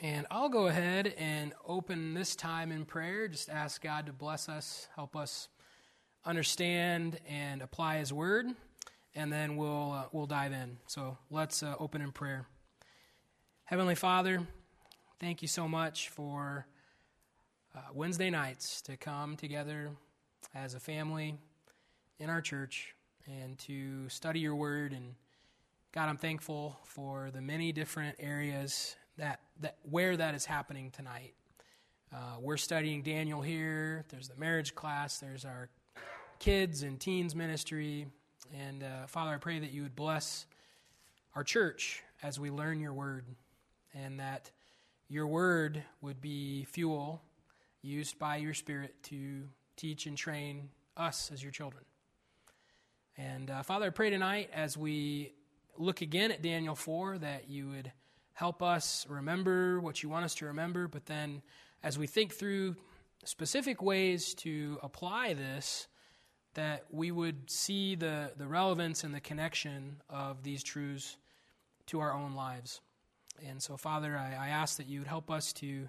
And 0.00 0.28
I'll 0.30 0.48
go 0.48 0.68
ahead 0.68 1.12
and 1.18 1.52
open 1.66 2.14
this 2.14 2.36
time 2.36 2.70
in 2.70 2.84
prayer. 2.84 3.26
Just 3.26 3.50
ask 3.50 3.82
God 3.82 4.06
to 4.06 4.12
bless 4.12 4.48
us, 4.48 4.86
help 4.94 5.16
us 5.16 5.48
understand 6.24 7.18
and 7.28 7.62
apply 7.62 7.98
His 7.98 8.12
Word, 8.12 8.46
and 9.16 9.32
then 9.32 9.56
we'll 9.56 9.90
uh, 9.90 10.04
we'll 10.12 10.26
dive 10.26 10.52
in. 10.52 10.78
So 10.86 11.18
let's 11.32 11.64
uh, 11.64 11.74
open 11.80 12.00
in 12.00 12.12
prayer. 12.12 12.46
Heavenly 13.64 13.96
Father, 13.96 14.46
thank 15.18 15.42
you 15.42 15.48
so 15.48 15.66
much 15.66 16.10
for 16.10 16.64
uh, 17.74 17.80
Wednesday 17.92 18.30
nights 18.30 18.80
to 18.82 18.96
come 18.96 19.34
together 19.34 19.90
as 20.54 20.74
a 20.74 20.80
family 20.80 21.34
in 22.20 22.30
our 22.30 22.40
church 22.40 22.94
and 23.26 23.58
to 23.58 24.08
study 24.08 24.38
Your 24.38 24.54
Word. 24.54 24.92
And 24.92 25.16
God, 25.90 26.08
I'm 26.08 26.18
thankful 26.18 26.78
for 26.84 27.32
the 27.32 27.42
many 27.42 27.72
different 27.72 28.14
areas 28.20 28.94
that, 29.18 29.40
that 29.60 29.76
where 29.82 30.16
that 30.16 30.34
is 30.34 30.44
happening 30.44 30.90
tonight. 30.90 31.34
Uh, 32.12 32.36
we're 32.40 32.56
studying 32.56 33.02
Daniel 33.02 33.42
here. 33.42 34.04
There's 34.08 34.28
the 34.28 34.36
marriage 34.36 34.74
class. 34.74 35.18
There's 35.18 35.44
our 35.44 35.68
kids 36.38 36.82
and 36.82 36.98
teens 36.98 37.34
ministry. 37.34 38.06
And 38.56 38.82
uh, 38.82 39.06
Father, 39.06 39.32
I 39.32 39.36
pray 39.36 39.58
that 39.58 39.72
you 39.72 39.82
would 39.82 39.96
bless 39.96 40.46
our 41.34 41.44
church 41.44 42.02
as 42.22 42.40
we 42.40 42.50
learn 42.50 42.80
your 42.80 42.92
word, 42.92 43.26
and 43.94 44.18
that 44.18 44.50
your 45.08 45.26
word 45.26 45.82
would 46.00 46.20
be 46.20 46.64
fuel 46.64 47.22
used 47.82 48.18
by 48.18 48.36
your 48.36 48.54
Spirit 48.54 48.94
to 49.04 49.42
teach 49.76 50.06
and 50.06 50.16
train 50.16 50.70
us 50.96 51.30
as 51.32 51.42
your 51.42 51.52
children. 51.52 51.84
And 53.16 53.50
uh, 53.50 53.62
Father, 53.62 53.86
I 53.86 53.90
pray 53.90 54.10
tonight 54.10 54.50
as 54.52 54.76
we 54.76 55.32
look 55.76 56.00
again 56.00 56.30
at 56.32 56.42
Daniel 56.42 56.74
4 56.74 57.18
that 57.18 57.48
you 57.48 57.68
would 57.68 57.92
help 58.38 58.62
us 58.62 59.04
remember 59.08 59.80
what 59.80 60.00
you 60.00 60.08
want 60.08 60.24
us 60.24 60.36
to 60.36 60.46
remember, 60.46 60.86
but 60.86 61.06
then 61.06 61.42
as 61.82 61.98
we 61.98 62.06
think 62.06 62.32
through 62.32 62.76
specific 63.24 63.82
ways 63.82 64.32
to 64.32 64.78
apply 64.80 65.34
this, 65.34 65.88
that 66.54 66.84
we 66.92 67.10
would 67.10 67.50
see 67.50 67.96
the, 67.96 68.30
the 68.36 68.46
relevance 68.46 69.02
and 69.02 69.12
the 69.12 69.18
connection 69.18 69.96
of 70.08 70.44
these 70.44 70.62
truths 70.62 71.16
to 71.86 71.98
our 71.98 72.12
own 72.12 72.36
lives. 72.36 72.80
And 73.44 73.60
so, 73.60 73.76
Father, 73.76 74.16
I, 74.16 74.46
I 74.46 74.48
ask 74.50 74.76
that 74.76 74.86
you 74.86 75.00
would 75.00 75.08
help 75.08 75.32
us 75.32 75.52
to 75.54 75.88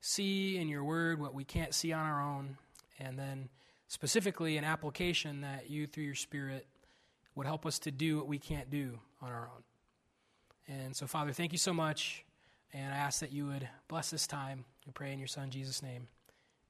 see 0.00 0.56
in 0.56 0.68
your 0.68 0.84
word 0.84 1.20
what 1.20 1.34
we 1.34 1.44
can't 1.44 1.74
see 1.74 1.92
on 1.92 2.06
our 2.06 2.22
own, 2.22 2.56
and 2.98 3.18
then 3.18 3.50
specifically 3.88 4.56
an 4.56 4.64
application 4.64 5.42
that 5.42 5.68
you, 5.68 5.86
through 5.86 6.04
your 6.04 6.14
Spirit, 6.14 6.66
would 7.34 7.46
help 7.46 7.66
us 7.66 7.78
to 7.80 7.90
do 7.90 8.16
what 8.16 8.26
we 8.26 8.38
can't 8.38 8.70
do 8.70 9.00
on 9.20 9.28
our 9.28 9.50
own. 9.54 9.64
And 10.68 10.94
so, 10.94 11.06
Father, 11.06 11.32
thank 11.32 11.52
you 11.52 11.58
so 11.58 11.72
much. 11.72 12.24
And 12.72 12.92
I 12.92 12.96
ask 12.96 13.20
that 13.20 13.32
you 13.32 13.46
would 13.46 13.68
bless 13.88 14.10
this 14.10 14.26
time. 14.26 14.64
We 14.86 14.92
pray 14.92 15.12
in 15.12 15.18
your 15.18 15.28
Son, 15.28 15.50
Jesus' 15.50 15.82
name. 15.82 16.08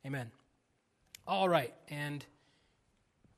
Amen. 0.04 0.30
All 1.26 1.48
right. 1.48 1.72
And 1.88 2.24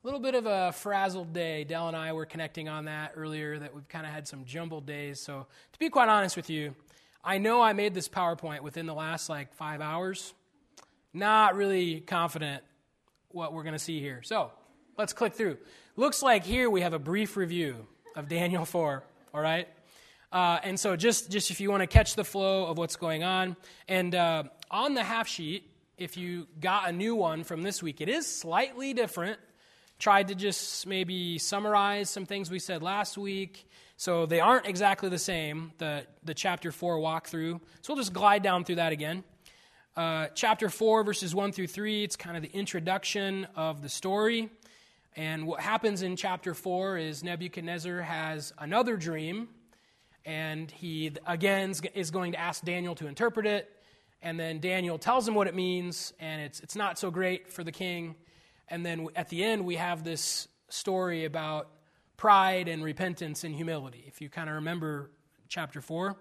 a 0.03 0.07
little 0.07 0.19
bit 0.19 0.35
of 0.35 0.45
a 0.45 0.71
frazzled 0.73 1.33
day. 1.33 1.63
Dell 1.63 1.87
and 1.87 1.95
I 1.95 2.13
were 2.13 2.25
connecting 2.25 2.67
on 2.67 2.85
that 2.85 3.13
earlier, 3.15 3.57
that 3.57 3.73
we've 3.73 3.87
kind 3.87 4.05
of 4.05 4.11
had 4.11 4.27
some 4.27 4.45
jumbled 4.45 4.85
days. 4.85 5.19
So, 5.19 5.47
to 5.73 5.79
be 5.79 5.89
quite 5.89 6.09
honest 6.09 6.35
with 6.35 6.49
you, 6.49 6.75
I 7.23 7.37
know 7.37 7.61
I 7.61 7.73
made 7.73 7.93
this 7.93 8.09
PowerPoint 8.09 8.61
within 8.61 8.85
the 8.85 8.93
last 8.93 9.29
like 9.29 9.53
five 9.53 9.79
hours. 9.81 10.33
Not 11.13 11.55
really 11.55 12.01
confident 12.01 12.63
what 13.29 13.53
we're 13.53 13.63
going 13.63 13.73
to 13.73 13.79
see 13.79 13.99
here. 13.99 14.21
So, 14.23 14.51
let's 14.97 15.13
click 15.13 15.33
through. 15.33 15.57
Looks 15.95 16.21
like 16.21 16.43
here 16.43 16.69
we 16.69 16.81
have 16.81 16.93
a 16.93 16.99
brief 16.99 17.37
review 17.37 17.87
of 18.15 18.27
Daniel 18.27 18.65
4. 18.65 19.03
All 19.33 19.41
right? 19.41 19.67
Uh, 20.31 20.59
and 20.63 20.79
so, 20.79 20.95
just, 20.95 21.31
just 21.31 21.51
if 21.51 21.61
you 21.61 21.71
want 21.71 21.81
to 21.81 21.87
catch 21.87 22.15
the 22.15 22.23
flow 22.23 22.65
of 22.65 22.77
what's 22.77 22.95
going 22.95 23.23
on, 23.23 23.55
and 23.87 24.13
uh, 24.13 24.43
on 24.69 24.93
the 24.93 25.03
half 25.03 25.27
sheet, 25.27 25.69
if 25.97 26.17
you 26.17 26.47
got 26.59 26.89
a 26.89 26.91
new 26.91 27.15
one 27.15 27.43
from 27.43 27.63
this 27.63 27.81
week, 27.81 28.01
it 28.01 28.09
is 28.09 28.27
slightly 28.27 28.93
different. 28.93 29.39
Tried 29.99 30.27
to 30.27 30.35
just 30.35 30.85
maybe 30.85 31.39
summarize 31.39 32.09
some 32.09 32.25
things 32.25 32.51
we 32.51 32.59
said 32.59 32.83
last 32.83 33.17
week. 33.17 33.67
So 33.95 34.27
they 34.27 34.39
aren't 34.39 34.67
exactly 34.67 35.09
the 35.09 35.17
same, 35.17 35.71
the, 35.79 36.05
the 36.23 36.35
chapter 36.35 36.71
4 36.71 36.99
walkthrough. 36.99 37.59
So 37.81 37.93
we'll 37.93 38.03
just 38.03 38.13
glide 38.13 38.43
down 38.43 38.63
through 38.63 38.75
that 38.75 38.91
again. 38.91 39.23
Uh, 39.95 40.27
chapter 40.35 40.69
4, 40.69 41.03
verses 41.03 41.33
1 41.33 41.51
through 41.51 41.65
3, 41.65 42.03
it's 42.03 42.15
kind 42.15 42.37
of 42.37 42.43
the 42.43 42.51
introduction 42.55 43.47
of 43.55 43.81
the 43.81 43.89
story. 43.89 44.51
And 45.15 45.47
what 45.47 45.61
happens 45.61 46.03
in 46.03 46.15
chapter 46.15 46.53
4 46.53 46.99
is 46.99 47.23
Nebuchadnezzar 47.23 48.01
has 48.01 48.53
another 48.59 48.97
dream 48.97 49.49
and 50.27 50.69
he 50.69 51.09
again 51.25 51.73
is 51.95 52.11
going 52.11 52.33
to 52.33 52.39
ask 52.39 52.63
Daniel 52.63 52.93
to 52.95 53.07
interpret 53.07 53.47
it. 53.47 53.71
And 54.21 54.37
then 54.37 54.59
Daniel 54.59 54.97
tells 54.97 55.25
him 55.25 55.35
what 55.35 55.47
it 55.47 55.55
means, 55.55 56.11
and 56.19 56.41
it's, 56.41 56.59
it's 56.59 56.75
not 56.75 56.99
so 56.99 57.09
great 57.09 57.49
for 57.49 57.63
the 57.63 57.71
king. 57.71 58.15
And 58.67 58.85
then 58.85 59.07
at 59.15 59.29
the 59.29 59.41
end, 59.43 59.63
we 59.63 59.75
have 59.75 60.03
this 60.03 60.49
story 60.67 61.23
about 61.23 61.69
pride 62.17 62.67
and 62.67 62.83
repentance 62.83 63.45
and 63.45 63.55
humility, 63.55 64.03
if 64.05 64.19
you 64.19 64.27
kind 64.27 64.49
of 64.49 64.55
remember 64.55 65.11
chapter 65.47 65.79
4. 65.79 66.17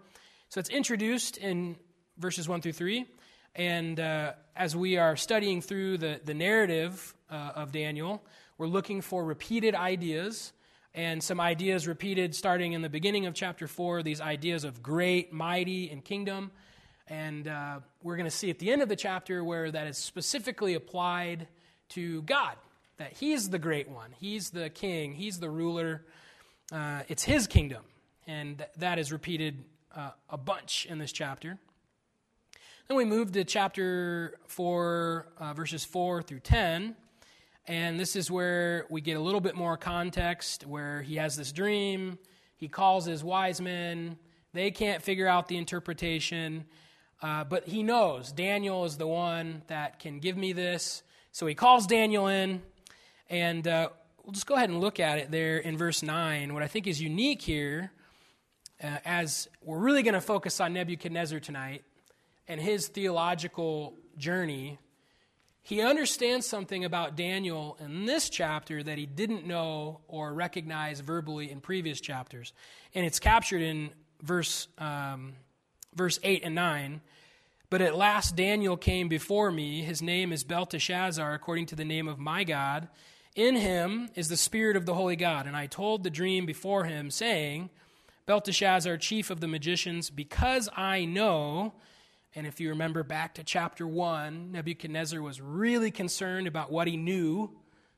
So 0.50 0.60
it's 0.60 0.70
introduced 0.70 1.36
in 1.38 1.76
verses 2.16 2.48
1 2.48 2.60
through 2.60 2.74
3. 2.74 3.06
And 3.56 3.98
uh, 3.98 4.34
as 4.54 4.76
we 4.76 4.98
are 4.98 5.16
studying 5.16 5.60
through 5.60 5.98
the, 5.98 6.20
the 6.24 6.34
narrative 6.34 7.14
uh, 7.28 7.52
of 7.56 7.72
Daniel, 7.72 8.22
we're 8.56 8.68
looking 8.68 9.00
for 9.00 9.24
repeated 9.24 9.74
ideas 9.74 10.52
and 10.96 11.22
some 11.22 11.40
ideas 11.40 11.86
repeated 11.86 12.34
starting 12.34 12.72
in 12.72 12.80
the 12.80 12.88
beginning 12.88 13.26
of 13.26 13.34
chapter 13.34 13.68
4, 13.68 14.02
these 14.02 14.22
ideas 14.22 14.64
of 14.64 14.82
great, 14.82 15.30
mighty, 15.30 15.90
and 15.90 16.02
kingdom. 16.02 16.50
And 17.06 17.46
uh, 17.46 17.80
we're 18.02 18.16
going 18.16 18.28
to 18.28 18.34
see 18.34 18.48
at 18.48 18.58
the 18.58 18.72
end 18.72 18.80
of 18.80 18.88
the 18.88 18.96
chapter 18.96 19.44
where 19.44 19.70
that 19.70 19.86
is 19.86 19.98
specifically 19.98 20.72
applied 20.72 21.48
to 21.90 22.22
God, 22.22 22.56
that 22.96 23.12
He's 23.12 23.50
the 23.50 23.58
great 23.58 23.90
one, 23.90 24.10
He's 24.18 24.48
the 24.48 24.70
king, 24.70 25.12
He's 25.12 25.38
the 25.38 25.50
ruler. 25.50 26.02
Uh, 26.72 27.02
it's 27.08 27.22
His 27.22 27.46
kingdom. 27.46 27.82
And 28.26 28.58
th- 28.58 28.70
that 28.78 28.98
is 28.98 29.12
repeated 29.12 29.64
uh, 29.94 30.10
a 30.30 30.38
bunch 30.38 30.86
in 30.88 30.98
this 30.98 31.12
chapter. 31.12 31.58
Then 32.88 32.96
we 32.96 33.04
move 33.04 33.32
to 33.32 33.44
chapter 33.44 34.38
4, 34.46 35.26
uh, 35.38 35.52
verses 35.52 35.84
4 35.84 36.22
through 36.22 36.40
10. 36.40 36.96
And 37.68 37.98
this 37.98 38.14
is 38.14 38.30
where 38.30 38.86
we 38.90 39.00
get 39.00 39.16
a 39.16 39.20
little 39.20 39.40
bit 39.40 39.56
more 39.56 39.76
context 39.76 40.64
where 40.66 41.02
he 41.02 41.16
has 41.16 41.36
this 41.36 41.50
dream. 41.50 42.18
He 42.56 42.68
calls 42.68 43.06
his 43.06 43.24
wise 43.24 43.60
men. 43.60 44.18
They 44.52 44.70
can't 44.70 45.02
figure 45.02 45.26
out 45.26 45.48
the 45.48 45.56
interpretation. 45.56 46.66
Uh, 47.20 47.42
but 47.42 47.66
he 47.66 47.82
knows 47.82 48.30
Daniel 48.30 48.84
is 48.84 48.98
the 48.98 49.06
one 49.06 49.62
that 49.66 49.98
can 49.98 50.20
give 50.20 50.36
me 50.36 50.52
this. 50.52 51.02
So 51.32 51.46
he 51.46 51.54
calls 51.54 51.88
Daniel 51.88 52.28
in. 52.28 52.62
And 53.28 53.66
uh, 53.66 53.88
we'll 54.22 54.32
just 54.32 54.46
go 54.46 54.54
ahead 54.54 54.70
and 54.70 54.80
look 54.80 55.00
at 55.00 55.18
it 55.18 55.32
there 55.32 55.58
in 55.58 55.76
verse 55.76 56.04
9. 56.04 56.54
What 56.54 56.62
I 56.62 56.68
think 56.68 56.86
is 56.86 57.02
unique 57.02 57.42
here, 57.42 57.90
uh, 58.80 58.98
as 59.04 59.48
we're 59.60 59.78
really 59.78 60.04
going 60.04 60.14
to 60.14 60.20
focus 60.20 60.60
on 60.60 60.72
Nebuchadnezzar 60.72 61.40
tonight 61.40 61.82
and 62.46 62.60
his 62.60 62.86
theological 62.86 63.94
journey 64.16 64.78
he 65.66 65.80
understands 65.80 66.46
something 66.46 66.84
about 66.84 67.16
Daniel 67.16 67.76
in 67.80 68.06
this 68.06 68.30
chapter 68.30 68.84
that 68.84 68.98
he 68.98 69.04
didn't 69.04 69.44
know 69.44 69.98
or 70.06 70.32
recognize 70.32 71.00
verbally 71.00 71.50
in 71.50 71.60
previous 71.60 72.00
chapters. 72.00 72.52
And 72.94 73.04
it's 73.04 73.18
captured 73.18 73.62
in 73.62 73.90
verse, 74.22 74.68
um, 74.78 75.32
verse 75.92 76.20
8 76.22 76.44
and 76.44 76.54
9. 76.54 77.00
But 77.68 77.82
at 77.82 77.96
last 77.96 78.36
Daniel 78.36 78.76
came 78.76 79.08
before 79.08 79.50
me. 79.50 79.82
His 79.82 80.00
name 80.00 80.32
is 80.32 80.44
Belteshazzar, 80.44 81.34
according 81.34 81.66
to 81.66 81.74
the 81.74 81.84
name 81.84 82.06
of 82.06 82.16
my 82.16 82.44
God. 82.44 82.86
In 83.34 83.56
him 83.56 84.08
is 84.14 84.28
the 84.28 84.36
Spirit 84.36 84.76
of 84.76 84.86
the 84.86 84.94
Holy 84.94 85.16
God. 85.16 85.48
And 85.48 85.56
I 85.56 85.66
told 85.66 86.04
the 86.04 86.10
dream 86.10 86.46
before 86.46 86.84
him, 86.84 87.10
saying, 87.10 87.70
Belteshazzar, 88.24 88.98
chief 88.98 89.30
of 89.30 89.40
the 89.40 89.48
magicians, 89.48 90.10
because 90.10 90.68
I 90.76 91.06
know 91.06 91.74
and 92.36 92.46
if 92.46 92.60
you 92.60 92.68
remember 92.68 93.02
back 93.02 93.36
to 93.36 93.44
chapter 93.44 93.88
1, 93.88 94.52
Nebuchadnezzar 94.52 95.22
was 95.22 95.40
really 95.40 95.90
concerned 95.90 96.46
about 96.46 96.70
what 96.70 96.86
he 96.86 96.98
knew. 96.98 97.50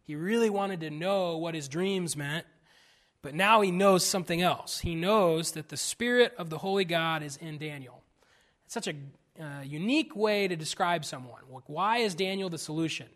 He 0.05 0.15
really 0.15 0.49
wanted 0.49 0.79
to 0.83 0.91
know 0.91 1.39
what 1.39 1.57
his 1.57 1.67
dreams 1.67 2.17
meant. 2.17 2.47
But 3.21 3.35
now 3.35 3.63
he 3.63 3.73
knows 3.73 4.07
something 4.07 4.41
else. 4.41 4.79
He 4.79 4.95
knows 4.95 5.51
that 5.53 5.71
the 5.71 5.77
Spirit 5.77 6.35
of 6.39 6.51
the 6.51 6.59
Holy 6.59 6.85
God 6.85 7.25
is 7.25 7.37
in 7.37 7.59
Daniel. 7.59 8.05
It's 8.65 8.75
such 8.75 8.87
a 8.87 8.95
uh, 9.43 9.63
unique 9.65 10.15
way 10.15 10.47
to 10.47 10.55
describe 10.55 11.05
someone. 11.05 11.43
Why 11.67 11.99
is 11.99 12.15
Daniel 12.15 12.49
the 12.49 12.59
solution? 12.59 13.09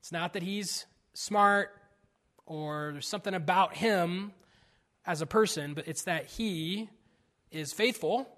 It's 0.00 0.12
not 0.12 0.34
that 0.34 0.42
he's 0.42 0.84
smart 1.14 1.70
or 2.44 2.90
there's 2.92 3.08
something 3.08 3.32
about 3.32 3.74
him 3.74 4.32
as 5.06 5.22
a 5.22 5.26
person, 5.26 5.72
but 5.72 5.88
it's 5.88 6.02
that 6.02 6.26
he 6.26 6.90
is 7.50 7.72
faithful 7.72 8.35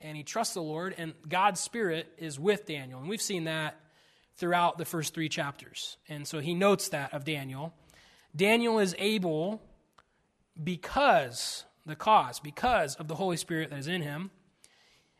and 0.00 0.16
he 0.16 0.22
trusts 0.22 0.54
the 0.54 0.62
Lord, 0.62 0.94
and 0.96 1.14
God's 1.28 1.60
Spirit 1.60 2.12
is 2.18 2.38
with 2.38 2.66
Daniel. 2.66 3.00
And 3.00 3.08
we've 3.08 3.20
seen 3.20 3.44
that 3.44 3.78
throughout 4.36 4.78
the 4.78 4.84
first 4.84 5.14
three 5.14 5.28
chapters. 5.28 5.98
And 6.08 6.26
so 6.26 6.40
he 6.40 6.54
notes 6.54 6.88
that 6.88 7.12
of 7.12 7.24
Daniel. 7.24 7.74
Daniel 8.34 8.78
is 8.78 8.94
able 8.98 9.60
because, 10.62 11.64
the 11.84 11.96
cause, 11.96 12.40
because 12.40 12.94
of 12.96 13.08
the 13.08 13.16
Holy 13.16 13.36
Spirit 13.36 13.70
that 13.70 13.78
is 13.78 13.86
in 13.86 14.02
him. 14.02 14.30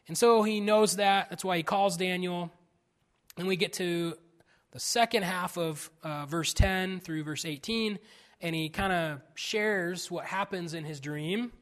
And 0.09 0.17
so 0.17 0.43
he 0.43 0.61
knows 0.61 0.97
that. 0.97 1.29
That's 1.29 1.45
why 1.45 1.59
he 1.59 1.63
calls 1.63 1.97
Daniel. 1.97 2.51
And 3.37 3.47
we 3.47 3.57
get 3.57 3.75
to 3.75 4.17
the 4.73 4.81
second 4.81 5.25
half 5.25 5.59
of 5.59 5.91
uh, 6.03 6.27
verse 6.27 6.55
10 6.55 7.01
through 7.01 7.25
verse 7.25 7.45
18, 7.45 7.99
and 8.41 8.55
he 8.55 8.69
kind 8.69 8.93
of 8.93 9.21
shares 9.35 10.11
what 10.11 10.25
happens 10.25 10.75
in 10.75 10.85
his 10.85 11.01
dream. 11.01 11.53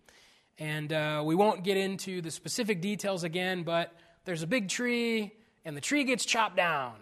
And 0.59 0.93
uh, 0.93 1.23
we 1.25 1.35
won't 1.35 1.63
get 1.63 1.77
into 1.77 2.21
the 2.21 2.31
specific 2.31 2.81
details 2.81 3.23
again, 3.23 3.63
but 3.63 3.93
there's 4.25 4.43
a 4.43 4.47
big 4.47 4.69
tree, 4.69 5.33
and 5.65 5.77
the 5.77 5.81
tree 5.81 6.05
gets 6.05 6.25
chopped 6.25 6.57
down. 6.57 6.95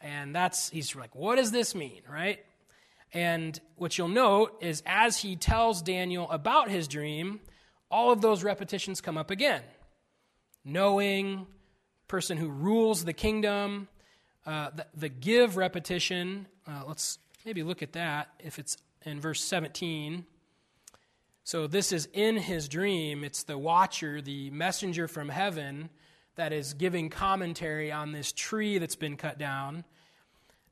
And 0.00 0.34
that's, 0.34 0.70
he's 0.70 0.96
like, 0.96 1.14
what 1.14 1.36
does 1.36 1.50
this 1.50 1.74
mean, 1.74 2.00
right? 2.10 2.40
And 3.12 3.60
what 3.76 3.98
you'll 3.98 4.08
note 4.08 4.56
is 4.62 4.82
as 4.86 5.18
he 5.18 5.36
tells 5.36 5.82
Daniel 5.82 6.30
about 6.30 6.70
his 6.70 6.88
dream, 6.88 7.40
all 7.90 8.12
of 8.12 8.20
those 8.20 8.42
repetitions 8.42 9.00
come 9.00 9.18
up 9.18 9.30
again. 9.30 9.62
Knowing, 10.64 11.46
person 12.08 12.36
who 12.36 12.48
rules 12.48 13.04
the 13.04 13.12
kingdom, 13.12 13.88
uh, 14.46 14.70
the, 14.74 14.86
the, 14.94 15.08
give 15.08 15.56
repetition. 15.56 16.46
Uh, 16.66 16.82
let's 16.86 17.18
maybe 17.44 17.62
look 17.62 17.82
at 17.82 17.92
that 17.92 18.28
if 18.40 18.58
it's 18.58 18.76
in 19.04 19.20
verse 19.20 19.42
17. 19.42 20.24
So 21.50 21.66
this 21.66 21.90
is 21.90 22.08
in 22.12 22.36
his 22.36 22.68
dream. 22.68 23.24
It's 23.24 23.42
the 23.42 23.58
watcher, 23.58 24.22
the 24.22 24.50
messenger 24.50 25.08
from 25.08 25.28
heaven, 25.28 25.90
that 26.36 26.52
is 26.52 26.74
giving 26.74 27.10
commentary 27.10 27.90
on 27.90 28.12
this 28.12 28.30
tree 28.30 28.78
that's 28.78 28.94
been 28.94 29.16
cut 29.16 29.36
down. 29.36 29.82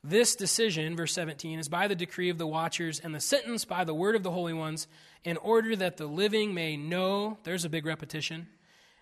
This 0.04 0.36
decision, 0.36 0.94
verse 0.94 1.12
17, 1.14 1.58
is 1.58 1.68
by 1.68 1.88
the 1.88 1.96
decree 1.96 2.30
of 2.30 2.38
the 2.38 2.46
watchers 2.46 3.00
and 3.00 3.12
the 3.12 3.18
sentence 3.18 3.64
by 3.64 3.82
the 3.82 3.92
word 3.92 4.14
of 4.14 4.22
the 4.22 4.30
holy 4.30 4.52
ones, 4.52 4.86
in 5.24 5.36
order 5.38 5.74
that 5.74 5.96
the 5.96 6.06
living 6.06 6.54
may 6.54 6.76
know, 6.76 7.38
there's 7.42 7.64
a 7.64 7.68
big 7.68 7.84
repetition, 7.84 8.46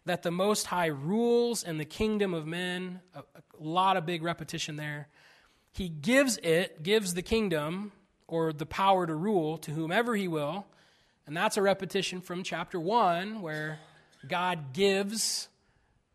that 0.06 0.22
the 0.22 0.30
Most 0.30 0.68
High 0.68 0.86
rules 0.86 1.62
in 1.62 1.76
the 1.76 1.84
kingdom 1.84 2.32
of 2.32 2.46
men. 2.46 3.00
A, 3.14 3.18
a 3.18 3.42
lot 3.60 3.98
of 3.98 4.06
big 4.06 4.22
repetition 4.22 4.76
there. 4.76 5.08
He 5.74 5.90
gives 5.90 6.38
it, 6.38 6.82
gives 6.82 7.12
the 7.12 7.20
kingdom 7.20 7.92
or 8.26 8.54
the 8.54 8.64
power 8.64 9.06
to 9.06 9.14
rule 9.14 9.58
to 9.58 9.72
whomever 9.72 10.16
he 10.16 10.26
will. 10.26 10.64
And 11.26 11.36
that's 11.36 11.56
a 11.56 11.62
repetition 11.62 12.20
from 12.20 12.44
chapter 12.44 12.78
1, 12.78 13.42
where 13.42 13.80
God 14.28 14.72
gives 14.72 15.48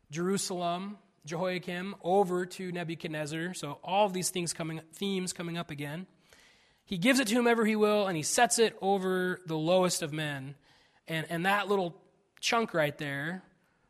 Jerusalem 0.09 0.97
Jehoiakim 1.25 1.95
over 2.03 2.45
to 2.45 2.71
Nebuchadnezzar. 2.71 3.53
So 3.53 3.79
all 3.83 4.05
of 4.05 4.13
these 4.13 4.29
things 4.29 4.53
coming 4.53 4.81
themes 4.93 5.33
coming 5.33 5.57
up 5.57 5.69
again. 5.69 6.07
He 6.85 6.97
gives 6.97 7.19
it 7.19 7.27
to 7.27 7.35
whomever 7.35 7.65
he 7.65 7.75
will, 7.75 8.07
and 8.07 8.17
he 8.17 8.23
sets 8.23 8.57
it 8.57 8.77
over 8.81 9.39
the 9.45 9.57
lowest 9.57 10.01
of 10.01 10.11
men. 10.11 10.55
And, 11.07 11.25
and 11.29 11.45
that 11.45 11.67
little 11.67 11.95
chunk 12.39 12.73
right 12.73 12.97
there, 12.97 13.43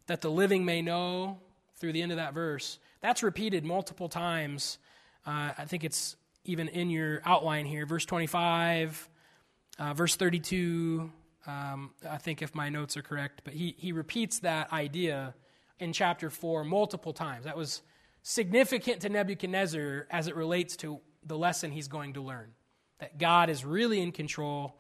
that 0.08 0.22
the 0.22 0.30
living 0.30 0.66
may 0.66 0.82
know 0.82 1.40
through 1.78 1.94
the 1.94 2.02
end 2.02 2.12
of 2.12 2.18
that 2.18 2.34
verse, 2.34 2.80
that's 3.00 3.24
repeated 3.24 3.64
multiple 3.64 4.10
times. 4.10 4.78
Uh, 5.26 5.52
I 5.58 5.66
think 5.66 5.84
it's 5.84 6.16
even 6.46 6.68
in 6.68 6.90
your 6.90 7.22
outline 7.26 7.66
here. 7.66 7.86
Verse 7.86 8.06
25, 8.06 9.10
uh, 9.80 9.94
verse 9.94 10.16
32, 10.16 11.12
um, 11.48 11.92
I 12.10 12.18
think 12.18 12.42
if 12.42 12.54
my 12.54 12.70
notes 12.70 12.98
are 12.98 13.02
correct, 13.02 13.42
but 13.44 13.54
he, 13.54 13.76
he 13.78 13.92
repeats 13.92 14.40
that 14.40 14.72
idea 14.72 15.34
in 15.80 15.94
chapter 15.94 16.30
4 16.30 16.64
multiple 16.64 17.14
times. 17.14 17.46
That 17.46 17.58
was 17.58 17.82
significant 18.22 19.02
to 19.02 19.10
Nebuchadnezzar 19.10 20.08
as 20.12 20.28
it 20.28 20.36
relates 20.36 20.76
to 20.78 21.00
the 21.26 21.38
lesson 21.38 21.72
he's 21.72 21.88
going 21.88 22.14
to 22.14 22.22
learn 22.22 22.52
that 23.02 23.18
God 23.18 23.50
is 23.50 23.66
really 23.66 24.00
in 24.00 24.12
control, 24.12 24.80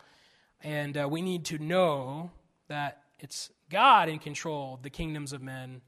and 0.64 0.96
uh, 0.96 1.08
we 1.10 1.24
need 1.24 1.44
to 1.46 1.58
know 1.58 2.30
that 2.68 3.02
it's 3.20 3.50
God 3.70 4.10
in 4.10 4.20
control 4.20 4.76
of 4.76 4.84
the 4.84 4.92
kingdoms 4.92 5.34
of 5.34 5.42
men, 5.42 5.82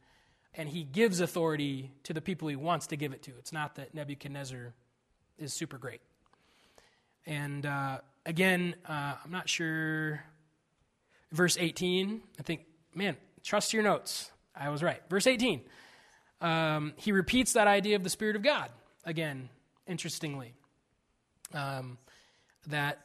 and 0.56 0.68
he 0.68 0.84
gives 0.84 1.20
authority 1.20 1.92
to 2.02 2.12
the 2.12 2.22
people 2.22 2.48
he 2.48 2.56
wants 2.56 2.88
to 2.88 2.96
give 2.96 3.14
it 3.14 3.22
to. 3.24 3.32
It's 3.38 3.54
not 3.54 3.76
that 3.76 3.94
Nebuchadnezzar 3.94 4.74
is 5.38 5.54
super 5.54 5.78
great. 5.78 6.02
And 7.28 7.68
uh, 7.68 8.00
again, 8.26 8.76
uh, 8.88 9.16
I'm 9.24 9.32
not 9.32 9.50
sure. 9.50 10.24
Verse 11.32 11.58
18, 11.60 12.22
I 12.40 12.44
think, 12.44 12.62
man, 12.94 13.18
trust 13.44 13.74
your 13.74 13.84
notes. 13.84 14.32
I 14.56 14.70
was 14.70 14.84
right. 14.84 15.02
Verse 15.10 15.26
18. 15.26 15.62
Um, 16.42 16.94
he 16.98 17.12
repeats 17.12 17.54
that 17.54 17.68
idea 17.68 17.96
of 17.96 18.04
the 18.04 18.10
Spirit 18.10 18.36
of 18.36 18.44
God 18.44 18.70
again, 19.06 19.50
interestingly. 19.88 20.54
Um, 21.54 21.98
that 22.68 23.00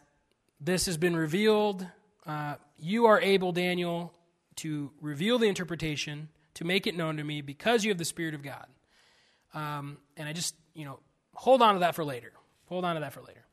this 0.61 0.87
has 0.87 0.97
been 0.97 1.17
revealed. 1.17 1.87
Uh, 2.27 2.57
you 2.79 3.07
are 3.07 3.21
able, 3.21 3.53
Daniel, 3.53 4.13
to 4.57 4.91
reveal 5.01 5.39
the 5.39 5.47
interpretation, 5.47 6.29
to 6.55 6.65
make 6.65 6.87
it 6.87 6.97
known 6.97 7.17
to 7.17 7.25
me 7.25 7.41
because 7.41 7.85
you 7.85 7.91
have 7.91 7.99
the 7.99 8.05
Spirit 8.05 8.35
of 8.35 8.43
God. 8.43 8.67
Um, 9.55 9.99
and 10.17 10.29
I 10.29 10.33
just, 10.33 10.55
you 10.75 10.85
know, 10.85 10.99
hold 11.35 11.63
on 11.63 11.75
to 11.75 11.81
that 11.81 11.95
for 11.95 12.05
later. 12.05 12.33
Hold 12.67 12.85
on 12.85 12.95
to 12.95 13.01
that 13.01 13.13
for 13.13 13.21
later. 13.21 13.45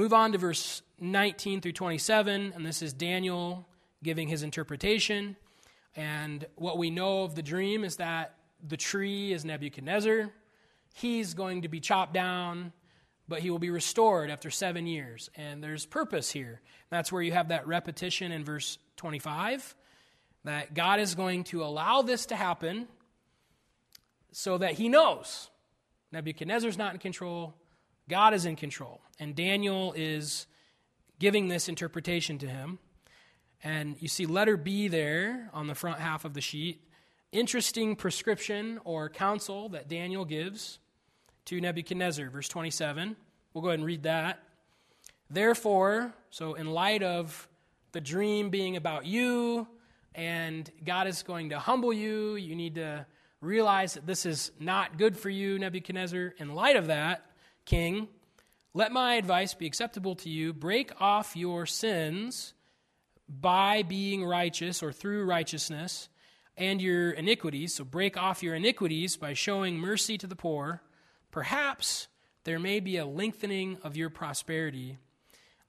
Move 0.00 0.14
on 0.14 0.32
to 0.32 0.38
verse 0.38 0.80
19 0.98 1.60
through 1.60 1.72
27, 1.72 2.54
and 2.56 2.64
this 2.64 2.80
is 2.80 2.94
Daniel 2.94 3.68
giving 4.02 4.28
his 4.28 4.42
interpretation. 4.42 5.36
And 5.94 6.46
what 6.54 6.78
we 6.78 6.88
know 6.88 7.24
of 7.24 7.34
the 7.34 7.42
dream 7.42 7.84
is 7.84 7.96
that 7.96 8.34
the 8.66 8.78
tree 8.78 9.30
is 9.30 9.44
Nebuchadnezzar. 9.44 10.30
He's 10.94 11.34
going 11.34 11.60
to 11.60 11.68
be 11.68 11.80
chopped 11.80 12.14
down, 12.14 12.72
but 13.28 13.40
he 13.40 13.50
will 13.50 13.58
be 13.58 13.68
restored 13.68 14.30
after 14.30 14.50
seven 14.50 14.86
years. 14.86 15.28
And 15.36 15.62
there's 15.62 15.84
purpose 15.84 16.30
here. 16.30 16.62
That's 16.88 17.12
where 17.12 17.20
you 17.20 17.32
have 17.32 17.48
that 17.48 17.66
repetition 17.66 18.32
in 18.32 18.42
verse 18.42 18.78
25 18.96 19.74
that 20.44 20.72
God 20.72 20.98
is 20.98 21.14
going 21.14 21.44
to 21.44 21.62
allow 21.62 22.00
this 22.00 22.24
to 22.24 22.36
happen 22.36 22.88
so 24.32 24.56
that 24.56 24.72
he 24.72 24.88
knows 24.88 25.50
Nebuchadnezzar's 26.10 26.78
not 26.78 26.94
in 26.94 27.00
control, 27.00 27.52
God 28.08 28.32
is 28.32 28.46
in 28.46 28.56
control. 28.56 29.02
And 29.20 29.36
Daniel 29.36 29.92
is 29.94 30.46
giving 31.18 31.48
this 31.48 31.68
interpretation 31.68 32.38
to 32.38 32.48
him. 32.48 32.78
And 33.62 33.96
you 34.00 34.08
see 34.08 34.24
letter 34.24 34.56
B 34.56 34.88
there 34.88 35.50
on 35.52 35.66
the 35.66 35.74
front 35.74 36.00
half 36.00 36.24
of 36.24 36.32
the 36.32 36.40
sheet. 36.40 36.82
Interesting 37.30 37.94
prescription 37.94 38.80
or 38.82 39.10
counsel 39.10 39.68
that 39.68 39.88
Daniel 39.88 40.24
gives 40.24 40.78
to 41.44 41.60
Nebuchadnezzar, 41.60 42.30
verse 42.30 42.48
27. 42.48 43.14
We'll 43.52 43.62
go 43.62 43.68
ahead 43.68 43.78
and 43.78 43.86
read 43.86 44.04
that. 44.04 44.42
Therefore, 45.28 46.14
so 46.30 46.54
in 46.54 46.70
light 46.70 47.02
of 47.02 47.46
the 47.92 48.00
dream 48.00 48.48
being 48.48 48.76
about 48.76 49.04
you 49.04 49.68
and 50.14 50.68
God 50.84 51.06
is 51.06 51.22
going 51.22 51.50
to 51.50 51.58
humble 51.58 51.92
you, 51.92 52.36
you 52.36 52.56
need 52.56 52.76
to 52.76 53.04
realize 53.42 53.94
that 53.94 54.06
this 54.06 54.24
is 54.24 54.50
not 54.58 54.96
good 54.96 55.16
for 55.16 55.28
you, 55.28 55.58
Nebuchadnezzar. 55.58 56.34
In 56.38 56.54
light 56.54 56.76
of 56.76 56.86
that, 56.86 57.26
king, 57.66 58.08
let 58.72 58.92
my 58.92 59.14
advice 59.14 59.54
be 59.54 59.66
acceptable 59.66 60.14
to 60.16 60.28
you. 60.28 60.52
Break 60.52 60.92
off 61.00 61.36
your 61.36 61.66
sins 61.66 62.54
by 63.28 63.82
being 63.82 64.24
righteous 64.24 64.82
or 64.82 64.92
through 64.92 65.24
righteousness 65.24 66.08
and 66.56 66.80
your 66.80 67.10
iniquities. 67.10 67.74
So 67.74 67.84
break 67.84 68.16
off 68.16 68.42
your 68.42 68.54
iniquities 68.54 69.16
by 69.16 69.32
showing 69.32 69.78
mercy 69.78 70.18
to 70.18 70.26
the 70.26 70.36
poor. 70.36 70.82
Perhaps 71.30 72.08
there 72.44 72.58
may 72.58 72.80
be 72.80 72.96
a 72.96 73.06
lengthening 73.06 73.78
of 73.82 73.96
your 73.96 74.10
prosperity. 74.10 74.98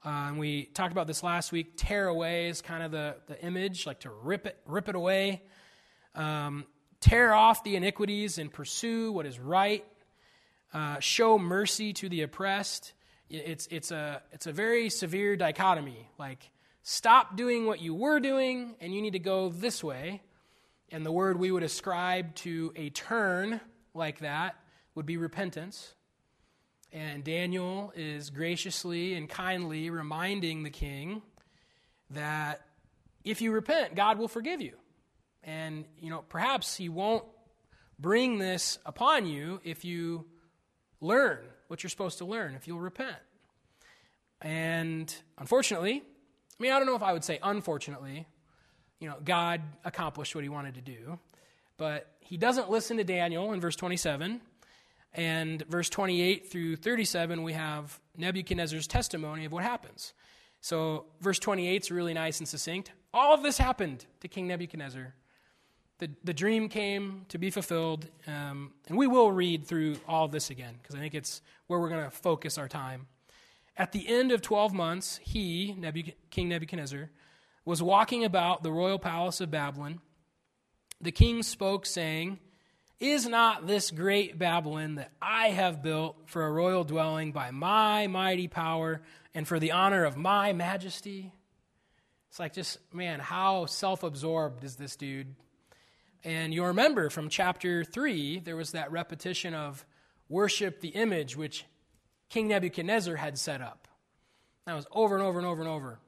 Uh, 0.03 0.09
and 0.29 0.39
we 0.39 0.65
talked 0.65 0.91
about 0.91 1.07
this 1.07 1.23
last 1.23 1.51
week. 1.51 1.73
Tear 1.77 2.07
away 2.07 2.49
is 2.49 2.61
kind 2.61 2.83
of 2.83 2.91
the, 2.91 3.15
the 3.27 3.43
image, 3.43 3.85
like 3.85 4.01
to 4.01 4.09
rip 4.09 4.45
it, 4.47 4.57
rip 4.65 4.89
it 4.89 4.95
away. 4.95 5.43
Um, 6.15 6.65
tear 6.99 7.33
off 7.33 7.63
the 7.63 7.75
iniquities 7.75 8.37
and 8.37 8.51
pursue 8.51 9.11
what 9.11 9.25
is 9.25 9.39
right. 9.39 9.85
Uh, 10.73 10.99
show 10.99 11.37
mercy 11.37 11.91
to 11.93 12.07
the 12.07 12.21
oppressed. 12.21 12.93
It's, 13.29 13.67
it's, 13.71 13.91
a, 13.91 14.21
it's 14.31 14.47
a 14.47 14.53
very 14.53 14.89
severe 14.89 15.35
dichotomy. 15.35 16.09
Like, 16.17 16.49
stop 16.83 17.35
doing 17.35 17.65
what 17.65 17.81
you 17.81 17.93
were 17.93 18.19
doing 18.19 18.75
and 18.79 18.93
you 18.93 19.01
need 19.01 19.13
to 19.13 19.19
go 19.19 19.49
this 19.49 19.83
way. 19.83 20.21
And 20.89 21.05
the 21.05 21.11
word 21.11 21.39
we 21.39 21.51
would 21.51 21.63
ascribe 21.63 22.35
to 22.35 22.71
a 22.75 22.89
turn 22.89 23.61
like 23.93 24.19
that 24.19 24.55
would 24.95 25.05
be 25.05 25.17
repentance. 25.17 25.93
And 26.93 27.23
Daniel 27.23 27.93
is 27.95 28.29
graciously 28.29 29.13
and 29.13 29.29
kindly 29.29 29.89
reminding 29.89 30.63
the 30.63 30.69
king 30.69 31.21
that 32.09 32.61
if 33.23 33.41
you 33.41 33.51
repent, 33.51 33.95
God 33.95 34.17
will 34.17 34.27
forgive 34.27 34.61
you. 34.61 34.73
And, 35.43 35.85
you 35.99 36.09
know, 36.09 36.23
perhaps 36.27 36.75
he 36.75 36.89
won't 36.89 37.23
bring 37.97 38.39
this 38.39 38.79
upon 38.85 39.25
you 39.25 39.61
if 39.63 39.85
you 39.85 40.25
learn 41.01 41.39
what 41.67 41.83
you're 41.83 41.89
supposed 41.89 42.19
to 42.19 42.25
learn, 42.25 42.53
if 42.55 42.67
you'll 42.67 42.79
repent. 42.79 43.17
And 44.41 45.13
unfortunately, 45.37 46.01
I 46.59 46.63
mean, 46.63 46.71
I 46.71 46.77
don't 46.77 46.87
know 46.87 46.95
if 46.95 47.03
I 47.03 47.13
would 47.13 47.23
say 47.23 47.39
unfortunately, 47.41 48.27
you 48.99 49.09
know, 49.09 49.17
God 49.23 49.61
accomplished 49.83 50.35
what 50.35 50.43
he 50.43 50.49
wanted 50.49 50.75
to 50.75 50.81
do, 50.81 51.19
but 51.77 52.07
he 52.19 52.37
doesn't 52.37 52.69
listen 52.69 52.97
to 52.97 53.03
Daniel 53.03 53.51
in 53.53 53.59
verse 53.59 53.75
27. 53.75 54.41
And 55.13 55.65
verse 55.67 55.89
28 55.89 56.49
through 56.49 56.77
37, 56.77 57.43
we 57.43 57.53
have 57.53 57.99
Nebuchadnezzar's 58.15 58.87
testimony 58.87 59.43
of 59.45 59.51
what 59.51 59.63
happens. 59.63 60.13
So, 60.61 61.05
verse 61.19 61.39
28 61.39 61.83
is 61.83 61.91
really 61.91 62.13
nice 62.13 62.39
and 62.39 62.47
succinct. 62.47 62.91
All 63.13 63.33
of 63.33 63.43
this 63.43 63.57
happened 63.57 64.05
to 64.21 64.27
King 64.27 64.47
Nebuchadnezzar. 64.47 65.13
The, 66.01 66.09
the 66.23 66.33
dream 66.33 66.67
came 66.67 67.25
to 67.29 67.37
be 67.37 67.51
fulfilled. 67.51 68.07
Um, 68.25 68.73
and 68.87 68.97
we 68.97 69.05
will 69.05 69.31
read 69.31 69.67
through 69.67 69.97
all 70.07 70.27
this 70.27 70.49
again 70.49 70.73
because 70.81 70.95
I 70.95 70.99
think 70.99 71.13
it's 71.13 71.43
where 71.67 71.79
we're 71.79 71.89
going 71.89 72.03
to 72.03 72.09
focus 72.09 72.57
our 72.57 72.67
time. 72.67 73.05
At 73.77 73.91
the 73.91 74.07
end 74.07 74.31
of 74.31 74.41
12 74.41 74.73
months, 74.73 75.19
he, 75.23 75.75
Nebuch- 75.79 76.15
King 76.31 76.49
Nebuchadnezzar, 76.49 77.11
was 77.65 77.83
walking 77.83 78.25
about 78.25 78.63
the 78.63 78.71
royal 78.71 78.97
palace 78.97 79.41
of 79.41 79.51
Babylon. 79.51 80.01
The 80.99 81.11
king 81.11 81.43
spoke, 81.43 81.85
saying, 81.85 82.39
Is 82.99 83.27
not 83.27 83.67
this 83.67 83.91
great 83.91 84.39
Babylon 84.39 84.95
that 84.95 85.11
I 85.21 85.49
have 85.49 85.83
built 85.83 86.17
for 86.25 86.43
a 86.43 86.51
royal 86.51 86.83
dwelling 86.83 87.31
by 87.31 87.51
my 87.51 88.07
mighty 88.07 88.47
power 88.47 89.03
and 89.35 89.47
for 89.47 89.59
the 89.59 89.71
honor 89.71 90.03
of 90.03 90.17
my 90.17 90.51
majesty? 90.51 91.31
It's 92.29 92.39
like, 92.39 92.53
just, 92.53 92.79
man, 92.91 93.19
how 93.19 93.67
self 93.67 94.01
absorbed 94.01 94.63
is 94.63 94.77
this 94.77 94.95
dude? 94.95 95.35
And 96.23 96.53
you'll 96.53 96.67
remember 96.67 97.09
from 97.09 97.29
chapter 97.29 97.83
3, 97.83 98.39
there 98.39 98.55
was 98.55 98.71
that 98.71 98.91
repetition 98.91 99.53
of 99.53 99.85
worship 100.29 100.81
the 100.81 100.89
image 100.89 101.35
which 101.35 101.65
King 102.29 102.47
Nebuchadnezzar 102.47 103.15
had 103.15 103.37
set 103.37 103.61
up. 103.61 103.87
That 104.65 104.75
was 104.75 104.85
over 104.91 105.15
and 105.15 105.23
over 105.23 105.39
and 105.39 105.47
over 105.47 105.61
and 105.61 105.69
over. 105.69 105.99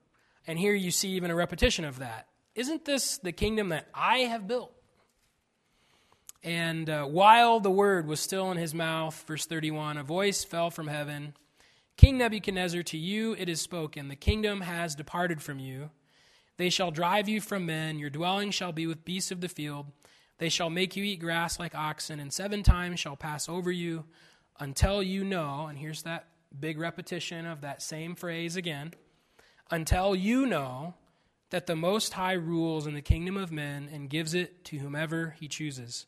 And 0.45 0.59
here 0.59 0.73
you 0.73 0.91
see 0.91 1.09
even 1.09 1.31
a 1.31 1.35
repetition 1.35 1.85
of 1.85 1.99
that. 1.99 2.27
Isn't 2.55 2.85
this 2.85 3.17
the 3.17 3.31
kingdom 3.31 3.69
that 3.69 3.87
I 3.93 4.19
have 4.19 4.47
built? 4.47 4.71
And 6.43 6.89
uh, 6.89 7.05
while 7.05 7.59
the 7.59 7.71
word 7.71 8.05
was 8.05 8.19
still 8.19 8.51
in 8.51 8.57
his 8.57 8.73
mouth, 8.73 9.23
verse 9.27 9.45
31, 9.45 9.97
a 9.97 10.03
voice 10.03 10.43
fell 10.43 10.69
from 10.69 10.87
heaven 10.87 11.33
King 11.95 12.17
Nebuchadnezzar, 12.17 12.81
to 12.83 12.97
you 12.97 13.35
it 13.37 13.47
is 13.47 13.61
spoken, 13.61 14.07
the 14.07 14.15
kingdom 14.15 14.61
has 14.61 14.95
departed 14.95 15.41
from 15.41 15.59
you. 15.59 15.91
They 16.57 16.69
shall 16.69 16.91
drive 16.91 17.27
you 17.27 17.41
from 17.41 17.65
men, 17.65 17.99
your 17.99 18.09
dwelling 18.09 18.51
shall 18.51 18.71
be 18.71 18.85
with 18.87 19.05
beasts 19.05 19.31
of 19.31 19.41
the 19.41 19.49
field. 19.49 19.87
They 20.37 20.49
shall 20.49 20.69
make 20.69 20.95
you 20.95 21.03
eat 21.03 21.19
grass 21.19 21.59
like 21.59 21.75
oxen, 21.75 22.19
and 22.19 22.31
seven 22.31 22.63
times 22.63 22.99
shall 22.99 23.15
pass 23.15 23.47
over 23.49 23.71
you 23.71 24.05
until 24.59 25.01
you 25.01 25.23
know, 25.23 25.67
and 25.67 25.77
here's 25.77 26.03
that 26.03 26.27
big 26.57 26.77
repetition 26.77 27.45
of 27.45 27.61
that 27.61 27.81
same 27.81 28.15
phrase 28.15 28.55
again, 28.55 28.93
until 29.71 30.15
you 30.15 30.45
know 30.45 30.93
that 31.49 31.67
the 31.67 31.75
Most 31.75 32.13
High 32.13 32.33
rules 32.33 32.87
in 32.87 32.93
the 32.93 33.01
kingdom 33.01 33.37
of 33.37 33.51
men 33.51 33.89
and 33.91 34.09
gives 34.09 34.33
it 34.33 34.65
to 34.65 34.77
whomever 34.77 35.35
he 35.39 35.47
chooses. 35.47 36.05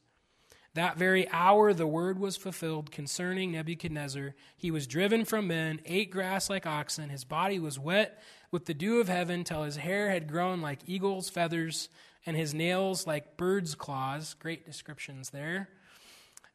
That 0.74 0.98
very 0.98 1.30
hour 1.30 1.74
the 1.74 1.88
word 1.88 2.20
was 2.20 2.36
fulfilled 2.36 2.92
concerning 2.92 3.52
Nebuchadnezzar. 3.52 4.36
He 4.58 4.72
was 4.72 4.88
driven 4.88 5.24
from 5.24 5.48
men, 5.48 5.80
ate 5.86 6.12
grass 6.12 6.50
like 6.50 6.68
oxen. 6.68 7.10
His 7.10 7.24
body 7.24 7.60
was 7.60 7.80
wet 7.80 8.22
with 8.56 8.68
the 8.68 8.74
dew 8.74 9.02
of 9.02 9.10
heaven 9.10 9.44
till 9.44 9.64
his 9.64 9.76
hair 9.76 10.10
had 10.10 10.32
grown 10.32 10.62
like 10.62 10.80
eagle's 10.88 11.28
feathers 11.28 11.90
and 12.26 12.38
his 12.38 12.54
nails 12.54 13.06
like 13.06 13.36
bird's 13.36 13.76
claws. 13.76 14.34
Great 14.36 14.66
descriptions 14.66 15.32
there. 15.32 15.68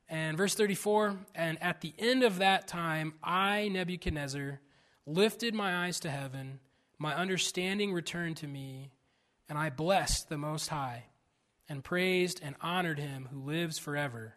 And 0.08 0.34
verse 0.34 0.54
34 0.54 1.18
And 1.34 1.62
at 1.62 1.82
the 1.82 1.92
end 1.98 2.22
of 2.22 2.38
that 2.38 2.66
time, 2.66 3.12
I, 3.22 3.68
Nebuchadnezzar, 3.68 4.62
lifted 5.04 5.54
my 5.54 5.84
eyes 5.84 6.00
to 6.00 6.10
heaven, 6.10 6.60
my 6.98 7.14
understanding 7.14 7.92
returned 7.92 8.38
to 8.38 8.48
me, 8.48 8.92
and 9.46 9.58
I 9.58 9.68
blessed 9.68 10.30
the 10.30 10.38
Most 10.38 10.68
High 10.68 11.04
and 11.68 11.84
praised 11.84 12.40
and 12.42 12.56
honored 12.62 12.98
him 12.98 13.28
who 13.30 13.40
lives 13.40 13.78
forever. 13.78 14.36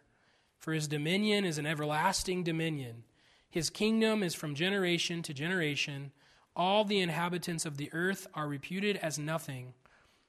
For 0.58 0.74
his 0.74 0.86
dominion 0.86 1.46
is 1.46 1.56
an 1.56 1.64
everlasting 1.64 2.44
dominion. 2.44 3.04
His 3.48 3.70
kingdom 3.70 4.22
is 4.22 4.34
from 4.34 4.54
generation 4.54 5.22
to 5.22 5.32
generation. 5.32 6.12
All 6.56 6.84
the 6.84 7.00
inhabitants 7.00 7.66
of 7.66 7.76
the 7.76 7.90
earth 7.92 8.26
are 8.34 8.46
reputed 8.46 8.96
as 8.96 9.18
nothing. 9.18 9.74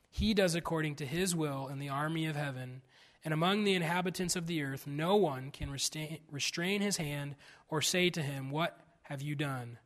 He 0.10 0.34
does 0.34 0.55
according 0.55 0.96
to 0.96 1.05
his 1.05 1.36
will 1.36 1.67
in 1.67 1.79
the 1.79 1.89
army 1.89 2.25
of 2.25 2.36
heaven. 2.36 2.82
And 3.24 3.34
among 3.34 3.63
the 3.63 3.74
inhabitants 3.74 4.36
of 4.36 4.48
the 4.48 4.63
earth, 4.63 4.88
no 4.88 5.15
one 5.15 5.51
can 5.51 5.72
restrain 5.72 6.82
his 6.82 6.98
hand 6.98 7.36
or 7.70 7.82
say 7.82 8.10
to 8.12 8.22
him, 8.22 8.50
What 8.50 8.79
have 9.03 9.22
you 9.22 9.36
done? 9.36 9.77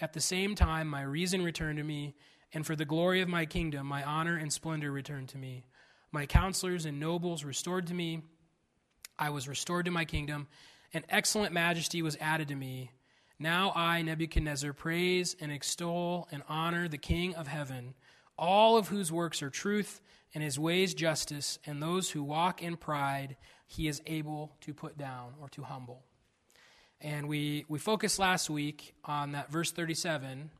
At 0.00 0.12
the 0.12 0.20
same 0.20 0.54
time, 0.54 0.88
my 0.88 1.02
reason 1.02 1.42
returned 1.42 1.78
to 1.78 1.84
me, 1.84 2.14
and 2.52 2.66
for 2.66 2.74
the 2.76 2.84
glory 2.84 3.20
of 3.20 3.28
my 3.28 3.46
kingdom, 3.46 3.86
my 3.86 4.02
honor 4.02 4.36
and 4.36 4.52
splendor 4.52 4.90
returned 4.90 5.28
to 5.30 5.38
me. 5.38 5.64
My 6.10 6.26
counselors 6.26 6.84
and 6.84 7.00
nobles 7.00 7.44
restored 7.44 7.88
to 7.88 7.94
me. 7.94 8.22
I 9.18 9.30
was 9.30 9.48
restored 9.48 9.84
to 9.86 9.90
my 9.90 10.04
kingdom, 10.04 10.48
and 10.92 11.04
excellent 11.08 11.52
majesty 11.52 12.02
was 12.02 12.16
added 12.20 12.48
to 12.48 12.54
me. 12.54 12.90
Now 13.38 13.72
I, 13.74 14.02
Nebuchadnezzar, 14.02 14.72
praise 14.72 15.36
and 15.40 15.50
extol 15.50 16.28
and 16.30 16.42
honor 16.48 16.88
the 16.88 16.98
King 16.98 17.34
of 17.34 17.48
heaven, 17.48 17.94
all 18.38 18.76
of 18.76 18.88
whose 18.88 19.10
works 19.10 19.42
are 19.42 19.50
truth 19.50 20.00
and 20.34 20.42
his 20.42 20.58
ways 20.58 20.94
justice, 20.94 21.58
and 21.66 21.82
those 21.82 22.10
who 22.10 22.22
walk 22.22 22.62
in 22.62 22.76
pride 22.76 23.36
he 23.66 23.88
is 23.88 24.02
able 24.06 24.52
to 24.60 24.74
put 24.74 24.98
down 24.98 25.34
or 25.40 25.48
to 25.50 25.62
humble. 25.62 26.02
And 27.00 27.28
we, 27.28 27.64
we 27.68 27.78
focused 27.78 28.18
last 28.18 28.48
week 28.48 28.94
on 29.04 29.32
that 29.32 29.50
verse 29.50 29.72
37. 29.72 30.50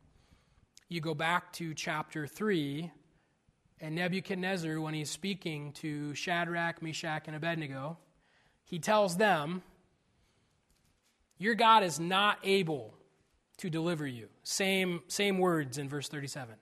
You 0.88 1.00
go 1.00 1.14
back 1.14 1.52
to 1.54 1.74
chapter 1.74 2.26
3, 2.26 2.90
and 3.80 3.94
Nebuchadnezzar, 3.94 4.80
when 4.80 4.94
he's 4.94 5.10
speaking 5.10 5.72
to 5.72 6.14
Shadrach, 6.14 6.82
Meshach, 6.82 7.26
and 7.26 7.36
Abednego, 7.36 7.98
he 8.64 8.78
tells 8.78 9.16
them, 9.16 9.62
Your 11.38 11.54
God 11.54 11.82
is 11.82 11.98
not 11.98 12.38
able 12.42 12.94
to 13.58 13.70
deliver 13.70 14.06
you. 14.06 14.28
Same, 14.42 15.02
same 15.08 15.38
words 15.38 15.78
in 15.78 15.88
verse 15.88 16.08
37. 16.08 16.54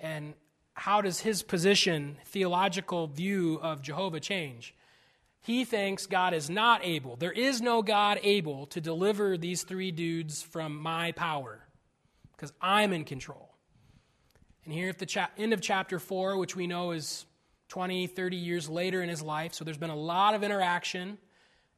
And 0.00 0.34
how 0.74 1.00
does 1.00 1.20
his 1.20 1.42
position, 1.42 2.16
theological 2.26 3.06
view 3.06 3.58
of 3.62 3.82
Jehovah 3.82 4.20
change? 4.20 4.74
He 5.40 5.64
thinks 5.64 6.06
God 6.06 6.34
is 6.34 6.48
not 6.48 6.84
able. 6.84 7.16
There 7.16 7.32
is 7.32 7.60
no 7.60 7.82
God 7.82 8.18
able 8.22 8.66
to 8.66 8.80
deliver 8.80 9.36
these 9.36 9.62
three 9.62 9.90
dudes 9.90 10.42
from 10.42 10.76
my 10.78 11.12
power 11.12 11.60
because 12.32 12.52
I'm 12.60 12.92
in 12.92 13.04
control. 13.04 13.54
And 14.64 14.72
here 14.72 14.88
at 14.88 14.98
the 14.98 15.06
cha- 15.06 15.30
end 15.36 15.52
of 15.52 15.60
chapter 15.60 15.98
4, 15.98 16.38
which 16.38 16.56
we 16.56 16.66
know 16.66 16.92
is 16.92 17.26
20, 17.68 18.06
30 18.06 18.36
years 18.36 18.68
later 18.68 19.02
in 19.02 19.08
his 19.08 19.22
life, 19.22 19.52
so 19.52 19.64
there's 19.64 19.78
been 19.78 19.90
a 19.90 19.96
lot 19.96 20.34
of 20.34 20.42
interaction 20.42 21.18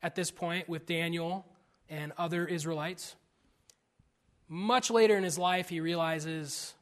at 0.02 0.14
this 0.14 0.30
point 0.30 0.68
with 0.68 0.86
Daniel 0.86 1.44
and 1.88 2.12
other 2.18 2.46
Israelites. 2.46 3.16
Much 4.48 4.90
later 4.90 5.16
in 5.16 5.24
his 5.24 5.38
life, 5.38 5.68
he 5.68 5.80
realizes 5.80 6.74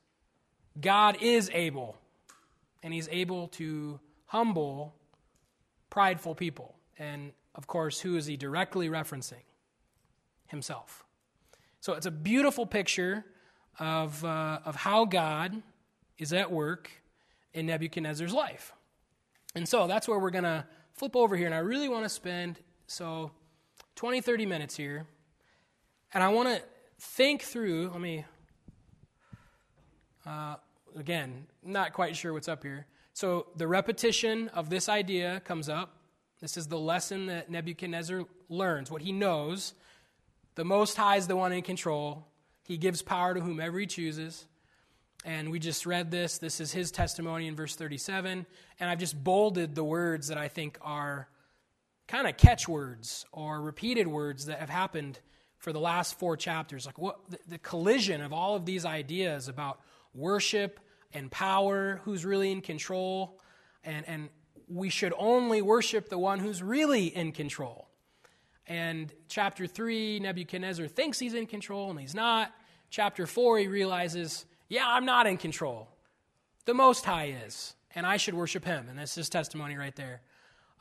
God 0.80 1.18
is 1.20 1.50
able, 1.52 1.96
and 2.82 2.92
he's 2.92 3.08
able 3.10 3.48
to 3.48 4.00
humble 4.26 4.94
prideful 5.90 6.34
people. 6.34 6.74
And 6.98 7.32
of 7.54 7.66
course, 7.66 8.00
who 8.00 8.16
is 8.16 8.26
he 8.26 8.36
directly 8.36 8.88
referencing? 8.88 9.44
Himself. 10.48 11.04
So 11.80 11.94
it's 11.94 12.06
a 12.06 12.10
beautiful 12.10 12.66
picture 12.66 13.24
of, 13.78 14.24
uh, 14.24 14.60
of 14.64 14.76
how 14.76 15.04
God 15.04 15.62
is 16.18 16.32
at 16.32 16.50
work 16.50 16.90
in 17.52 17.66
Nebuchadnezzar's 17.66 18.32
life. 18.32 18.72
And 19.54 19.68
so 19.68 19.86
that's 19.86 20.06
where 20.06 20.18
we're 20.18 20.30
going 20.30 20.44
to 20.44 20.64
flip 20.94 21.16
over 21.16 21.36
here. 21.36 21.46
And 21.46 21.54
I 21.54 21.58
really 21.58 21.88
want 21.88 22.04
to 22.04 22.08
spend, 22.08 22.58
so 22.86 23.30
20, 23.96 24.20
30 24.20 24.46
minutes 24.46 24.76
here. 24.76 25.06
And 26.12 26.22
I 26.22 26.28
want 26.28 26.48
to 26.48 26.62
think 26.98 27.42
through, 27.42 27.90
let 27.90 28.00
me, 28.00 28.24
uh, 30.26 30.56
again, 30.96 31.46
not 31.62 31.92
quite 31.92 32.16
sure 32.16 32.32
what's 32.32 32.48
up 32.48 32.62
here. 32.62 32.86
So 33.12 33.46
the 33.56 33.68
repetition 33.68 34.48
of 34.48 34.70
this 34.70 34.88
idea 34.88 35.40
comes 35.44 35.68
up. 35.68 35.96
This 36.40 36.56
is 36.56 36.66
the 36.66 36.78
lesson 36.78 37.26
that 37.26 37.50
Nebuchadnezzar 37.50 38.24
learns, 38.48 38.90
what 38.90 39.02
he 39.02 39.12
knows. 39.12 39.74
The 40.56 40.64
Most 40.64 40.96
High 40.96 41.16
is 41.16 41.26
the 41.26 41.36
one 41.36 41.52
in 41.52 41.62
control. 41.62 42.26
He 42.66 42.76
gives 42.76 43.02
power 43.02 43.34
to 43.34 43.40
whomever 43.40 43.78
he 43.78 43.86
chooses. 43.86 44.46
And 45.24 45.50
we 45.50 45.58
just 45.58 45.86
read 45.86 46.10
this. 46.10 46.38
This 46.38 46.60
is 46.60 46.72
his 46.72 46.90
testimony 46.90 47.46
in 47.46 47.56
verse 47.56 47.76
37. 47.76 48.44
And 48.78 48.90
I've 48.90 48.98
just 48.98 49.22
bolded 49.22 49.74
the 49.74 49.84
words 49.84 50.28
that 50.28 50.38
I 50.38 50.48
think 50.48 50.78
are 50.82 51.28
kind 52.06 52.26
of 52.26 52.36
catchwords 52.36 53.24
or 53.32 53.60
repeated 53.60 54.06
words 54.06 54.46
that 54.46 54.60
have 54.60 54.70
happened 54.70 55.20
for 55.58 55.72
the 55.72 55.80
last 55.80 56.18
four 56.18 56.36
chapters. 56.36 56.86
Like 56.86 56.98
what 56.98 57.18
the, 57.30 57.38
the 57.48 57.58
collision 57.58 58.20
of 58.20 58.32
all 58.32 58.56
of 58.56 58.64
these 58.64 58.84
ideas 58.84 59.48
about 59.48 59.80
worship 60.14 60.80
and 61.12 61.30
power, 61.30 62.00
who's 62.04 62.24
really 62.24 62.50
in 62.50 62.60
control, 62.60 63.40
and, 63.84 64.06
and 64.08 64.28
we 64.68 64.88
should 64.88 65.12
only 65.16 65.62
worship 65.62 66.08
the 66.08 66.18
one 66.18 66.38
who's 66.38 66.62
really 66.62 67.06
in 67.06 67.32
control. 67.32 67.88
And 68.66 69.12
chapter 69.28 69.66
3, 69.66 70.20
Nebuchadnezzar 70.20 70.88
thinks 70.88 71.18
he's 71.18 71.34
in 71.34 71.46
control 71.46 71.90
and 71.90 72.00
he's 72.00 72.14
not. 72.14 72.52
Chapter 72.90 73.26
4, 73.26 73.58
he 73.58 73.68
realizes 73.68 74.46
yeah, 74.68 74.84
I'm 74.86 75.04
not 75.04 75.26
in 75.26 75.36
control. 75.36 75.88
The 76.64 76.74
Most 76.74 77.04
High 77.04 77.36
is, 77.44 77.74
and 77.94 78.06
I 78.06 78.16
should 78.16 78.34
worship 78.34 78.64
Him. 78.64 78.88
And 78.88 78.98
that's 78.98 79.14
his 79.14 79.28
testimony 79.28 79.76
right 79.76 79.94
there. 79.94 80.22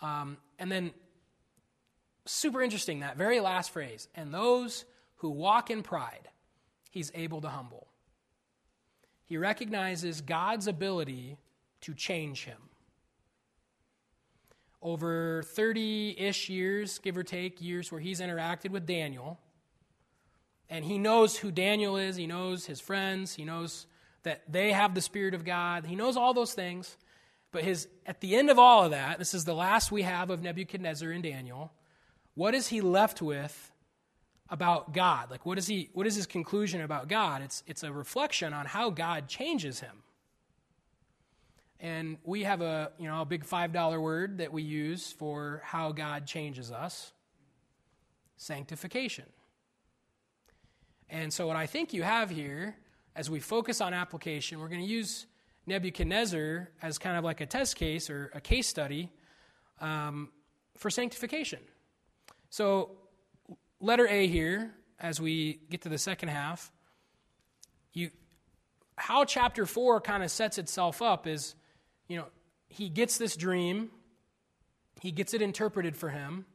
Um, 0.01 0.37
and 0.59 0.71
then, 0.71 0.91
super 2.25 2.61
interesting, 2.61 2.99
that 3.01 3.17
very 3.17 3.39
last 3.39 3.71
phrase 3.71 4.07
and 4.15 4.33
those 4.33 4.85
who 5.17 5.29
walk 5.29 5.69
in 5.69 5.83
pride, 5.83 6.29
He's 6.93 7.11
able 7.15 7.41
to 7.41 7.49
humble. 7.49 7.87
He 9.25 9.35
recognizes 9.35 10.21
God's 10.21 10.67
ability 10.67 11.37
to 11.81 11.95
change 11.95 12.45
him. 12.45 12.59
over 14.79 15.41
30 15.43 16.19
ish 16.19 16.49
years, 16.49 16.99
give 16.99 17.17
or 17.17 17.23
take, 17.23 17.61
years 17.61 17.91
where 17.91 18.01
he's 18.01 18.19
interacted 18.19 18.69
with 18.69 18.85
Daniel. 18.85 19.39
And 20.69 20.83
he 20.85 20.97
knows 20.97 21.37
who 21.37 21.51
Daniel 21.51 21.97
is, 21.97 22.15
he 22.15 22.27
knows 22.27 22.65
his 22.65 22.81
friends, 22.81 23.33
he 23.33 23.45
knows 23.45 23.87
that 24.23 24.43
they 24.47 24.71
have 24.71 24.93
the 24.93 25.01
Spirit 25.01 25.33
of 25.33 25.45
God, 25.45 25.85
he 25.85 25.95
knows 25.95 26.17
all 26.17 26.33
those 26.33 26.53
things. 26.53 26.97
But 27.51 27.63
his, 27.63 27.87
at 28.05 28.19
the 28.19 28.35
end 28.35 28.49
of 28.49 28.59
all 28.59 28.83
of 28.83 28.91
that, 28.91 29.19
this 29.19 29.33
is 29.33 29.45
the 29.45 29.55
last 29.55 29.91
we 29.91 30.01
have 30.01 30.29
of 30.29 30.43
Nebuchadnezzar 30.43 31.09
and 31.09 31.23
Daniel. 31.23 31.71
What 32.35 32.55
is 32.55 32.67
he 32.67 32.81
left 32.81 33.21
with 33.21 33.71
about 34.49 34.93
God? 34.93 35.29
Like, 35.29 35.45
what 35.45 35.57
is, 35.57 35.67
he, 35.67 35.89
what 35.93 36.07
is 36.07 36.15
his 36.15 36.25
conclusion 36.25 36.81
about 36.81 37.07
God? 37.07 37.41
It's, 37.41 37.63
it's 37.67 37.83
a 37.83 37.91
reflection 37.91 38.53
on 38.53 38.65
how 38.65 38.89
God 38.89 39.27
changes 39.27 39.79
him. 39.79 40.03
And 41.79 42.17
we 42.23 42.43
have 42.43 42.61
a, 42.61 42.91
you 42.97 43.07
know, 43.07 43.21
a 43.21 43.25
big 43.25 43.45
$5 43.45 44.01
word 44.01 44.37
that 44.37 44.53
we 44.53 44.63
use 44.63 45.11
for 45.11 45.61
how 45.65 45.91
God 45.91 46.25
changes 46.25 46.71
us 46.71 47.11
sanctification. 48.37 49.25
And 51.09 51.31
so, 51.31 51.45
what 51.45 51.55
I 51.55 51.67
think 51.67 51.93
you 51.93 52.03
have 52.03 52.29
here, 52.29 52.75
as 53.15 53.29
we 53.29 53.39
focus 53.39 53.81
on 53.81 53.93
application, 53.93 54.59
we're 54.59 54.69
going 54.69 54.81
to 54.81 54.87
use 54.87 55.27
Nebuchadnezzar 55.67 56.69
as 56.81 56.97
kind 56.97 57.17
of 57.17 57.23
like 57.23 57.41
a 57.41 57.45
test 57.45 57.75
case 57.75 58.09
or 58.09 58.31
a 58.33 58.41
case 58.41 58.67
study 58.67 59.09
um, 59.79 60.29
for 60.77 60.89
sanctification. 60.89 61.59
So, 62.53 62.91
letter 63.79 64.07
A 64.07 64.27
here, 64.27 64.75
as 64.99 65.19
we 65.19 65.61
get 65.71 65.81
to 65.81 65.89
the 65.89 65.97
second 65.97 66.29
half, 66.29 66.71
you, 67.93 68.11
how 68.95 69.25
chapter 69.25 69.65
4 69.65 69.99
kind 70.01 70.21
of 70.21 70.29
sets 70.29 70.59
itself 70.59 71.01
up 71.01 71.25
is, 71.25 71.55
you 72.07 72.15
know, 72.15 72.25
he 72.67 72.89
gets 72.89 73.17
this 73.17 73.35
dream, 73.35 73.89
he 75.01 75.09
gets 75.09 75.33
it 75.33 75.41
interpreted 75.41 75.95
for 75.95 76.09
him. 76.09 76.45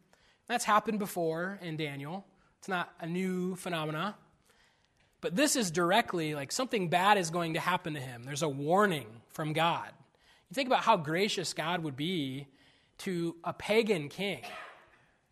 That's 0.46 0.64
happened 0.64 1.00
before 1.00 1.58
in 1.62 1.76
Daniel. 1.76 2.24
It's 2.60 2.68
not 2.68 2.92
a 3.00 3.06
new 3.08 3.56
phenomena. 3.56 4.14
But 5.20 5.34
this 5.34 5.56
is 5.56 5.72
directly 5.72 6.32
like 6.32 6.52
something 6.52 6.90
bad 6.90 7.18
is 7.18 7.30
going 7.30 7.54
to 7.54 7.60
happen 7.60 7.94
to 7.94 8.00
him. 8.00 8.22
There's 8.22 8.42
a 8.42 8.48
warning 8.48 9.08
from 9.30 9.52
God. 9.52 9.88
You 10.48 10.54
think 10.54 10.68
about 10.68 10.84
how 10.84 10.96
gracious 10.96 11.54
God 11.54 11.82
would 11.82 11.96
be 11.96 12.46
to 12.98 13.34
a 13.42 13.52
pagan 13.52 14.08
king 14.08 14.44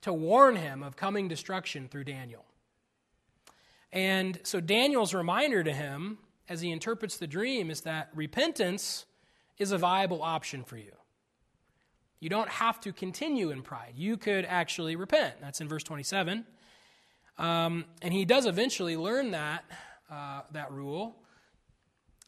to 0.06 0.12
warn 0.12 0.54
him 0.54 0.84
of 0.84 0.94
coming 0.94 1.26
destruction 1.26 1.88
through 1.88 2.04
Daniel. 2.04 2.44
And 3.90 4.38
so 4.44 4.60
Daniel's 4.60 5.12
reminder 5.12 5.64
to 5.64 5.72
him 5.72 6.18
as 6.48 6.60
he 6.60 6.70
interprets 6.70 7.16
the 7.16 7.26
dream 7.26 7.72
is 7.72 7.80
that 7.80 8.10
repentance 8.14 9.04
is 9.58 9.72
a 9.72 9.78
viable 9.78 10.22
option 10.22 10.62
for 10.62 10.76
you. 10.76 10.92
You 12.20 12.28
don't 12.28 12.48
have 12.48 12.78
to 12.82 12.92
continue 12.92 13.50
in 13.50 13.62
pride. 13.62 13.94
You 13.96 14.16
could 14.16 14.44
actually 14.44 14.94
repent. 14.94 15.40
That's 15.40 15.60
in 15.60 15.68
verse 15.68 15.82
27. 15.82 16.46
Um, 17.36 17.84
and 18.00 18.14
he 18.14 18.24
does 18.24 18.46
eventually 18.46 18.96
learn 18.96 19.32
that, 19.32 19.64
uh, 20.08 20.42
that 20.52 20.70
rule, 20.70 21.16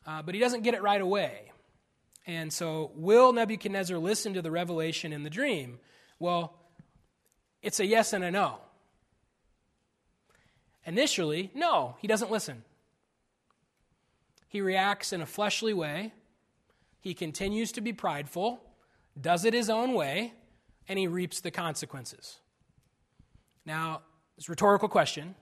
uh, 0.04 0.22
but 0.22 0.34
he 0.34 0.40
doesn't 0.40 0.62
get 0.64 0.74
it 0.74 0.82
right 0.82 1.00
away. 1.00 1.52
And 2.26 2.52
so, 2.52 2.90
will 2.96 3.32
Nebuchadnezzar 3.32 3.98
listen 3.98 4.34
to 4.34 4.42
the 4.42 4.50
revelation 4.50 5.12
in 5.12 5.22
the 5.22 5.30
dream? 5.30 5.78
Well, 6.18 6.57
it's 7.62 7.80
a 7.80 7.86
yes 7.86 8.12
and 8.12 8.24
a 8.24 8.30
no. 8.30 8.58
Initially, 10.86 11.50
no, 11.54 11.96
he 12.00 12.06
doesn't 12.06 12.30
listen. 12.30 12.64
He 14.48 14.60
reacts 14.60 15.12
in 15.12 15.20
a 15.20 15.26
fleshly 15.26 15.74
way. 15.74 16.12
He 17.00 17.14
continues 17.14 17.72
to 17.72 17.80
be 17.80 17.92
prideful, 17.92 18.60
does 19.20 19.44
it 19.44 19.54
his 19.54 19.68
own 19.68 19.92
way, 19.94 20.32
and 20.88 20.98
he 20.98 21.06
reaps 21.06 21.40
the 21.40 21.50
consequences. 21.50 22.38
Now, 23.66 24.00
it's 24.36 24.48
a 24.48 24.52
rhetorical 24.52 24.88
question. 24.88 25.34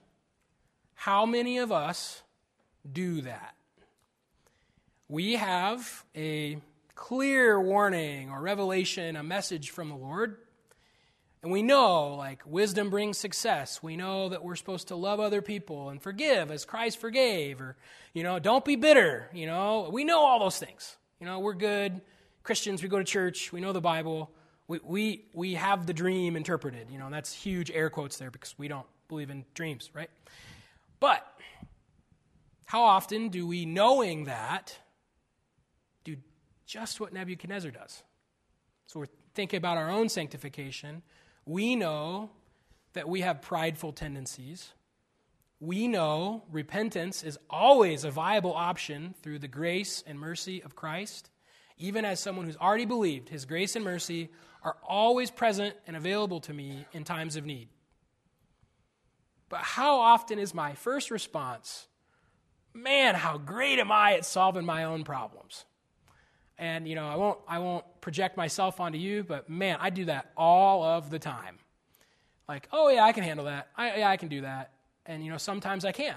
How 0.93 1.25
many 1.25 1.59
of 1.59 1.71
us 1.71 2.23
do 2.91 3.21
that? 3.21 3.55
We 5.07 5.35
have 5.35 6.03
a 6.15 6.57
clear 6.95 7.61
warning 7.61 8.29
or 8.29 8.41
revelation, 8.41 9.15
a 9.15 9.23
message 9.23 9.69
from 9.69 9.87
the 9.89 9.95
Lord. 9.95 10.37
And 11.47 11.53
we 11.53 11.63
know, 11.63 12.15
like, 12.15 12.41
wisdom 12.45 12.89
brings 12.89 13.17
success. 13.17 13.81
We 13.81 13.95
know 13.95 14.27
that 14.27 14.43
we're 14.43 14.57
supposed 14.57 14.89
to 14.89 14.97
love 14.97 15.21
other 15.21 15.41
people 15.41 15.87
and 15.87 16.01
forgive 16.01 16.51
as 16.51 16.65
Christ 16.65 16.99
forgave, 16.99 17.61
or, 17.61 17.77
you 18.13 18.21
know, 18.21 18.37
don't 18.37 18.65
be 18.65 18.75
bitter. 18.75 19.29
You 19.33 19.45
know, 19.45 19.87
we 19.89 20.03
know 20.03 20.19
all 20.19 20.41
those 20.41 20.59
things. 20.59 20.97
You 21.21 21.25
know, 21.25 21.39
we're 21.39 21.53
good 21.53 22.01
Christians, 22.43 22.83
we 22.83 22.89
go 22.89 22.97
to 22.97 23.05
church, 23.05 23.53
we 23.53 23.61
know 23.61 23.71
the 23.71 23.79
Bible 23.79 24.29
we, 24.67 24.81
we, 24.83 25.25
we 25.31 25.53
have 25.53 25.85
the 25.85 25.93
dream 25.93 26.35
interpreted. 26.35 26.89
You 26.91 26.99
know, 26.99 27.09
that's 27.09 27.31
huge 27.31 27.71
air 27.71 27.89
quotes 27.89 28.17
there 28.17 28.29
because 28.29 28.53
we 28.57 28.67
don't 28.67 28.85
believe 29.07 29.29
in 29.29 29.45
dreams, 29.53 29.89
right? 29.93 30.09
But 30.99 31.25
how 32.65 32.83
often 32.83 33.29
do 33.29 33.47
we, 33.47 33.65
knowing 33.65 34.25
that, 34.25 34.77
do 36.03 36.17
just 36.65 36.99
what 36.99 37.13
Nebuchadnezzar 37.13 37.71
does? 37.71 38.03
So 38.87 38.99
we're 38.99 39.07
thinking 39.33 39.59
about 39.59 39.77
our 39.77 39.89
own 39.89 40.09
sanctification. 40.09 41.03
We 41.47 41.77
know 41.77 42.29
that 42.91 43.07
we 43.07 43.21
have 43.21 43.41
prideful 43.41 43.93
tendencies. 43.93 44.73
We 45.61 45.87
know 45.87 46.43
repentance 46.51 47.23
is 47.23 47.39
always 47.49 48.03
a 48.03 48.11
viable 48.11 48.53
option 48.53 49.15
through 49.23 49.39
the 49.39 49.47
grace 49.47 50.03
and 50.05 50.19
mercy 50.19 50.61
of 50.61 50.75
Christ. 50.75 51.29
Even 51.77 52.03
as 52.03 52.19
someone 52.19 52.45
who's 52.45 52.57
already 52.57 52.83
believed, 52.83 53.29
his 53.29 53.45
grace 53.45 53.77
and 53.77 53.85
mercy 53.85 54.29
are 54.61 54.75
always 54.85 55.31
present 55.31 55.73
and 55.87 55.95
available 55.95 56.41
to 56.41 56.53
me 56.53 56.85
in 56.91 57.05
times 57.05 57.37
of 57.37 57.45
need. 57.45 57.69
But 59.47 59.61
how 59.61 59.99
often 59.99 60.39
is 60.39 60.53
my 60.53 60.73
first 60.73 61.11
response, 61.11 61.87
man, 62.73 63.15
how 63.15 63.37
great 63.37 63.79
am 63.79 63.89
I 63.89 64.15
at 64.15 64.25
solving 64.25 64.65
my 64.65 64.83
own 64.83 65.05
problems? 65.05 65.63
And 66.59 66.87
you 66.87 66.95
know, 66.95 67.07
I 67.07 67.15
won't 67.15 67.39
I 67.47 67.59
won't 67.59 67.85
project 68.01 68.37
myself 68.37 68.79
onto 68.79 68.97
you, 68.97 69.23
but 69.23 69.49
man, 69.49 69.77
I 69.79 69.89
do 69.89 70.05
that 70.05 70.31
all 70.35 70.83
of 70.83 71.09
the 71.09 71.19
time. 71.19 71.59
Like, 72.47 72.67
oh 72.71 72.89
yeah, 72.89 73.03
I 73.03 73.11
can 73.11 73.23
handle 73.23 73.45
that. 73.45 73.67
I, 73.75 73.97
yeah, 73.97 74.09
I 74.09 74.17
can 74.17 74.29
do 74.29 74.41
that. 74.41 74.71
And 75.05 75.23
you 75.23 75.31
know, 75.31 75.37
sometimes 75.37 75.85
I 75.85 75.91
can, 75.91 76.15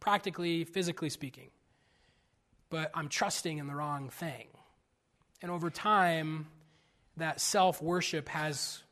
practically, 0.00 0.64
physically 0.64 1.08
speaking. 1.08 1.50
But 2.70 2.90
I'm 2.94 3.08
trusting 3.08 3.58
in 3.58 3.66
the 3.66 3.74
wrong 3.74 4.08
thing. 4.08 4.48
And 5.42 5.50
over 5.50 5.70
time, 5.70 6.46
that 7.16 7.40
self 7.40 7.82
worship 7.82 8.28
has 8.28 8.82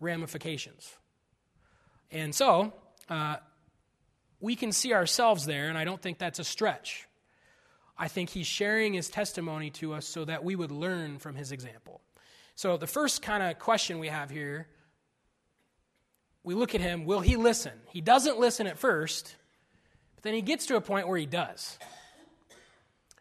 ramifications. 0.00 0.92
And 2.10 2.34
so, 2.34 2.72
uh, 3.08 3.36
we 4.40 4.56
can 4.56 4.72
see 4.72 4.92
ourselves 4.92 5.46
there, 5.46 5.68
and 5.68 5.76
I 5.76 5.84
don't 5.84 6.00
think 6.00 6.18
that's 6.18 6.38
a 6.38 6.44
stretch. 6.44 7.06
I 8.00 8.08
think 8.08 8.30
he's 8.30 8.48
sharing 8.48 8.94
his 8.94 9.10
testimony 9.10 9.70
to 9.72 9.94
us 9.94 10.06
so 10.06 10.24
that 10.24 10.42
we 10.42 10.56
would 10.56 10.72
learn 10.72 11.18
from 11.18 11.36
his 11.36 11.52
example. 11.52 12.00
So, 12.56 12.76
the 12.76 12.86
first 12.88 13.22
kind 13.22 13.42
of 13.42 13.58
question 13.58 14.00
we 14.00 14.08
have 14.08 14.30
here 14.30 14.66
we 16.42 16.54
look 16.54 16.74
at 16.74 16.80
him, 16.80 17.04
will 17.04 17.20
he 17.20 17.36
listen? 17.36 17.72
He 17.90 18.00
doesn't 18.00 18.38
listen 18.38 18.66
at 18.66 18.78
first, 18.78 19.36
but 20.14 20.24
then 20.24 20.34
he 20.34 20.40
gets 20.40 20.66
to 20.66 20.76
a 20.76 20.80
point 20.80 21.06
where 21.06 21.18
he 21.18 21.26
does. 21.26 21.78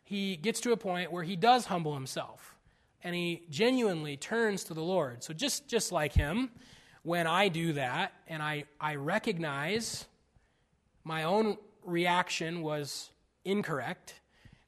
He 0.04 0.38
gets 0.38 0.62
to 0.62 0.72
a 0.72 0.78
point 0.78 1.12
where 1.12 1.24
he 1.24 1.36
does 1.36 1.66
humble 1.66 1.94
himself 1.94 2.56
and 3.04 3.14
he 3.14 3.44
genuinely 3.50 4.18
turns 4.18 4.64
to 4.66 4.74
the 4.74 4.82
Lord. 4.82 5.24
So 5.24 5.34
just 5.34 5.68
just 5.68 5.92
like 5.92 6.14
him, 6.14 6.50
when 7.04 7.28
I 7.28 7.50
do 7.50 7.74
that 7.74 8.14
and 8.28 8.42
I, 8.42 8.64
I 8.80 8.96
recognize 8.96 10.06
my 11.04 11.24
own 11.24 11.58
reaction 11.84 12.62
was 12.62 13.12
incorrect, 13.46 14.19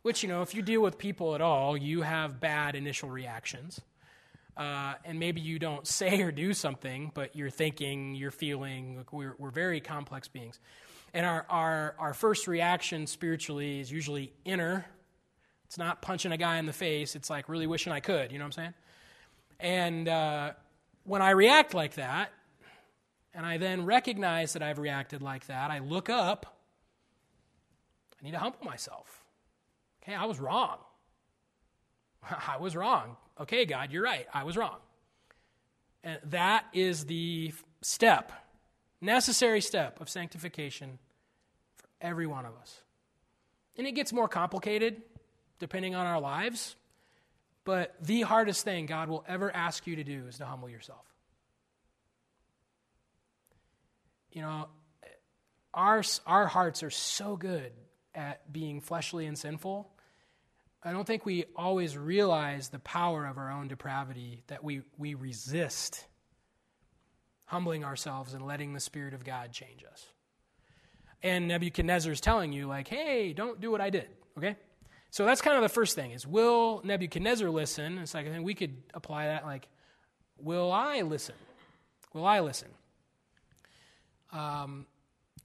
which, 0.01 0.23
you 0.23 0.29
know, 0.29 0.41
if 0.41 0.55
you 0.55 0.61
deal 0.61 0.81
with 0.81 0.97
people 0.97 1.35
at 1.35 1.41
all, 1.41 1.77
you 1.77 2.01
have 2.01 2.39
bad 2.39 2.75
initial 2.75 3.09
reactions. 3.09 3.81
Uh, 4.57 4.95
and 5.05 5.19
maybe 5.19 5.41
you 5.41 5.59
don't 5.59 5.87
say 5.99 6.21
or 6.21 6.31
do 6.31 6.53
something, 6.53 7.11
but 7.13 7.35
you're 7.35 7.49
thinking, 7.49 8.15
you're 8.15 8.31
feeling, 8.31 9.05
we're, 9.11 9.35
we're 9.37 9.51
very 9.51 9.79
complex 9.79 10.27
beings. 10.27 10.59
And 11.13 11.25
our, 11.25 11.45
our, 11.49 11.95
our 11.99 12.13
first 12.13 12.47
reaction 12.47 13.05
spiritually 13.05 13.79
is 13.79 13.91
usually 13.91 14.33
inner, 14.45 14.85
it's 15.71 15.77
not 15.77 16.01
punching 16.01 16.33
a 16.33 16.37
guy 16.37 16.57
in 16.57 16.65
the 16.65 16.73
face. 16.73 17.15
It's 17.15 17.29
like 17.29 17.47
really 17.47 17.65
wishing 17.65 17.93
I 17.93 18.01
could. 18.01 18.33
You 18.33 18.39
know 18.39 18.43
what 18.43 18.57
I'm 18.57 18.63
saying? 18.63 18.73
And 19.61 20.09
uh, 20.09 20.51
when 21.05 21.21
I 21.21 21.29
react 21.29 21.73
like 21.73 21.93
that, 21.93 22.33
and 23.33 23.45
I 23.45 23.57
then 23.57 23.85
recognize 23.85 24.51
that 24.51 24.63
I've 24.63 24.79
reacted 24.79 25.21
like 25.21 25.47
that, 25.47 25.71
I 25.71 25.79
look 25.79 26.09
up. 26.09 26.57
I 28.19 28.25
need 28.25 28.31
to 28.31 28.39
humble 28.39 28.65
myself. 28.65 29.20
Okay, 30.03 30.15
I 30.15 30.25
was 30.25 30.39
wrong. 30.39 30.77
I 32.23 32.57
was 32.59 32.75
wrong. 32.75 33.17
Okay, 33.39 33.65
God, 33.65 33.91
you're 33.91 34.03
right. 34.03 34.27
I 34.33 34.43
was 34.43 34.57
wrong. 34.57 34.77
And 36.03 36.19
that 36.25 36.65
is 36.73 37.05
the 37.05 37.53
step, 37.81 38.31
necessary 38.99 39.61
step 39.61 40.01
of 40.01 40.09
sanctification 40.09 40.99
for 41.77 41.87
every 42.01 42.27
one 42.27 42.45
of 42.45 42.53
us. 42.59 42.81
And 43.77 43.87
it 43.87 43.93
gets 43.93 44.11
more 44.11 44.27
complicated 44.27 45.01
depending 45.59 45.95
on 45.95 46.07
our 46.07 46.19
lives. 46.19 46.75
But 47.63 47.95
the 48.01 48.21
hardest 48.21 48.63
thing 48.63 48.87
God 48.87 49.09
will 49.09 49.23
ever 49.27 49.55
ask 49.55 49.85
you 49.85 49.97
to 49.97 50.03
do 50.03 50.25
is 50.27 50.37
to 50.39 50.45
humble 50.45 50.69
yourself. 50.69 51.05
You 54.31 54.41
know, 54.41 54.67
our, 55.73 56.03
our 56.25 56.47
hearts 56.47 56.81
are 56.81 56.89
so 56.89 57.35
good 57.35 57.71
at 58.13 58.51
being 58.51 58.81
fleshly 58.81 59.25
and 59.25 59.37
sinful. 59.37 59.91
I 60.83 60.91
don't 60.91 61.05
think 61.05 61.25
we 61.25 61.45
always 61.55 61.97
realize 61.97 62.69
the 62.69 62.79
power 62.79 63.25
of 63.25 63.37
our 63.37 63.51
own 63.51 63.67
depravity 63.67 64.43
that 64.47 64.63
we, 64.63 64.81
we 64.97 65.13
resist 65.13 66.05
humbling 67.45 67.83
ourselves 67.83 68.33
and 68.33 68.45
letting 68.45 68.73
the 68.73 68.79
Spirit 68.79 69.13
of 69.13 69.23
God 69.23 69.51
change 69.51 69.83
us. 69.89 70.07
And 71.21 71.47
Nebuchadnezzar 71.47 72.11
is 72.11 72.21
telling 72.21 72.51
you, 72.51 72.65
like, 72.65 72.87
hey, 72.87 73.33
don't 73.33 73.61
do 73.61 73.69
what 73.69 73.81
I 73.81 73.89
did, 73.89 74.07
okay? 74.37 74.55
So 75.11 75.25
that's 75.25 75.41
kind 75.41 75.57
of 75.57 75.61
the 75.61 75.69
first 75.69 75.93
thing 75.93 76.11
is 76.11 76.25
will 76.25 76.81
Nebuchadnezzar 76.83 77.49
listen? 77.49 77.97
It's 77.99 78.13
like 78.13 78.25
I 78.25 78.31
think 78.31 78.45
we 78.45 78.53
could 78.53 78.77
apply 78.93 79.27
that 79.27 79.45
like, 79.45 79.67
will 80.37 80.71
I 80.71 81.01
listen? 81.01 81.35
Will 82.13 82.25
I 82.25 82.39
listen? 82.39 82.69
Um, 84.31 84.85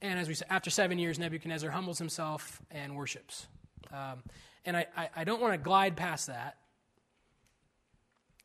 and 0.01 0.19
as 0.19 0.27
we 0.27 0.33
said, 0.33 0.47
after 0.49 0.69
seven 0.69 0.99
years, 0.99 1.17
Nebuchadnezzar 1.17 1.69
humbles 1.69 1.97
himself 1.97 2.61
and 2.71 2.95
worships. 2.95 3.47
Um, 3.91 4.23
and 4.65 4.77
I, 4.77 4.85
I, 4.95 5.09
I 5.17 5.23
don't 5.23 5.41
want 5.41 5.53
to 5.53 5.57
glide 5.57 5.95
past 5.95 6.27
that. 6.27 6.57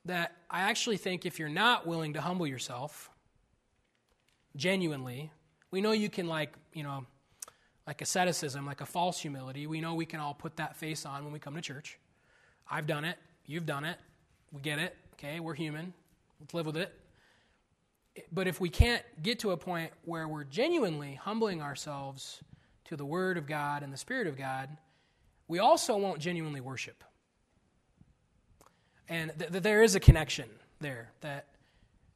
That 0.06 0.32
I 0.50 0.62
actually 0.62 0.96
think 0.96 1.26
if 1.26 1.38
you're 1.38 1.48
not 1.48 1.86
willing 1.86 2.14
to 2.14 2.20
humble 2.20 2.46
yourself 2.46 3.10
genuinely, 4.56 5.30
we 5.70 5.80
know 5.80 5.92
you 5.92 6.08
can, 6.08 6.26
like, 6.26 6.52
you 6.72 6.82
know, 6.82 7.06
like 7.86 8.00
asceticism, 8.02 8.66
like 8.66 8.80
a 8.80 8.86
false 8.86 9.18
humility. 9.18 9.66
We 9.66 9.80
know 9.80 9.94
we 9.94 10.06
can 10.06 10.20
all 10.20 10.34
put 10.34 10.56
that 10.56 10.76
face 10.76 11.06
on 11.06 11.24
when 11.24 11.32
we 11.32 11.38
come 11.38 11.54
to 11.54 11.60
church. 11.60 11.98
I've 12.70 12.86
done 12.86 13.04
it. 13.04 13.16
You've 13.46 13.66
done 13.66 13.84
it. 13.84 13.98
We 14.52 14.60
get 14.60 14.78
it. 14.78 14.96
Okay, 15.14 15.40
we're 15.40 15.54
human. 15.54 15.92
Let's 16.40 16.54
live 16.54 16.66
with 16.66 16.76
it. 16.76 16.92
But 18.30 18.46
if 18.46 18.60
we 18.60 18.68
can't 18.68 19.02
get 19.22 19.38
to 19.40 19.52
a 19.52 19.56
point 19.56 19.92
where 20.04 20.28
we're 20.28 20.44
genuinely 20.44 21.14
humbling 21.14 21.62
ourselves 21.62 22.42
to 22.84 22.96
the 22.96 23.06
Word 23.06 23.38
of 23.38 23.46
God 23.46 23.82
and 23.82 23.92
the 23.92 23.96
Spirit 23.96 24.26
of 24.26 24.36
God, 24.36 24.68
we 25.48 25.58
also 25.58 25.96
won't 25.96 26.18
genuinely 26.18 26.60
worship. 26.60 27.04
And 29.08 29.32
th- 29.38 29.50
th- 29.50 29.62
there 29.62 29.82
is 29.82 29.94
a 29.94 30.00
connection 30.00 30.48
there 30.80 31.12
that 31.20 31.48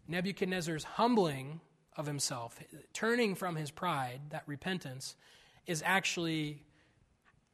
Nebuchadnezzar's 0.09 0.85
humbling 0.85 1.61
of 1.97 2.07
himself, 2.07 2.59
turning 2.93 3.35
from 3.35 3.57
his 3.57 3.71
pride, 3.71 4.21
that 4.31 4.43
repentance, 4.47 5.17
is 5.67 5.83
actually 5.85 6.63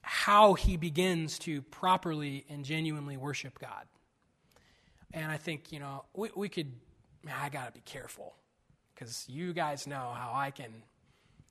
how 0.02 0.54
he 0.54 0.76
begins 0.76 1.38
to 1.38 1.62
properly 1.62 2.44
and 2.48 2.64
genuinely 2.64 3.16
worship 3.16 3.58
God. 3.58 3.86
And 5.12 5.30
I 5.30 5.36
think, 5.36 5.70
you 5.70 5.78
know, 5.78 6.04
we, 6.14 6.30
we 6.34 6.48
could, 6.48 6.72
man, 7.24 7.34
I 7.40 7.48
got 7.48 7.66
to 7.66 7.72
be 7.72 7.82
careful 7.84 8.34
because 8.94 9.26
you 9.28 9.52
guys 9.52 9.86
know 9.86 10.12
how 10.14 10.32
I 10.34 10.50
can 10.50 10.72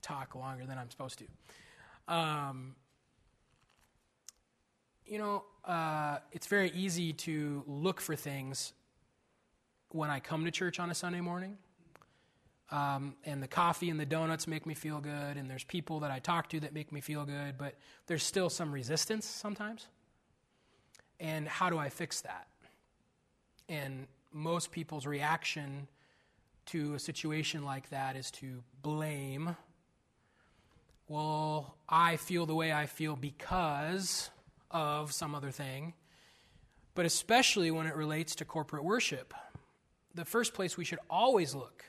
talk 0.01 0.35
longer 0.35 0.65
than 0.65 0.77
I'm 0.77 0.89
supposed 0.89 1.19
to. 1.19 2.13
Um, 2.13 2.75
you 5.05 5.17
know, 5.17 5.43
uh, 5.65 6.17
it's 6.31 6.47
very 6.47 6.71
easy 6.71 7.13
to 7.13 7.63
look 7.67 8.01
for 8.01 8.15
things 8.15 8.73
when 9.89 10.09
I 10.09 10.19
come 10.19 10.45
to 10.45 10.51
church 10.51 10.79
on 10.79 10.89
a 10.89 10.95
Sunday 10.95 11.21
morning 11.21 11.57
um, 12.71 13.15
and 13.25 13.43
the 13.43 13.47
coffee 13.47 13.89
and 13.89 13.99
the 13.99 14.05
donuts 14.05 14.47
make 14.47 14.65
me 14.65 14.73
feel 14.73 15.01
good, 15.01 15.35
and 15.37 15.49
there's 15.49 15.65
people 15.65 15.99
that 15.99 16.11
I 16.11 16.19
talk 16.19 16.49
to 16.49 16.61
that 16.61 16.73
make 16.73 16.91
me 16.91 17.01
feel 17.01 17.25
good, 17.25 17.57
but 17.57 17.75
there's 18.07 18.23
still 18.23 18.49
some 18.49 18.71
resistance 18.71 19.25
sometimes. 19.25 19.87
And 21.19 21.47
how 21.47 21.69
do 21.69 21.77
I 21.77 21.89
fix 21.89 22.21
that? 22.21 22.47
And 23.67 24.07
most 24.33 24.71
people's 24.71 25.05
reaction 25.05 25.87
to 26.67 26.93
a 26.93 26.99
situation 26.99 27.63
like 27.63 27.89
that 27.89 28.15
is 28.15 28.31
to 28.31 28.63
blame. 28.81 29.55
Well, 31.07 31.75
I 31.89 32.17
feel 32.17 32.45
the 32.45 32.55
way 32.55 32.71
I 32.71 32.85
feel 32.85 33.15
because 33.15 34.29
of 34.69 35.11
some 35.11 35.35
other 35.35 35.51
thing. 35.51 35.93
But 36.93 37.05
especially 37.05 37.71
when 37.71 37.87
it 37.87 37.95
relates 37.95 38.35
to 38.35 38.45
corporate 38.45 38.83
worship, 38.83 39.33
the 40.13 40.25
first 40.25 40.53
place 40.53 40.77
we 40.77 40.85
should 40.85 40.99
always 41.09 41.55
look 41.55 41.85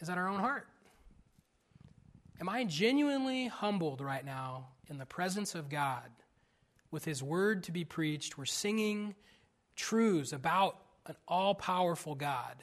is 0.00 0.08
at 0.08 0.18
our 0.18 0.28
own 0.28 0.40
heart. 0.40 0.66
Am 2.40 2.48
I 2.48 2.64
genuinely 2.64 3.46
humbled 3.46 4.00
right 4.00 4.24
now 4.24 4.68
in 4.88 4.98
the 4.98 5.06
presence 5.06 5.54
of 5.54 5.68
God 5.68 6.10
with 6.90 7.04
His 7.04 7.22
word 7.22 7.64
to 7.64 7.72
be 7.72 7.84
preached? 7.84 8.36
We're 8.36 8.44
singing 8.44 9.14
truths 9.76 10.32
about 10.32 10.78
an 11.06 11.16
all 11.28 11.54
powerful 11.54 12.14
God. 12.14 12.56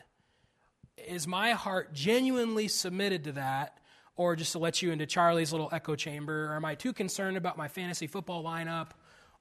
Is 0.97 1.27
my 1.27 1.51
heart 1.51 1.93
genuinely 1.93 2.67
submitted 2.67 3.23
to 3.25 3.31
that? 3.33 3.77
Or 4.15 4.35
just 4.35 4.51
to 4.51 4.59
let 4.59 4.81
you 4.81 4.91
into 4.91 5.05
Charlie's 5.05 5.51
little 5.51 5.69
echo 5.71 5.95
chamber? 5.95 6.51
Or 6.51 6.55
am 6.55 6.65
I 6.65 6.75
too 6.75 6.93
concerned 6.93 7.37
about 7.37 7.57
my 7.57 7.67
fantasy 7.67 8.07
football 8.07 8.43
lineup? 8.43 8.89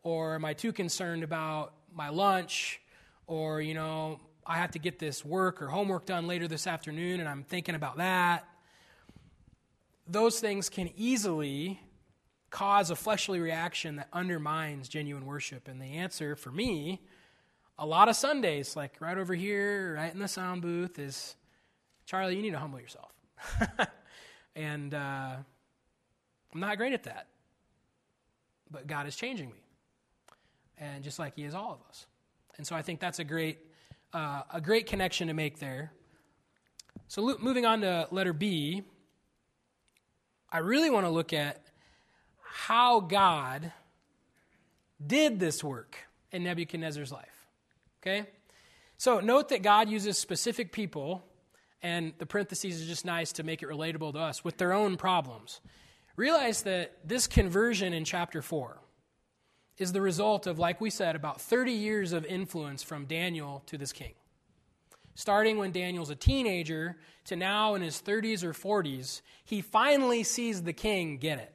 Or 0.02 0.34
am 0.36 0.44
I 0.44 0.54
too 0.54 0.72
concerned 0.72 1.22
about 1.22 1.74
my 1.92 2.08
lunch? 2.08 2.80
Or, 3.26 3.60
you 3.60 3.74
know, 3.74 4.20
I 4.46 4.56
have 4.56 4.70
to 4.72 4.78
get 4.78 4.98
this 4.98 5.24
work 5.24 5.60
or 5.60 5.68
homework 5.68 6.06
done 6.06 6.26
later 6.26 6.48
this 6.48 6.66
afternoon 6.66 7.20
and 7.20 7.28
I'm 7.28 7.42
thinking 7.42 7.74
about 7.74 7.98
that. 7.98 8.48
Those 10.06 10.40
things 10.40 10.68
can 10.68 10.90
easily 10.96 11.80
cause 12.50 12.90
a 12.90 12.96
fleshly 12.96 13.38
reaction 13.38 13.96
that 13.96 14.08
undermines 14.12 14.88
genuine 14.88 15.24
worship. 15.24 15.68
And 15.68 15.80
the 15.80 15.98
answer 15.98 16.34
for 16.34 16.50
me, 16.50 17.00
a 17.80 17.86
lot 17.86 18.10
of 18.10 18.14
Sundays, 18.14 18.76
like 18.76 19.00
right 19.00 19.16
over 19.16 19.34
here, 19.34 19.94
right 19.94 20.12
in 20.12 20.20
the 20.20 20.28
sound 20.28 20.60
booth, 20.60 20.98
is 20.98 21.34
Charlie, 22.04 22.36
you 22.36 22.42
need 22.42 22.50
to 22.50 22.58
humble 22.58 22.78
yourself. 22.78 23.10
and 24.54 24.92
uh, 24.92 25.36
I'm 26.54 26.60
not 26.60 26.76
great 26.76 26.92
at 26.92 27.04
that. 27.04 27.26
But 28.70 28.86
God 28.86 29.06
is 29.08 29.16
changing 29.16 29.48
me. 29.48 29.64
And 30.78 31.02
just 31.02 31.18
like 31.18 31.34
He 31.34 31.44
is 31.44 31.54
all 31.54 31.72
of 31.72 31.80
us. 31.88 32.06
And 32.58 32.66
so 32.66 32.76
I 32.76 32.82
think 32.82 33.00
that's 33.00 33.18
a 33.18 33.24
great 33.24 33.58
uh, 34.12 34.42
a 34.52 34.60
great 34.60 34.86
connection 34.86 35.28
to 35.28 35.34
make 35.34 35.58
there. 35.58 35.92
So, 37.08 37.22
lo- 37.22 37.36
moving 37.40 37.64
on 37.64 37.80
to 37.82 38.08
letter 38.10 38.32
B, 38.32 38.82
I 40.50 40.58
really 40.58 40.90
want 40.90 41.06
to 41.06 41.10
look 41.10 41.32
at 41.32 41.62
how 42.42 43.00
God 43.00 43.72
did 45.04 45.38
this 45.38 45.62
work 45.62 45.96
in 46.32 46.42
Nebuchadnezzar's 46.44 47.12
life. 47.12 47.29
Okay? 48.02 48.26
So, 48.96 49.20
note 49.20 49.48
that 49.48 49.62
God 49.62 49.88
uses 49.88 50.18
specific 50.18 50.72
people, 50.72 51.24
and 51.82 52.12
the 52.18 52.26
parentheses 52.26 52.80
is 52.80 52.86
just 52.86 53.04
nice 53.04 53.32
to 53.32 53.42
make 53.42 53.62
it 53.62 53.68
relatable 53.68 54.12
to 54.12 54.18
us, 54.18 54.44
with 54.44 54.58
their 54.58 54.72
own 54.72 54.96
problems. 54.96 55.60
Realize 56.16 56.62
that 56.62 56.98
this 57.04 57.26
conversion 57.26 57.92
in 57.92 58.04
chapter 58.04 58.42
4 58.42 58.78
is 59.78 59.92
the 59.92 60.02
result 60.02 60.46
of, 60.46 60.58
like 60.58 60.80
we 60.80 60.90
said, 60.90 61.16
about 61.16 61.40
30 61.40 61.72
years 61.72 62.12
of 62.12 62.26
influence 62.26 62.82
from 62.82 63.06
Daniel 63.06 63.62
to 63.66 63.78
this 63.78 63.92
king. 63.92 64.12
Starting 65.14 65.56
when 65.56 65.72
Daniel's 65.72 66.10
a 66.10 66.14
teenager 66.14 66.96
to 67.24 67.36
now 67.36 67.74
in 67.74 67.82
his 67.82 68.02
30s 68.02 68.44
or 68.44 68.52
40s, 68.52 69.22
he 69.44 69.62
finally 69.62 70.22
sees 70.22 70.62
the 70.62 70.72
king 70.72 71.16
get 71.16 71.38
it. 71.38 71.54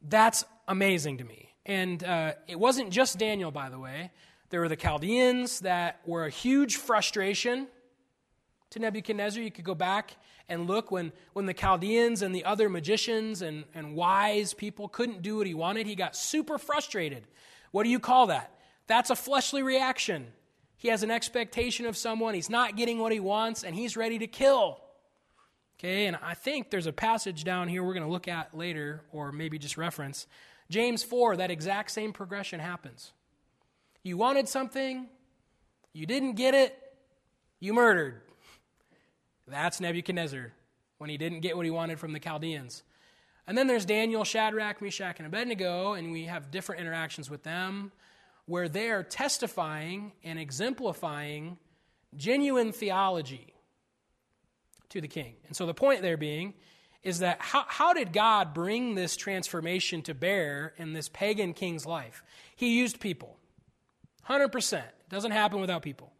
That's 0.00 0.44
amazing 0.66 1.18
to 1.18 1.24
me. 1.24 1.54
And 1.66 2.02
uh, 2.02 2.32
it 2.46 2.58
wasn't 2.58 2.90
just 2.90 3.18
Daniel, 3.18 3.50
by 3.50 3.68
the 3.68 3.78
way. 3.78 4.10
There 4.50 4.60
were 4.60 4.68
the 4.68 4.76
Chaldeans 4.76 5.60
that 5.60 6.00
were 6.06 6.24
a 6.24 6.30
huge 6.30 6.76
frustration 6.76 7.66
to 8.70 8.78
Nebuchadnezzar. 8.78 9.42
You 9.42 9.50
could 9.50 9.64
go 9.64 9.74
back 9.74 10.16
and 10.48 10.66
look 10.66 10.90
when, 10.90 11.12
when 11.34 11.46
the 11.46 11.54
Chaldeans 11.54 12.22
and 12.22 12.34
the 12.34 12.44
other 12.44 12.68
magicians 12.68 13.42
and, 13.42 13.64
and 13.74 13.94
wise 13.94 14.54
people 14.54 14.88
couldn't 14.88 15.22
do 15.22 15.36
what 15.36 15.46
he 15.46 15.54
wanted, 15.54 15.86
he 15.86 15.94
got 15.94 16.16
super 16.16 16.56
frustrated. 16.56 17.24
What 17.72 17.84
do 17.84 17.90
you 17.90 17.98
call 17.98 18.28
that? 18.28 18.54
That's 18.86 19.10
a 19.10 19.16
fleshly 19.16 19.62
reaction. 19.62 20.28
He 20.78 20.88
has 20.88 21.02
an 21.02 21.10
expectation 21.10 21.84
of 21.86 21.96
someone, 21.96 22.34
he's 22.34 22.48
not 22.48 22.76
getting 22.76 22.98
what 22.98 23.12
he 23.12 23.20
wants, 23.20 23.64
and 23.64 23.74
he's 23.74 23.96
ready 23.96 24.18
to 24.20 24.26
kill. 24.26 24.80
Okay, 25.78 26.06
and 26.06 26.16
I 26.22 26.34
think 26.34 26.70
there's 26.70 26.86
a 26.86 26.92
passage 26.92 27.44
down 27.44 27.68
here 27.68 27.84
we're 27.84 27.94
going 27.94 28.06
to 28.06 28.10
look 28.10 28.28
at 28.28 28.56
later, 28.56 29.02
or 29.12 29.30
maybe 29.30 29.58
just 29.58 29.76
reference. 29.76 30.26
James 30.70 31.02
4, 31.02 31.36
that 31.36 31.50
exact 31.50 31.90
same 31.90 32.12
progression 32.12 32.60
happens. 32.60 33.12
You 34.08 34.16
wanted 34.16 34.48
something, 34.48 35.06
you 35.92 36.06
didn't 36.06 36.32
get 36.32 36.54
it, 36.54 36.74
you 37.60 37.74
murdered. 37.74 38.22
That's 39.46 39.82
Nebuchadnezzar 39.82 40.50
when 40.96 41.10
he 41.10 41.18
didn't 41.18 41.40
get 41.40 41.58
what 41.58 41.66
he 41.66 41.70
wanted 41.70 42.00
from 42.00 42.14
the 42.14 42.18
Chaldeans. 42.18 42.84
And 43.46 43.58
then 43.58 43.66
there's 43.66 43.84
Daniel, 43.84 44.24
Shadrach, 44.24 44.80
Meshach, 44.80 45.18
and 45.18 45.26
Abednego, 45.26 45.92
and 45.92 46.10
we 46.10 46.24
have 46.24 46.50
different 46.50 46.80
interactions 46.80 47.28
with 47.28 47.42
them 47.42 47.92
where 48.46 48.66
they 48.66 48.88
are 48.88 49.02
testifying 49.02 50.12
and 50.24 50.38
exemplifying 50.38 51.58
genuine 52.16 52.72
theology 52.72 53.52
to 54.88 55.02
the 55.02 55.08
king. 55.08 55.34
And 55.48 55.54
so 55.54 55.66
the 55.66 55.74
point 55.74 56.00
there 56.00 56.16
being 56.16 56.54
is 57.02 57.18
that 57.18 57.42
how, 57.42 57.66
how 57.68 57.92
did 57.92 58.14
God 58.14 58.54
bring 58.54 58.94
this 58.94 59.18
transformation 59.18 60.00
to 60.04 60.14
bear 60.14 60.72
in 60.78 60.94
this 60.94 61.10
pagan 61.10 61.52
king's 61.52 61.84
life? 61.84 62.22
He 62.56 62.78
used 62.78 63.00
people 63.00 63.37
100%. 64.28 64.82
Doesn't 65.08 65.30
happen 65.30 65.60
without 65.60 65.82
people. 65.82 66.12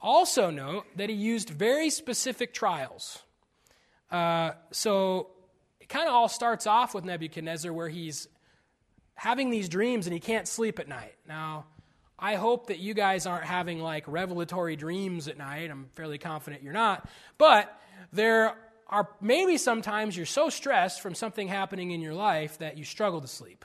Also, 0.00 0.50
note 0.50 0.86
that 0.96 1.08
he 1.08 1.16
used 1.16 1.50
very 1.50 1.90
specific 1.90 2.54
trials. 2.54 3.22
Uh, 4.10 4.52
so 4.70 5.30
it 5.80 5.88
kind 5.88 6.08
of 6.08 6.14
all 6.14 6.28
starts 6.28 6.66
off 6.66 6.94
with 6.94 7.04
Nebuchadnezzar 7.04 7.72
where 7.72 7.88
he's 7.88 8.28
having 9.14 9.50
these 9.50 9.68
dreams 9.68 10.06
and 10.06 10.14
he 10.14 10.20
can't 10.20 10.46
sleep 10.46 10.78
at 10.78 10.86
night. 10.86 11.14
Now, 11.26 11.66
I 12.18 12.34
hope 12.34 12.68
that 12.68 12.78
you 12.78 12.94
guys 12.94 13.26
aren't 13.26 13.44
having 13.44 13.80
like 13.80 14.04
revelatory 14.06 14.76
dreams 14.76 15.28
at 15.28 15.38
night. 15.38 15.70
I'm 15.70 15.88
fairly 15.94 16.18
confident 16.18 16.62
you're 16.62 16.72
not. 16.72 17.08
But 17.36 17.76
there 18.12 18.56
are 18.88 19.08
maybe 19.20 19.56
sometimes 19.56 20.16
you're 20.16 20.26
so 20.26 20.48
stressed 20.48 21.00
from 21.00 21.14
something 21.14 21.48
happening 21.48 21.90
in 21.90 22.00
your 22.00 22.14
life 22.14 22.58
that 22.58 22.78
you 22.78 22.84
struggle 22.84 23.20
to 23.20 23.28
sleep. 23.28 23.64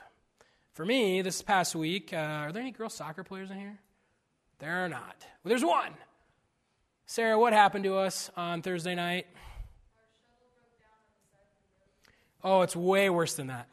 For 0.74 0.84
me, 0.84 1.22
this 1.22 1.40
past 1.40 1.76
week, 1.76 2.12
uh, 2.12 2.16
are 2.16 2.52
there 2.52 2.60
any 2.60 2.72
girl 2.72 2.88
soccer 2.88 3.22
players 3.22 3.48
in 3.48 3.58
here? 3.58 3.78
There 4.58 4.84
are 4.84 4.88
not. 4.88 5.24
Well, 5.42 5.50
there's 5.50 5.64
one. 5.64 5.92
Sarah, 7.06 7.38
what 7.38 7.52
happened 7.52 7.84
to 7.84 7.96
us 7.96 8.28
on 8.36 8.60
Thursday 8.60 8.96
night? 8.96 9.28
Oh, 12.42 12.62
it's 12.62 12.74
way 12.74 13.08
worse 13.08 13.34
than 13.34 13.46
that. 13.46 13.68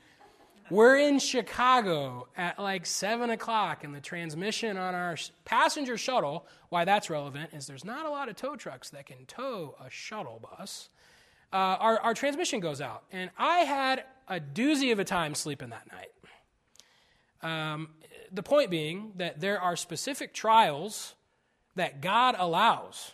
We're 0.70 0.98
in 0.98 1.18
Chicago 1.18 2.28
at 2.38 2.60
like 2.60 2.86
7 2.86 3.32
o'clock, 3.32 3.84
and 3.84 3.96
the 3.96 4.00
transmission 4.00 4.78
on 4.78 4.94
our 4.94 5.18
passenger 5.44 5.98
shuttle, 5.98 6.46
why 6.70 6.86
that's 6.86 7.10
relevant 7.10 7.50
is 7.52 7.66
there's 7.66 7.84
not 7.84 8.06
a 8.06 8.12
lot 8.12 8.30
of 8.30 8.36
tow 8.36 8.56
trucks 8.56 8.92
that 8.92 9.08
can 9.08 9.26
tow 9.26 9.76
a 9.84 9.90
shuttle 9.90 10.40
bus. 10.40 10.90
Uh, 11.52 11.56
our, 11.56 12.00
our 12.00 12.14
transmission 12.14 12.60
goes 12.60 12.80
out, 12.80 13.04
and 13.12 13.32
I 13.40 13.60
had 13.62 14.04
a 14.28 14.40
doozy 14.40 14.92
of 14.92 15.00
a 15.00 15.04
time 15.04 15.34
sleeping 15.34 15.72
that 15.72 15.92
night. 15.92 16.12
Um, 17.43 17.89
the 18.32 18.43
point 18.43 18.69
being 18.69 19.13
that 19.17 19.39
there 19.39 19.60
are 19.60 19.75
specific 19.75 20.34
trials 20.34 21.15
that 21.75 22.01
God 22.01 22.36
allows, 22.38 23.13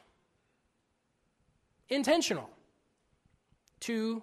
intentional, 1.90 2.50
to 3.82 4.22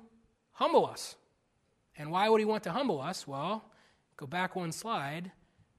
humble 0.52 0.86
us. 0.86 1.16
And 1.96 2.10
why 2.10 2.28
would 2.28 2.40
he 2.40 2.44
want 2.44 2.64
to 2.64 2.72
humble 2.72 3.00
us? 3.00 3.26
Well, 3.26 3.64
go 4.16 4.26
back 4.26 4.56
one 4.56 4.72
slide. 4.72 5.32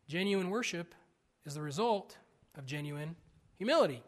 Genuine 0.07 0.49
worship 0.49 0.95
is 1.45 1.55
the 1.55 1.61
result 1.61 2.17
of 2.57 2.65
genuine 2.65 3.15
humility. 3.57 4.01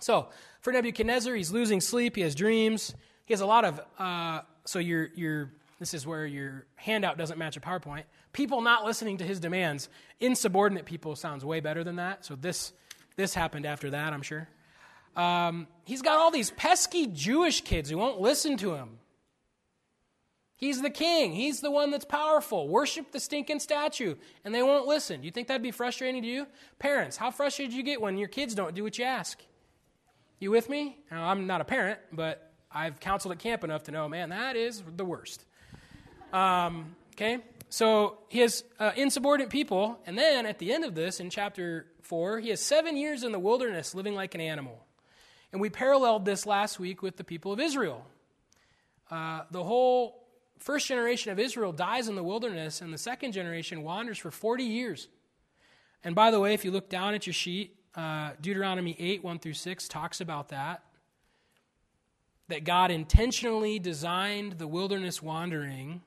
So, 0.00 0.28
for 0.60 0.72
Nebuchadnezzar, 0.72 1.34
he's 1.34 1.52
losing 1.52 1.80
sleep, 1.80 2.16
he 2.16 2.22
has 2.22 2.34
dreams, 2.34 2.94
he 3.26 3.32
has 3.32 3.40
a 3.40 3.46
lot 3.46 3.64
of, 3.64 3.80
uh, 3.98 4.40
so 4.64 4.78
your, 4.78 5.10
your, 5.14 5.52
this 5.84 5.92
is 5.92 6.06
where 6.06 6.24
your 6.24 6.64
handout 6.76 7.18
doesn't 7.18 7.38
match 7.38 7.58
a 7.58 7.60
PowerPoint. 7.60 8.04
People 8.32 8.62
not 8.62 8.86
listening 8.86 9.18
to 9.18 9.24
his 9.24 9.38
demands. 9.38 9.90
Insubordinate 10.18 10.86
people 10.86 11.14
sounds 11.14 11.44
way 11.44 11.60
better 11.60 11.84
than 11.84 11.96
that. 11.96 12.24
So 12.24 12.36
this, 12.36 12.72
this 13.16 13.34
happened 13.34 13.66
after 13.66 13.90
that, 13.90 14.14
I'm 14.14 14.22
sure. 14.22 14.48
Um, 15.14 15.66
he's 15.84 16.00
got 16.00 16.16
all 16.16 16.30
these 16.30 16.50
pesky 16.52 17.06
Jewish 17.06 17.60
kids 17.60 17.90
who 17.90 17.98
won't 17.98 18.18
listen 18.18 18.56
to 18.56 18.72
him. 18.72 18.98
He's 20.56 20.80
the 20.80 20.88
king. 20.88 21.34
He's 21.34 21.60
the 21.60 21.70
one 21.70 21.90
that's 21.90 22.06
powerful. 22.06 22.66
Worship 22.66 23.12
the 23.12 23.20
stinking 23.20 23.60
statue, 23.60 24.14
and 24.42 24.54
they 24.54 24.62
won't 24.62 24.86
listen. 24.86 25.22
You 25.22 25.30
think 25.30 25.48
that'd 25.48 25.62
be 25.62 25.70
frustrating 25.70 26.22
to 26.22 26.28
you? 26.28 26.46
Parents, 26.78 27.18
how 27.18 27.30
frustrated 27.30 27.72
do 27.72 27.76
you 27.76 27.82
get 27.82 28.00
when 28.00 28.16
your 28.16 28.28
kids 28.28 28.54
don't 28.54 28.74
do 28.74 28.84
what 28.84 28.96
you 28.96 29.04
ask? 29.04 29.38
You 30.38 30.50
with 30.50 30.70
me? 30.70 30.96
Now, 31.10 31.28
I'm 31.28 31.46
not 31.46 31.60
a 31.60 31.64
parent, 31.64 31.98
but 32.10 32.50
I've 32.72 33.00
counseled 33.00 33.32
at 33.32 33.38
camp 33.38 33.64
enough 33.64 33.82
to 33.82 33.92
know, 33.92 34.08
man, 34.08 34.30
that 34.30 34.56
is 34.56 34.82
the 34.96 35.04
worst. 35.04 35.44
Um, 36.34 36.96
okay? 37.14 37.38
So 37.70 38.18
he 38.28 38.40
has 38.40 38.64
uh, 38.78 38.92
insubordinate 38.96 39.50
people, 39.50 39.98
and 40.06 40.18
then 40.18 40.46
at 40.46 40.58
the 40.58 40.72
end 40.72 40.84
of 40.84 40.94
this, 40.94 41.20
in 41.20 41.30
chapter 41.30 41.86
4, 42.02 42.40
he 42.40 42.50
has 42.50 42.60
seven 42.60 42.96
years 42.96 43.24
in 43.24 43.32
the 43.32 43.38
wilderness 43.38 43.94
living 43.94 44.14
like 44.14 44.34
an 44.34 44.40
animal. 44.40 44.84
And 45.52 45.60
we 45.60 45.70
paralleled 45.70 46.24
this 46.24 46.46
last 46.46 46.78
week 46.78 47.02
with 47.02 47.16
the 47.16 47.24
people 47.24 47.52
of 47.52 47.60
Israel. 47.60 48.04
Uh, 49.10 49.42
the 49.50 49.62
whole 49.62 50.26
first 50.58 50.88
generation 50.88 51.30
of 51.30 51.38
Israel 51.38 51.72
dies 51.72 52.08
in 52.08 52.16
the 52.16 52.22
wilderness, 52.22 52.80
and 52.80 52.92
the 52.92 52.98
second 52.98 53.32
generation 53.32 53.82
wanders 53.82 54.18
for 54.18 54.30
40 54.30 54.64
years. 54.64 55.08
And 56.02 56.14
by 56.14 56.30
the 56.30 56.40
way, 56.40 56.54
if 56.54 56.64
you 56.64 56.70
look 56.70 56.88
down 56.88 57.14
at 57.14 57.26
your 57.26 57.34
sheet, 57.34 57.76
uh, 57.94 58.32
Deuteronomy 58.40 58.96
8, 58.98 59.22
1 59.22 59.38
through 59.38 59.54
6 59.54 59.88
talks 59.88 60.20
about 60.20 60.48
that. 60.48 60.82
That 62.48 62.64
God 62.64 62.90
intentionally 62.90 63.78
designed 63.78 64.58
the 64.58 64.66
wilderness 64.66 65.22
wandering 65.22 66.02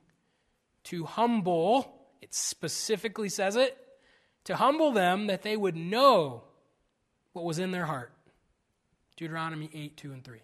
to 0.88 1.06
humble, 1.06 2.08
it 2.22 2.34
specifically 2.34 3.30
says 3.30 3.56
it, 3.56 3.78
to 4.46 4.56
humble 4.56 4.92
them 4.92 5.28
that 5.28 5.42
they 5.42 5.58
would 5.58 5.76
know 5.76 6.44
what 7.34 7.46
was 7.46 7.60
in 7.60 7.72
their 7.72 7.86
heart. 7.86 8.12
Deuteronomy 9.18 9.70
8, 9.74 9.98
2 9.98 10.14
and 10.14 10.24
3. 10.24 10.40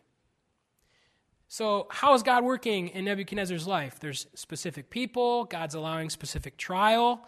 So, 1.47 1.87
how 1.91 2.15
is 2.15 2.23
God 2.23 2.43
working 2.43 2.89
in 2.89 3.05
Nebuchadnezzar's 3.05 3.67
life? 3.67 3.99
There's 3.99 4.25
specific 4.33 4.89
people, 4.89 5.45
God's 5.45 5.75
allowing 5.75 6.09
specific 6.09 6.57
trial, 6.57 7.25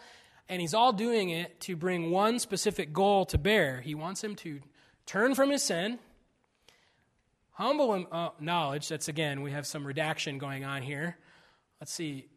and 0.49 0.59
he's 0.59 0.73
all 0.73 0.91
doing 0.91 1.29
it 1.29 1.59
to 1.61 1.75
bring 1.75 2.09
one 2.09 2.39
specific 2.39 2.91
goal 2.91 3.25
to 3.27 3.37
bear. 3.37 3.81
He 3.81 3.95
wants 3.95 4.23
him 4.23 4.35
to 4.37 4.61
turn 5.05 5.35
from 5.35 5.51
his 5.51 5.61
sin, 5.61 5.99
humble 7.51 8.07
uh, 8.11 8.29
knowledge. 8.39 8.89
That's 8.89 9.07
again, 9.07 9.41
we 9.41 9.51
have 9.51 9.67
some 9.67 9.85
redaction 9.85 10.39
going 10.39 10.65
on 10.65 10.81
here. 10.81 11.17
Let's 11.79 11.93
see. 11.93 12.27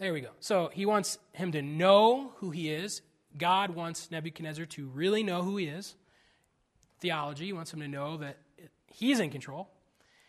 There 0.00 0.14
we 0.14 0.22
go. 0.22 0.30
So, 0.40 0.70
he 0.72 0.86
wants 0.86 1.18
him 1.34 1.52
to 1.52 1.60
know 1.60 2.32
who 2.36 2.50
he 2.50 2.70
is. 2.70 3.02
God 3.36 3.74
wants 3.74 4.10
Nebuchadnezzar 4.10 4.64
to 4.64 4.86
really 4.86 5.22
know 5.22 5.42
who 5.42 5.58
he 5.58 5.66
is. 5.66 5.94
Theology, 7.00 7.44
he 7.44 7.52
wants 7.52 7.70
him 7.70 7.80
to 7.80 7.88
know 7.88 8.16
that 8.16 8.38
he's 8.86 9.20
in 9.20 9.28
control. 9.28 9.68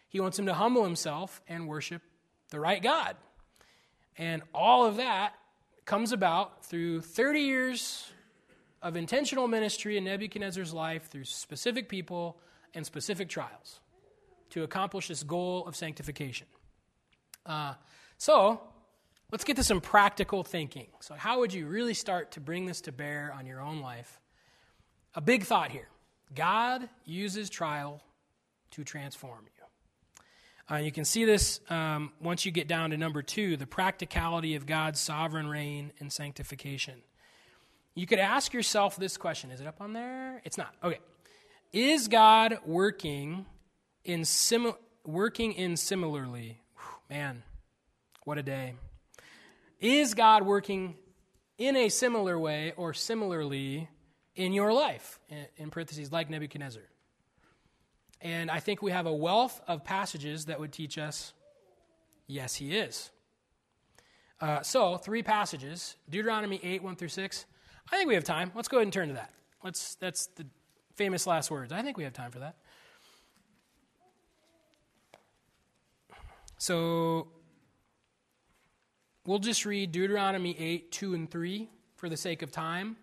He 0.10 0.20
wants 0.20 0.38
him 0.38 0.46
to 0.48 0.54
humble 0.54 0.84
himself 0.84 1.42
and 1.48 1.70
worship 1.70 2.02
the 2.50 2.60
right 2.60 2.84
God. 2.84 3.16
And 4.18 4.42
all 4.54 4.86
of 4.86 4.98
that 4.98 5.36
comes 5.86 6.12
about 6.12 6.66
through 6.66 7.00
30 7.00 7.40
years 7.40 8.12
of 8.82 8.98
intentional 8.98 9.48
ministry 9.48 9.96
in 9.96 10.04
Nebuchadnezzar's 10.04 10.74
life 10.74 11.10
through 11.10 11.24
specific 11.24 11.88
people 11.88 12.38
and 12.74 12.86
specific 12.86 13.30
trials 13.30 13.80
to 14.50 14.64
accomplish 14.64 15.08
this 15.08 15.24
goal 15.24 15.66
of 15.66 15.78
sanctification. 15.78 16.48
Uh, 17.46 17.76
so, 18.18 18.60
let's 19.32 19.44
get 19.44 19.56
to 19.56 19.64
some 19.64 19.82
practical 19.82 20.44
thinking. 20.44 20.88
So, 21.00 21.16
how 21.16 21.40
would 21.40 21.54
you 21.54 21.68
really 21.68 21.94
start 21.94 22.32
to 22.32 22.40
bring 22.40 22.66
this 22.66 22.82
to 22.82 22.92
bear 22.92 23.34
on 23.38 23.46
your 23.46 23.62
own 23.62 23.82
life? 23.82 24.20
A 25.16 25.22
big 25.22 25.44
thought 25.44 25.72
here 25.72 25.88
God 26.34 26.88
uses 27.06 27.50
trial 27.50 28.02
to 28.72 28.84
transform 28.84 29.46
you. 29.46 29.52
Uh, 30.70 30.80
you 30.80 30.92
can 30.92 31.04
see 31.04 31.26
this 31.26 31.60
um, 31.70 32.14
once 32.22 32.46
you 32.46 32.52
get 32.52 32.68
down 32.68 32.92
to 32.92 32.98
number 32.98 33.22
two 33.22 33.58
the 33.58 33.68
practicality 33.68 34.56
of 34.56 34.66
God's 34.66 35.00
sovereign 35.00 35.48
reign 35.48 35.92
and 36.00 36.12
sanctification. 36.12 37.02
You 37.94 38.08
could 38.08 38.20
ask 38.20 38.54
yourself 38.54 38.96
this 38.96 39.18
question 39.18 39.52
Is 39.52 39.60
it 39.60 39.68
up 39.68 39.82
on 39.82 39.94
there? 39.94 40.42
It's 40.46 40.58
not. 40.58 40.74
Okay. 40.84 41.00
Is 41.74 42.08
God 42.08 42.60
working 42.66 43.46
in, 44.04 44.26
sim- 44.26 44.74
working 45.06 45.54
in 45.54 45.78
similarly? 45.78 46.62
Whew, 46.76 47.16
man, 47.16 47.44
what 48.24 48.38
a 48.38 48.44
day. 48.44 48.76
Is 49.82 50.14
God 50.14 50.44
working 50.44 50.96
in 51.58 51.76
a 51.76 51.90
similar 51.90 52.38
way 52.40 52.74
or 52.78 52.94
similarly 52.94 53.90
in 54.36 54.54
your 54.54 54.72
life? 54.72 55.20
In, 55.58 55.72
parentheses, 55.72 56.12
like 56.12 56.30
Nebuchadnezzar. 56.30 56.84
And 58.22 58.52
I 58.52 58.60
think 58.60 58.84
we 58.84 58.92
have 58.92 59.08
a 59.08 59.14
wealth 59.14 59.60
of 59.68 59.84
passages 59.84 60.46
that 60.46 60.60
would 60.60 60.72
teach 60.72 61.00
us 61.00 61.34
yes, 62.28 62.54
he 62.56 62.78
is. 62.78 63.10
Uh, 64.40 64.62
so, 64.62 64.98
three 64.98 65.24
passages 65.24 65.96
Deuteronomy 66.08 66.60
8, 66.62 66.84
1 66.84 66.96
through 66.96 67.08
6. 67.08 67.46
I 67.92 67.98
think 67.98 68.08
we 68.08 68.14
have 68.14 68.24
time. 68.24 68.52
Let's 68.54 68.68
go 68.68 68.78
ahead 68.78 68.86
and 68.86 68.94
turn 68.94 69.08
to 69.08 69.16
that. 69.16 69.32
Let's, 69.64 69.96
that's 69.96 70.28
the 70.28 70.46
famous 70.96 71.26
last 71.26 71.50
words. 71.50 71.72
I 71.72 71.82
think 71.82 71.98
we 71.98 72.04
have 72.04 72.14
time 72.14 72.30
for 72.30 72.40
that. 72.40 72.56
So, 76.60 77.30
we'll 79.26 79.40
just 79.40 79.66
read 79.66 79.92
Deuteronomy 79.92 80.56
8, 80.58 80.92
2 80.92 81.14
and 81.14 81.30
3 81.30 81.70
for 81.96 82.10
the 82.10 82.18
sake 82.18 82.42
of 82.42 82.52
time. 82.52 82.98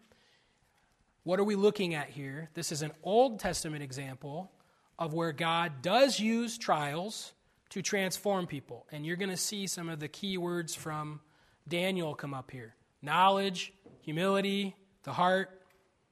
What 1.25 1.39
are 1.39 1.45
we 1.45 1.55
looking 1.55 1.95
at 1.95 2.09
here? 2.11 2.51
This 2.55 2.73
is 2.73 2.83
an 2.83 2.93
Old 3.03 3.39
Testament 3.41 3.83
example 3.83 4.51
of 4.99 5.15
where 5.15 5.33
God 5.33 5.83
does 5.83 6.19
use 6.19 6.59
trials 6.59 7.33
to 7.71 7.83
transform 7.83 8.47
people. 8.47 8.87
And 8.91 9.05
you're 9.05 9.17
going 9.17 9.31
to 9.31 9.37
see 9.37 9.67
some 9.67 9.89
of 9.89 10.01
the 10.01 10.09
key 10.09 10.39
words 10.39 10.75
from 10.75 11.21
Daniel 11.69 12.15
come 12.15 12.35
up 12.35 12.51
here 12.51 12.75
knowledge, 13.03 13.73
humility, 14.01 14.75
the 15.05 15.13
heart. 15.13 15.63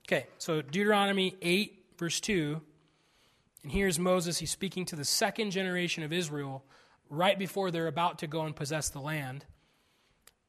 Okay, 0.07 0.27
so 0.39 0.63
Deuteronomy 0.63 1.35
8, 1.43 1.85
verse 1.99 2.21
2. 2.21 2.61
And 3.65 3.73
here's 3.73 3.99
Moses. 3.99 4.39
He's 4.39 4.53
speaking 4.53 4.85
to 4.85 4.97
the 4.97 5.05
second 5.05 5.51
generation 5.51 6.05
of 6.05 6.13
Israel 6.13 6.65
right 7.11 7.37
before 7.37 7.73
they're 7.73 7.89
about 7.89 8.19
to 8.21 8.29
go 8.29 8.43
and 8.43 8.55
possess 8.55 8.89
the 8.89 9.01
land. 9.01 9.45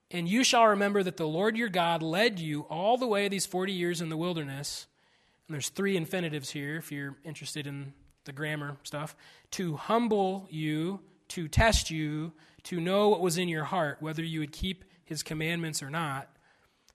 And 0.10 0.28
you 0.28 0.44
shall 0.44 0.68
remember 0.68 1.04
that 1.04 1.18
the 1.18 1.28
Lord 1.28 1.58
your 1.58 1.70
God 1.70 2.02
led 2.02 2.40
you 2.40 2.62
all 2.70 2.98
the 2.98 3.08
way 3.08 3.28
these 3.28 3.46
40 3.46 3.74
years 3.74 4.02
in 4.02 4.10
the 4.10 4.18
wilderness. 4.18 4.88
And 5.48 5.54
there's 5.54 5.70
three 5.70 5.98
infinitives 5.98 6.52
here 6.52 6.78
if 6.78 6.92
you're 6.92 7.18
interested 7.26 7.68
in 7.68 7.94
the 8.24 8.32
grammar 8.32 8.78
stuff 8.84 9.16
to 9.52 9.76
humble 9.76 10.48
you, 10.50 11.00
to 11.30 11.48
test 11.48 11.90
you, 11.90 12.34
to 12.64 12.80
know 12.80 13.10
what 13.10 13.22
was 13.22 13.38
in 13.38 13.50
your 13.50 13.66
heart, 13.66 13.98
whether 14.02 14.24
you 14.24 14.40
would 14.40 14.52
keep 14.52 14.86
his 15.04 15.24
commandments 15.24 15.82
or 15.82 15.90
not. 15.90 16.30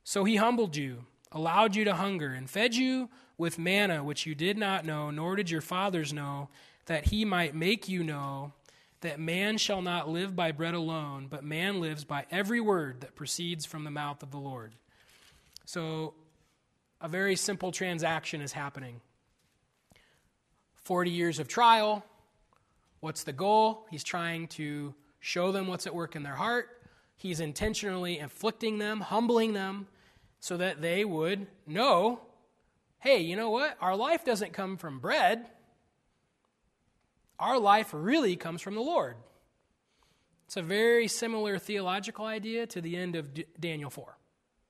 So 0.04 0.24
he 0.24 0.36
humbled 0.36 0.76
you, 0.76 1.04
allowed 1.32 1.74
you 1.76 1.84
to 1.84 1.94
hunger, 1.94 2.28
and 2.28 2.48
fed 2.48 2.74
you 2.74 3.08
with 3.38 3.58
manna 3.58 4.04
which 4.04 4.26
you 4.26 4.34
did 4.34 4.58
not 4.58 4.84
know, 4.84 5.10
nor 5.10 5.36
did 5.36 5.50
your 5.50 5.60
fathers 5.60 6.12
know, 6.12 6.48
that 6.86 7.06
he 7.06 7.24
might 7.24 7.54
make 7.54 7.88
you 7.88 8.04
know 8.04 8.52
that 9.02 9.20
man 9.20 9.58
shall 9.58 9.82
not 9.82 10.08
live 10.08 10.34
by 10.34 10.52
bread 10.52 10.74
alone, 10.74 11.26
but 11.28 11.44
man 11.44 11.80
lives 11.80 12.04
by 12.04 12.24
every 12.30 12.60
word 12.60 13.02
that 13.02 13.14
proceeds 13.14 13.66
from 13.66 13.84
the 13.84 13.90
mouth 13.90 14.22
of 14.22 14.30
the 14.30 14.38
Lord. 14.38 14.72
So, 15.64 16.14
a 17.00 17.08
very 17.08 17.36
simple 17.36 17.72
transaction 17.72 18.40
is 18.40 18.52
happening 18.52 19.00
40 20.84 21.10
years 21.10 21.38
of 21.38 21.48
trial. 21.48 22.04
What's 23.00 23.24
the 23.24 23.32
goal? 23.32 23.86
He's 23.90 24.04
trying 24.04 24.46
to 24.48 24.94
show 25.18 25.50
them 25.50 25.66
what's 25.66 25.86
at 25.86 25.94
work 25.94 26.14
in 26.14 26.22
their 26.22 26.36
heart. 26.36 26.68
He's 27.16 27.40
intentionally 27.40 28.18
inflicting 28.18 28.78
them, 28.78 29.00
humbling 29.00 29.52
them, 29.52 29.88
so 30.40 30.56
that 30.56 30.80
they 30.80 31.04
would 31.04 31.46
know 31.66 32.20
hey, 33.00 33.18
you 33.18 33.34
know 33.34 33.50
what? 33.50 33.76
Our 33.80 33.96
life 33.96 34.24
doesn't 34.24 34.52
come 34.52 34.76
from 34.76 35.00
bread 35.00 35.46
our 37.42 37.58
life 37.58 37.90
really 37.92 38.36
comes 38.36 38.62
from 38.62 38.76
the 38.76 38.80
Lord. 38.80 39.16
It's 40.46 40.56
a 40.56 40.62
very 40.62 41.08
similar 41.08 41.58
theological 41.58 42.24
idea 42.24 42.66
to 42.68 42.80
the 42.80 42.96
end 42.96 43.16
of 43.16 43.34
D- 43.34 43.46
Daniel 43.58 43.90
4, 43.90 44.16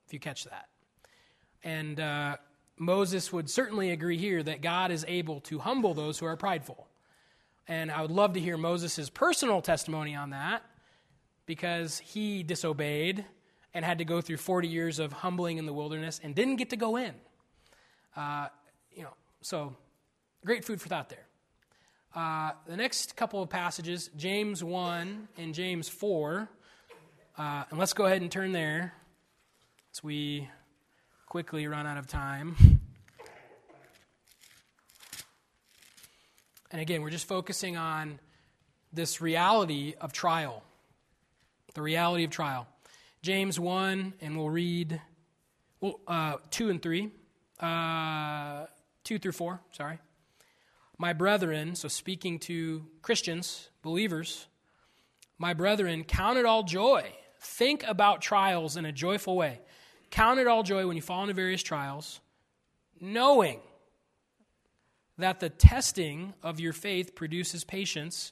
if 0.07 0.13
you 0.13 0.19
catch 0.19 0.45
that. 0.45 0.69
And 1.63 1.99
uh, 1.99 2.37
Moses 2.77 3.31
would 3.31 3.47
certainly 3.49 3.91
agree 3.91 4.17
here 4.17 4.41
that 4.41 4.61
God 4.61 4.89
is 4.91 5.05
able 5.07 5.39
to 5.41 5.59
humble 5.59 5.93
those 5.93 6.17
who 6.17 6.25
are 6.25 6.35
prideful. 6.35 6.87
And 7.67 7.91
I 7.91 8.01
would 8.01 8.11
love 8.11 8.33
to 8.33 8.39
hear 8.39 8.57
Moses' 8.57 9.09
personal 9.09 9.61
testimony 9.61 10.15
on 10.15 10.31
that 10.31 10.63
because 11.45 11.99
he 11.99 12.41
disobeyed 12.41 13.23
and 13.73 13.85
had 13.85 13.99
to 13.99 14.05
go 14.05 14.19
through 14.19 14.37
40 14.37 14.67
years 14.67 14.97
of 14.97 15.13
humbling 15.13 15.59
in 15.59 15.67
the 15.67 15.73
wilderness 15.73 16.19
and 16.23 16.33
didn't 16.33 16.55
get 16.55 16.71
to 16.71 16.75
go 16.75 16.95
in. 16.95 17.13
Uh, 18.15 18.47
you 18.91 19.03
know, 19.03 19.13
so 19.41 19.75
great 20.43 20.65
food 20.65 20.81
for 20.81 20.89
thought 20.89 21.09
there. 21.09 21.27
Uh, 22.15 22.51
the 22.67 22.77
next 22.77 23.15
couple 23.15 23.41
of 23.41 23.49
passages, 23.49 24.11
James 24.15 24.63
1 24.63 25.27
and 25.37 25.53
James 25.55 25.89
4, 25.89 26.47
uh, 27.39 27.63
and 27.71 27.79
let's 27.79 27.93
go 27.93 28.05
ahead 28.05 28.21
and 28.21 28.31
turn 28.31 28.51
there 28.51 28.93
as 29.91 30.03
we 30.03 30.47
quickly 31.25 31.65
run 31.65 31.87
out 31.87 31.97
of 31.97 32.05
time. 32.05 32.55
And 36.69 36.79
again, 36.79 37.01
we're 37.01 37.09
just 37.09 37.27
focusing 37.27 37.77
on 37.77 38.19
this 38.91 39.19
reality 39.19 39.95
of 39.99 40.13
trial. 40.13 40.63
The 41.73 41.81
reality 41.81 42.25
of 42.25 42.29
trial. 42.29 42.67
James 43.23 43.59
1, 43.59 44.13
and 44.21 44.37
we'll 44.37 44.51
read 44.51 45.01
well, 45.81 45.99
uh, 46.07 46.35
2 46.51 46.69
and 46.69 46.79
3. 46.79 47.09
Uh, 47.59 48.65
2 49.03 49.17
through 49.17 49.31
4, 49.31 49.59
sorry. 49.71 49.97
My 50.97 51.13
brethren, 51.13 51.75
so 51.75 51.87
speaking 51.87 52.39
to 52.39 52.85
Christians, 53.01 53.69
believers, 53.81 54.47
my 55.37 55.53
brethren, 55.53 56.03
count 56.03 56.37
it 56.37 56.45
all 56.45 56.63
joy. 56.63 57.11
Think 57.39 57.83
about 57.83 58.21
trials 58.21 58.77
in 58.77 58.85
a 58.85 58.91
joyful 58.91 59.35
way. 59.35 59.59
Count 60.11 60.39
it 60.39 60.47
all 60.47 60.63
joy 60.63 60.87
when 60.87 60.95
you 60.95 61.01
fall 61.01 61.23
into 61.23 61.33
various 61.33 61.63
trials, 61.63 62.21
knowing 63.01 63.59
that 65.17 65.39
the 65.39 65.49
testing 65.49 66.33
of 66.41 66.59
your 66.59 66.73
faith 66.73 67.15
produces 67.15 67.63
patience. 67.63 68.31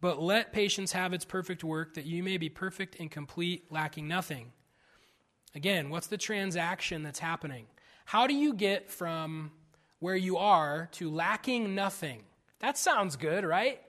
But 0.00 0.20
let 0.20 0.52
patience 0.52 0.92
have 0.92 1.12
its 1.12 1.24
perfect 1.24 1.62
work, 1.62 1.94
that 1.94 2.06
you 2.06 2.22
may 2.22 2.36
be 2.36 2.48
perfect 2.48 2.96
and 2.98 3.10
complete, 3.10 3.70
lacking 3.70 4.08
nothing. 4.08 4.52
Again, 5.54 5.90
what's 5.90 6.08
the 6.08 6.18
transaction 6.18 7.02
that's 7.02 7.18
happening? 7.18 7.66
How 8.04 8.26
do 8.26 8.34
you 8.34 8.54
get 8.54 8.90
from 8.90 9.52
where 10.02 10.16
you 10.16 10.36
are 10.36 10.88
to 10.90 11.08
lacking 11.08 11.76
nothing. 11.76 12.24
That 12.58 12.76
sounds 12.76 13.14
good, 13.14 13.44
right? 13.44 13.80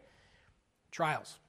Trials. 0.91 1.39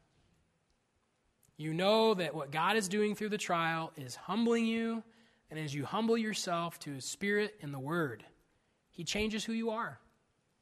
You 1.59 1.74
know 1.74 2.14
that 2.14 2.35
what 2.35 2.50
God 2.50 2.77
is 2.77 2.88
doing 2.88 3.14
through 3.14 3.29
the 3.29 3.37
trial 3.37 3.92
is 3.98 4.16
humbling 4.16 4.64
you, 4.64 5.03
and 5.50 5.61
as 5.61 5.74
you 5.74 5.85
humble 5.85 6.16
yourself 6.16 6.79
to 6.81 6.94
His 6.94 7.05
Spirit 7.05 7.57
and 7.61 7.74
the 7.74 7.79
Word, 7.79 8.24
He 8.90 9.05
changes 9.05 9.44
who 9.44 9.53
you 9.53 9.68
are. 9.68 10.00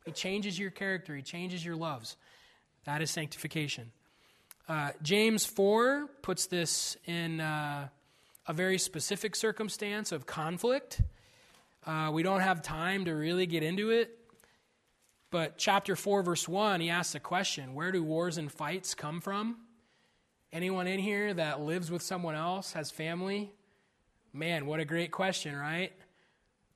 He 0.05 0.11
changes 0.11 0.59
your 0.59 0.73
character, 0.73 1.15
He 1.15 1.23
changes 1.23 1.65
your 1.65 1.77
loves. 1.77 2.17
That 2.87 3.03
is 3.03 3.11
sanctification. 3.13 3.93
Uh, 4.69 4.91
James 5.03 5.47
4 5.47 6.09
puts 6.23 6.47
this 6.47 6.97
in 7.07 7.41
uh, 7.41 7.87
a 8.49 8.53
very 8.53 8.79
specific 8.79 9.37
circumstance 9.37 10.11
of 10.11 10.27
conflict. 10.27 11.01
Uh, 11.85 12.11
we 12.13 12.23
don't 12.23 12.41
have 12.41 12.63
time 12.63 13.05
to 13.07 13.13
really 13.13 13.47
get 13.47 13.63
into 13.63 13.91
it. 13.91 14.19
But 15.31 15.57
chapter 15.59 15.97
4, 15.97 16.23
verse 16.23 16.47
1, 16.47 16.81
he 16.81 16.91
asks 16.91 17.15
a 17.15 17.21
question 17.21 17.75
Where 17.75 17.91
do 17.91 18.03
wars 18.03 18.39
and 18.39 18.53
fights 18.53 18.95
come 18.95 19.21
from? 19.21 19.57
Anyone 20.53 20.87
in 20.87 21.01
here 21.01 21.33
that 21.33 21.63
lives 21.63 21.91
with 21.91 22.03
someone 22.03 22.35
else, 22.35 22.73
has 22.75 22.91
family? 22.91 23.51
Man, 24.35 24.67
what 24.67 24.81
a 24.81 24.85
great 24.85 25.11
question, 25.11 25.57
right? 25.57 25.93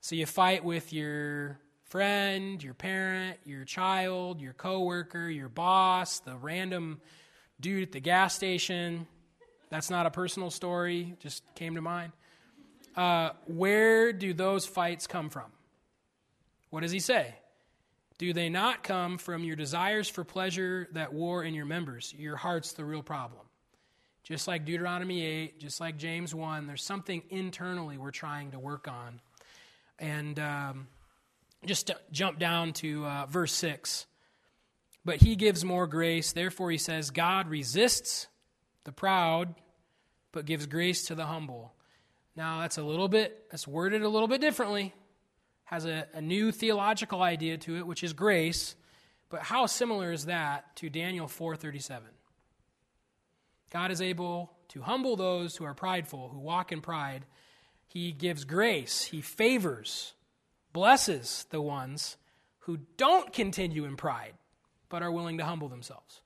So 0.01 0.15
you 0.15 0.25
fight 0.25 0.65
with 0.65 0.93
your 0.93 1.59
friend, 1.85 2.63
your 2.63 2.75
parent, 2.75 3.39
your 3.45 3.65
child, 3.65 4.41
your 4.41 4.55
coworker, 4.55 5.29
your 5.29 5.49
boss, 5.49 6.21
the 6.21 6.37
random 6.37 7.01
dude 7.61 7.83
at 7.83 7.93
the 7.93 8.01
gas 8.01 8.35
station. 8.35 9.07
That's 9.69 9.91
not 9.91 10.07
a 10.07 10.11
personal 10.11 10.51
story, 10.51 11.17
just 11.21 11.43
came 11.55 11.75
to 11.75 11.83
mind. 11.83 12.13
Uh, 12.97 13.31
where 13.47 14.13
do 14.13 14.33
those 14.33 14.67
fights 14.67 15.07
come 15.07 15.29
from? 15.29 15.51
What 16.71 16.81
does 16.81 16.93
he 16.93 17.01
say? 17.01 17.35
Do 18.19 18.33
they 18.33 18.49
not 18.49 18.83
come 18.83 19.19
from 19.19 19.45
your 19.45 19.57
desires 19.57 20.09
for 20.09 20.25
pleasure 20.25 20.89
that 20.93 21.13
war 21.13 21.45
in 21.45 21.53
your 21.53 21.67
members? 21.67 22.15
Your 22.17 22.37
heart's 22.37 22.73
the 22.73 22.85
real 22.85 23.03
problem. 23.03 23.43
Just 24.25 24.49
like 24.49 24.65
Deuteronomy 24.65 25.25
8, 25.25 25.61
just 25.61 25.81
like 25.81 25.99
James 25.99 26.35
1, 26.35 26.67
there's 26.67 26.83
something 26.83 27.23
internally 27.29 27.99
we're 27.99 28.11
trying 28.11 28.53
to 28.53 28.59
work 28.59 28.89
on. 28.89 29.21
And 29.99 30.39
um, 30.41 30.89
just 31.65 31.91
jump 32.11 32.39
down 32.39 32.73
to 32.75 33.05
uh, 33.05 33.27
verse 33.27 33.53
6. 33.53 34.07
But 35.05 35.23
he 35.23 35.37
gives 35.37 35.65
more 35.65 35.87
grace. 35.87 36.33
Therefore, 36.33 36.71
he 36.71 36.79
says, 36.79 37.11
God 37.11 37.49
resists 37.49 38.27
the 38.85 38.93
proud, 38.93 39.55
but 40.33 40.47
gives 40.47 40.67
grace 40.67 41.07
to 41.07 41.15
the 41.15 41.27
humble. 41.27 41.73
Now, 42.37 42.61
that's 42.61 42.77
a 42.77 42.83
little 42.83 43.09
bit, 43.09 43.47
that's 43.51 43.67
worded 43.67 44.03
a 44.03 44.09
little 44.09 44.29
bit 44.29 44.43
differently, 44.43 44.93
has 45.65 45.87
a, 45.87 46.07
a 46.13 46.21
new 46.21 46.53
theological 46.53 47.23
idea 47.23 47.57
to 47.59 47.79
it, 47.79 47.87
which 47.87 48.05
is 48.05 48.13
grace. 48.13 48.77
But 49.31 49.43
how 49.43 49.67
similar 49.67 50.13
is 50.13 50.27
that 50.27 50.77
to 50.77 50.91
Daniel 50.91 51.27
4:37? 51.27 52.01
God 53.71 53.91
is 53.91 54.01
able 54.01 54.53
to 54.69 54.83
humble 54.83 55.17
those 55.17 55.57
who 55.57 55.65
are 55.65 55.75
prideful, 55.75 56.29
who 56.29 56.39
walk 56.39 56.73
in 56.73 56.81
pride. 56.81 57.25
He 57.87 58.13
gives 58.13 58.45
grace, 58.45 59.05
he 59.05 59.23
favors, 59.23 60.13
blesses 60.73 61.47
the 61.51 61.63
ones 61.63 62.17
who 62.61 62.79
don't 62.97 63.33
continue 63.33 63.85
in 63.85 63.97
pride, 63.97 64.35
but 64.89 65.03
are 65.03 65.11
willing 65.11 65.39
to 65.39 65.45
humble 65.45 65.69
themselves. 65.69 66.21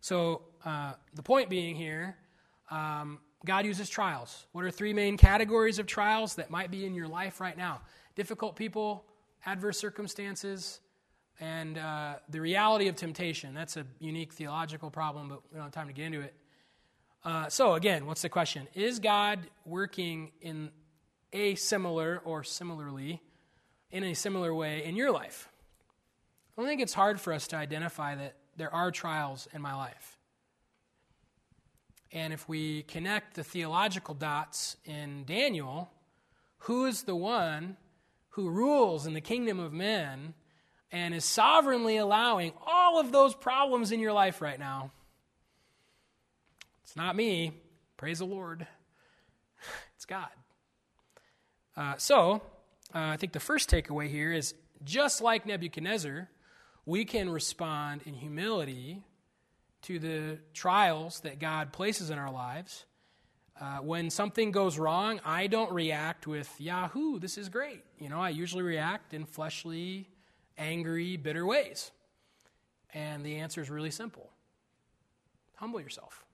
So, 0.00 0.42
uh, 0.64 0.94
the 1.14 1.22
point 1.22 1.48
being 1.48 1.76
here, 1.76 2.16
um, 2.70 3.20
God 3.44 3.66
uses 3.66 3.88
trials. 3.88 4.46
What 4.52 4.64
are 4.64 4.70
three 4.70 4.92
main 4.92 5.16
categories 5.16 5.78
of 5.78 5.86
trials 5.86 6.36
that 6.36 6.50
might 6.50 6.70
be 6.70 6.86
in 6.86 6.94
your 6.94 7.08
life 7.08 7.40
right 7.40 7.56
now? 7.56 7.80
Difficult 8.14 8.56
people, 8.56 9.04
adverse 9.44 9.78
circumstances, 9.78 10.80
and 11.40 11.76
uh, 11.76 12.14
the 12.28 12.40
reality 12.40 12.88
of 12.88 12.96
temptation. 12.96 13.54
That's 13.54 13.76
a 13.76 13.84
unique 13.98 14.32
theological 14.32 14.90
problem, 14.90 15.28
but 15.28 15.40
we 15.50 15.56
don't 15.56 15.64
have 15.64 15.72
time 15.72 15.88
to 15.88 15.92
get 15.92 16.06
into 16.06 16.20
it. 16.20 16.34
Uh, 17.24 17.48
so, 17.48 17.74
again, 17.74 18.06
what's 18.06 18.22
the 18.22 18.28
question? 18.28 18.68
Is 18.74 18.98
God 18.98 19.40
working 19.64 20.32
in 20.40 20.70
a 21.32 21.54
similar 21.54 22.20
or 22.24 22.44
similarly, 22.44 23.22
in 23.90 24.04
a 24.04 24.14
similar 24.14 24.54
way 24.54 24.84
in 24.84 24.96
your 24.96 25.10
life? 25.10 25.48
I 26.58 26.64
think 26.64 26.80
it's 26.80 26.94
hard 26.94 27.20
for 27.20 27.32
us 27.32 27.48
to 27.48 27.56
identify 27.56 28.14
that 28.16 28.36
there 28.56 28.72
are 28.72 28.90
trials 28.90 29.48
in 29.52 29.62
my 29.62 29.74
life. 29.74 30.18
And 32.12 32.32
if 32.32 32.48
we 32.48 32.82
connect 32.82 33.34
the 33.34 33.44
theological 33.44 34.14
dots 34.14 34.76
in 34.84 35.24
Daniel, 35.24 35.90
who 36.58 36.84
is 36.84 37.04
the 37.04 37.16
one 37.16 37.76
who 38.30 38.50
rules 38.50 39.06
in 39.06 39.14
the 39.14 39.20
kingdom 39.20 39.58
of 39.58 39.72
men 39.72 40.34
and 40.90 41.14
is 41.14 41.24
sovereignly 41.24 41.96
allowing 41.96 42.52
all 42.66 43.00
of 43.00 43.12
those 43.12 43.34
problems 43.34 43.92
in 43.92 44.00
your 44.00 44.12
life 44.12 44.42
right 44.42 44.58
now? 44.58 44.92
It's 46.84 46.96
not 46.96 47.16
me. 47.16 47.52
Praise 47.96 48.18
the 48.18 48.26
Lord. 48.26 48.66
It's 49.96 50.06
God. 50.06 50.30
Uh, 51.76 51.94
so, 51.96 52.42
uh, 52.92 52.98
I 52.98 53.16
think 53.16 53.32
the 53.32 53.38
first 53.38 53.70
takeaway 53.70 54.08
here 54.08 54.32
is 54.32 54.52
just 54.82 55.20
like 55.20 55.46
Nebuchadnezzar, 55.46 56.28
we 56.84 57.04
can 57.04 57.30
respond 57.30 58.02
in 58.04 58.14
humility 58.14 59.04
to 59.82 59.98
the 59.98 60.38
trials 60.54 61.20
that 61.20 61.38
God 61.38 61.72
places 61.72 62.10
in 62.10 62.18
our 62.18 62.32
lives. 62.32 62.84
Uh, 63.60 63.78
when 63.78 64.10
something 64.10 64.50
goes 64.50 64.78
wrong, 64.78 65.20
I 65.24 65.46
don't 65.46 65.72
react 65.72 66.26
with, 66.26 66.52
Yahoo, 66.58 67.18
this 67.18 67.36
is 67.38 67.48
great. 67.48 67.84
You 67.98 68.08
know, 68.08 68.20
I 68.20 68.30
usually 68.30 68.62
react 68.62 69.14
in 69.14 69.24
fleshly, 69.24 70.08
angry, 70.56 71.16
bitter 71.16 71.44
ways. 71.46 71.90
And 72.94 73.24
the 73.24 73.36
answer 73.36 73.60
is 73.60 73.70
really 73.70 73.90
simple 73.90 74.30
humble 75.62 75.80
yourself. 75.80 76.24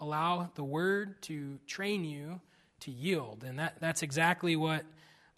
Allow 0.00 0.50
the 0.54 0.64
word 0.64 1.20
to 1.22 1.58
train 1.66 2.02
you 2.02 2.40
to 2.80 2.90
yield. 2.90 3.44
And 3.46 3.58
that, 3.58 3.76
that's 3.78 4.02
exactly 4.02 4.56
what 4.56 4.84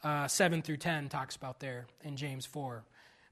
uh, 0.05 0.29
7 0.29 0.63
through 0.63 0.77
10 0.77 1.09
talks 1.09 1.35
about 1.35 1.59
there 1.59 1.87
in 2.05 2.17
James 2.17 2.47
4. 2.47 2.85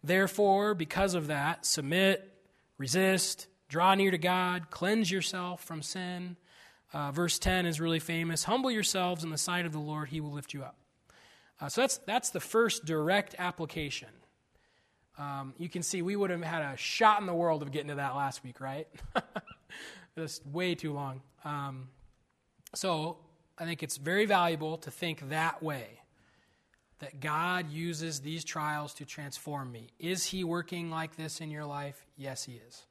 Therefore, 0.02 0.74
because 0.74 1.14
of 1.14 1.28
that, 1.28 1.64
submit, 1.64 2.28
resist, 2.76 3.46
draw 3.74 3.92
near 3.96 4.12
to 4.12 4.18
God, 4.18 4.70
cleanse 4.70 5.10
yourself 5.10 5.60
from 5.64 5.82
sin. 5.82 6.36
Uh, 6.92 7.10
verse 7.10 7.40
10 7.40 7.66
is 7.66 7.80
really 7.80 7.98
famous. 7.98 8.44
Humble 8.44 8.70
yourselves 8.70 9.24
in 9.24 9.30
the 9.30 9.36
sight 9.36 9.66
of 9.66 9.72
the 9.72 9.80
Lord, 9.80 10.10
he 10.10 10.20
will 10.20 10.30
lift 10.30 10.54
you 10.54 10.62
up. 10.62 10.76
Uh, 11.60 11.68
so 11.68 11.80
that's, 11.80 11.96
that's 12.06 12.30
the 12.30 12.38
first 12.38 12.84
direct 12.84 13.34
application. 13.36 14.10
Um, 15.18 15.54
you 15.58 15.68
can 15.68 15.82
see 15.82 16.02
we 16.02 16.14
would 16.14 16.30
have 16.30 16.40
had 16.40 16.62
a 16.62 16.76
shot 16.76 17.18
in 17.18 17.26
the 17.26 17.34
world 17.34 17.62
of 17.62 17.72
getting 17.72 17.88
to 17.88 17.96
that 17.96 18.14
last 18.14 18.44
week, 18.44 18.60
right? 18.60 18.86
Just 20.16 20.46
way 20.46 20.76
too 20.76 20.92
long. 20.92 21.20
Um, 21.44 21.88
so 22.76 23.16
I 23.58 23.64
think 23.64 23.82
it's 23.82 23.96
very 23.96 24.24
valuable 24.24 24.76
to 24.78 24.90
think 24.92 25.30
that 25.30 25.64
way 25.64 26.00
that 27.00 27.18
God 27.18 27.72
uses 27.72 28.20
these 28.20 28.44
trials 28.44 28.94
to 28.94 29.04
transform 29.04 29.72
me. 29.72 29.88
Is 29.98 30.26
He 30.26 30.44
working 30.44 30.92
like 30.92 31.16
this 31.16 31.40
in 31.40 31.50
your 31.50 31.64
life? 31.64 32.06
Yes, 32.16 32.44
He 32.44 32.60
is. 32.68 32.86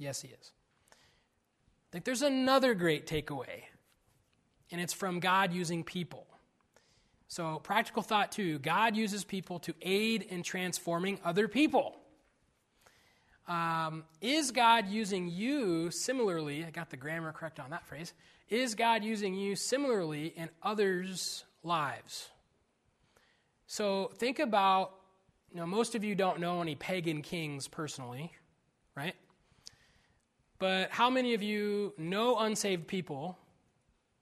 Yes, 0.00 0.22
He 0.22 0.28
is. 0.28 0.52
I 0.92 1.92
think 1.92 2.04
there's 2.04 2.22
another 2.22 2.74
great 2.74 3.06
takeaway, 3.06 3.64
and 4.72 4.80
it's 4.80 4.94
from 4.94 5.20
God 5.20 5.52
using 5.52 5.84
people. 5.84 6.26
So, 7.28 7.60
practical 7.62 8.02
thought 8.02 8.32
two 8.32 8.58
God 8.60 8.96
uses 8.96 9.24
people 9.24 9.58
to 9.60 9.74
aid 9.82 10.22
in 10.22 10.42
transforming 10.42 11.20
other 11.22 11.46
people. 11.46 11.96
Um, 13.46 14.04
is 14.22 14.52
God 14.52 14.88
using 14.88 15.28
you 15.28 15.90
similarly? 15.90 16.64
I 16.64 16.70
got 16.70 16.88
the 16.90 16.96
grammar 16.96 17.32
correct 17.32 17.60
on 17.60 17.70
that 17.70 17.86
phrase. 17.86 18.14
Is 18.48 18.74
God 18.74 19.04
using 19.04 19.34
you 19.34 19.54
similarly 19.54 20.32
in 20.34 20.48
others' 20.62 21.44
lives? 21.62 22.30
So 23.66 24.12
think 24.16 24.38
about, 24.38 24.94
you 25.52 25.58
know, 25.58 25.66
most 25.66 25.94
of 25.94 26.04
you 26.04 26.14
don't 26.14 26.40
know 26.40 26.62
any 26.62 26.74
pagan 26.74 27.22
kings 27.22 27.68
personally, 27.68 28.32
right? 28.96 29.14
But 30.60 30.90
how 30.90 31.08
many 31.08 31.32
of 31.32 31.42
you 31.42 31.94
know 31.96 32.36
unsaved 32.36 32.86
people, 32.86 33.38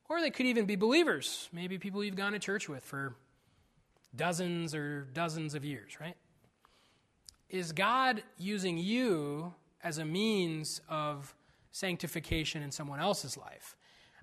or 0.08 0.20
they 0.20 0.30
could 0.30 0.46
even 0.46 0.66
be 0.66 0.76
believers, 0.76 1.48
maybe 1.52 1.78
people 1.78 2.02
you've 2.02 2.16
gone 2.16 2.32
to 2.32 2.38
church 2.38 2.68
with 2.68 2.84
for 2.84 3.16
dozens 4.14 4.72
or 4.72 5.08
dozens 5.12 5.54
of 5.54 5.64
years, 5.64 6.00
right? 6.00 6.16
Is 7.50 7.72
God 7.72 8.22
using 8.38 8.78
you 8.78 9.52
as 9.82 9.98
a 9.98 10.04
means 10.04 10.80
of 10.88 11.34
sanctification 11.72 12.62
in 12.62 12.70
someone 12.70 13.00
else's 13.00 13.36
life? 13.36 13.76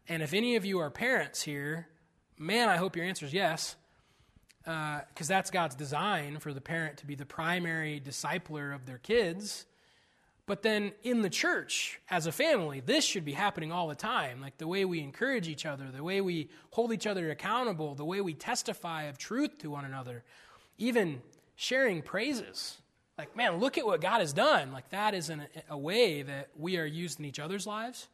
And 0.07 0.23
if 0.23 0.33
any 0.33 0.55
of 0.55 0.63
you 0.63 0.79
are 0.79 0.89
parents 0.89 1.41
here, 1.41 1.89
man, 2.39 2.69
I 2.69 2.77
hope 2.77 2.95
your 2.95 3.05
answer 3.05 3.25
is 3.25 3.33
yes 3.33 3.75
because 4.63 5.29
uh, 5.29 5.33
that's 5.33 5.51
God's 5.51 5.75
design 5.75 6.39
for 6.39 6.53
the 6.53 6.61
parent 6.61 6.97
to 6.97 7.05
be 7.05 7.15
the 7.15 7.25
primary 7.25 8.01
discipler 8.03 8.73
of 8.73 8.85
their 8.85 8.99
kids. 8.99 9.65
But 10.47 10.61
then 10.61 10.91
in 11.01 11.21
the 11.21 11.29
church, 11.29 11.99
as 12.09 12.27
a 12.27 12.31
family, 12.31 12.79
this 12.79 13.03
should 13.03 13.25
be 13.25 13.33
happening 13.33 13.71
all 13.71 13.87
the 13.87 13.95
time. 13.95 14.41
Like 14.41 14.57
the 14.57 14.67
way 14.67 14.85
we 14.85 14.99
encourage 15.01 15.47
each 15.47 15.65
other, 15.65 15.85
the 15.91 16.03
way 16.03 16.21
we 16.21 16.49
hold 16.69 16.93
each 16.93 17.07
other 17.07 17.31
accountable, 17.31 17.95
the 17.95 18.05
way 18.05 18.21
we 18.21 18.33
testify 18.35 19.03
of 19.03 19.17
truth 19.17 19.57
to 19.59 19.71
one 19.71 19.85
another, 19.85 20.23
even 20.77 21.21
sharing 21.55 22.03
praises. 22.03 22.77
Like, 23.17 23.35
man, 23.35 23.57
look 23.59 23.77
at 23.77 23.85
what 23.85 24.01
God 24.01 24.19
has 24.19 24.33
done. 24.33 24.71
Like, 24.71 24.89
that 24.89 25.13
is 25.13 25.29
an, 25.29 25.47
a 25.69 25.77
way 25.77 26.21
that 26.21 26.49
we 26.57 26.77
are 26.77 26.85
used 26.85 27.19
in 27.19 27.25
each 27.25 27.39
other's 27.39 27.65
lives. 27.65 28.07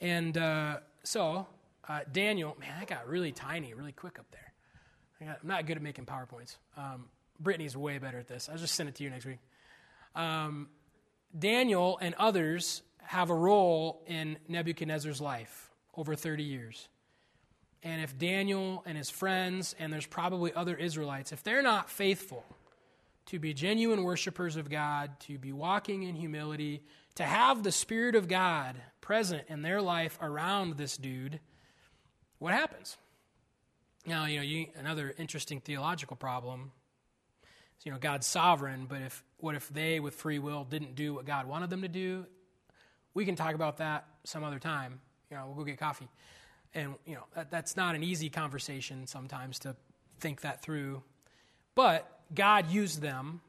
And 0.00 0.36
uh, 0.36 0.78
so, 1.02 1.46
uh, 1.88 2.00
Daniel, 2.12 2.56
man, 2.60 2.74
I 2.78 2.84
got 2.84 3.08
really 3.08 3.32
tiny 3.32 3.72
really 3.74 3.92
quick 3.92 4.18
up 4.18 4.26
there. 4.30 4.52
I'm 5.28 5.48
not 5.48 5.66
good 5.66 5.76
at 5.76 5.82
making 5.82 6.04
PowerPoints. 6.04 6.56
Um, 6.76 7.06
Brittany's 7.40 7.76
way 7.76 7.98
better 7.98 8.18
at 8.18 8.28
this. 8.28 8.48
I'll 8.50 8.58
just 8.58 8.74
send 8.74 8.88
it 8.88 8.96
to 8.96 9.04
you 9.04 9.10
next 9.10 9.24
week. 9.24 9.38
Um, 10.14 10.68
Daniel 11.36 11.98
and 12.00 12.14
others 12.16 12.82
have 13.04 13.30
a 13.30 13.34
role 13.34 14.02
in 14.06 14.38
Nebuchadnezzar's 14.48 15.20
life 15.20 15.70
over 15.94 16.14
30 16.14 16.42
years. 16.42 16.88
And 17.82 18.00
if 18.00 18.16
Daniel 18.16 18.82
and 18.86 18.96
his 18.96 19.10
friends, 19.10 19.74
and 19.78 19.92
there's 19.92 20.06
probably 20.06 20.52
other 20.54 20.76
Israelites, 20.76 21.32
if 21.32 21.42
they're 21.42 21.62
not 21.62 21.90
faithful 21.90 22.44
to 23.26 23.38
be 23.38 23.54
genuine 23.54 24.04
worshipers 24.04 24.56
of 24.56 24.70
God, 24.70 25.10
to 25.20 25.38
be 25.38 25.52
walking 25.52 26.04
in 26.04 26.14
humility, 26.14 26.82
to 27.16 27.24
have 27.24 27.62
the 27.62 27.72
Spirit 27.72 28.14
of 28.14 28.28
God 28.28 28.76
present 29.00 29.42
in 29.48 29.62
their 29.62 29.82
life 29.82 30.18
around 30.20 30.76
this 30.76 30.96
dude, 30.96 31.40
what 32.38 32.54
happens? 32.54 32.96
Now, 34.06 34.26
you 34.26 34.36
know, 34.36 34.42
you, 34.42 34.66
another 34.76 35.14
interesting 35.18 35.60
theological 35.60 36.16
problem 36.16 36.72
you 37.84 37.92
know, 37.92 37.98
God's 37.98 38.26
sovereign, 38.26 38.86
but 38.88 39.02
if 39.02 39.22
what 39.38 39.54
if 39.54 39.68
they, 39.68 40.00
with 40.00 40.14
free 40.14 40.38
will, 40.38 40.64
didn't 40.64 40.94
do 40.94 41.14
what 41.14 41.26
God 41.26 41.46
wanted 41.46 41.70
them 41.70 41.82
to 41.82 41.88
do? 41.88 42.26
We 43.14 43.24
can 43.24 43.36
talk 43.36 43.54
about 43.54 43.78
that 43.78 44.06
some 44.24 44.44
other 44.44 44.58
time. 44.58 45.00
You 45.30 45.36
know, 45.36 45.46
we'll 45.46 45.56
go 45.56 45.64
get 45.64 45.78
coffee. 45.78 46.08
And, 46.74 46.94
you 47.06 47.14
know, 47.14 47.24
that, 47.34 47.50
that's 47.50 47.76
not 47.76 47.94
an 47.94 48.02
easy 48.02 48.30
conversation 48.30 49.06
sometimes 49.06 49.58
to 49.60 49.76
think 50.20 50.42
that 50.42 50.62
through. 50.62 51.02
But 51.74 52.20
God 52.34 52.70
used 52.70 53.02
them. 53.02 53.40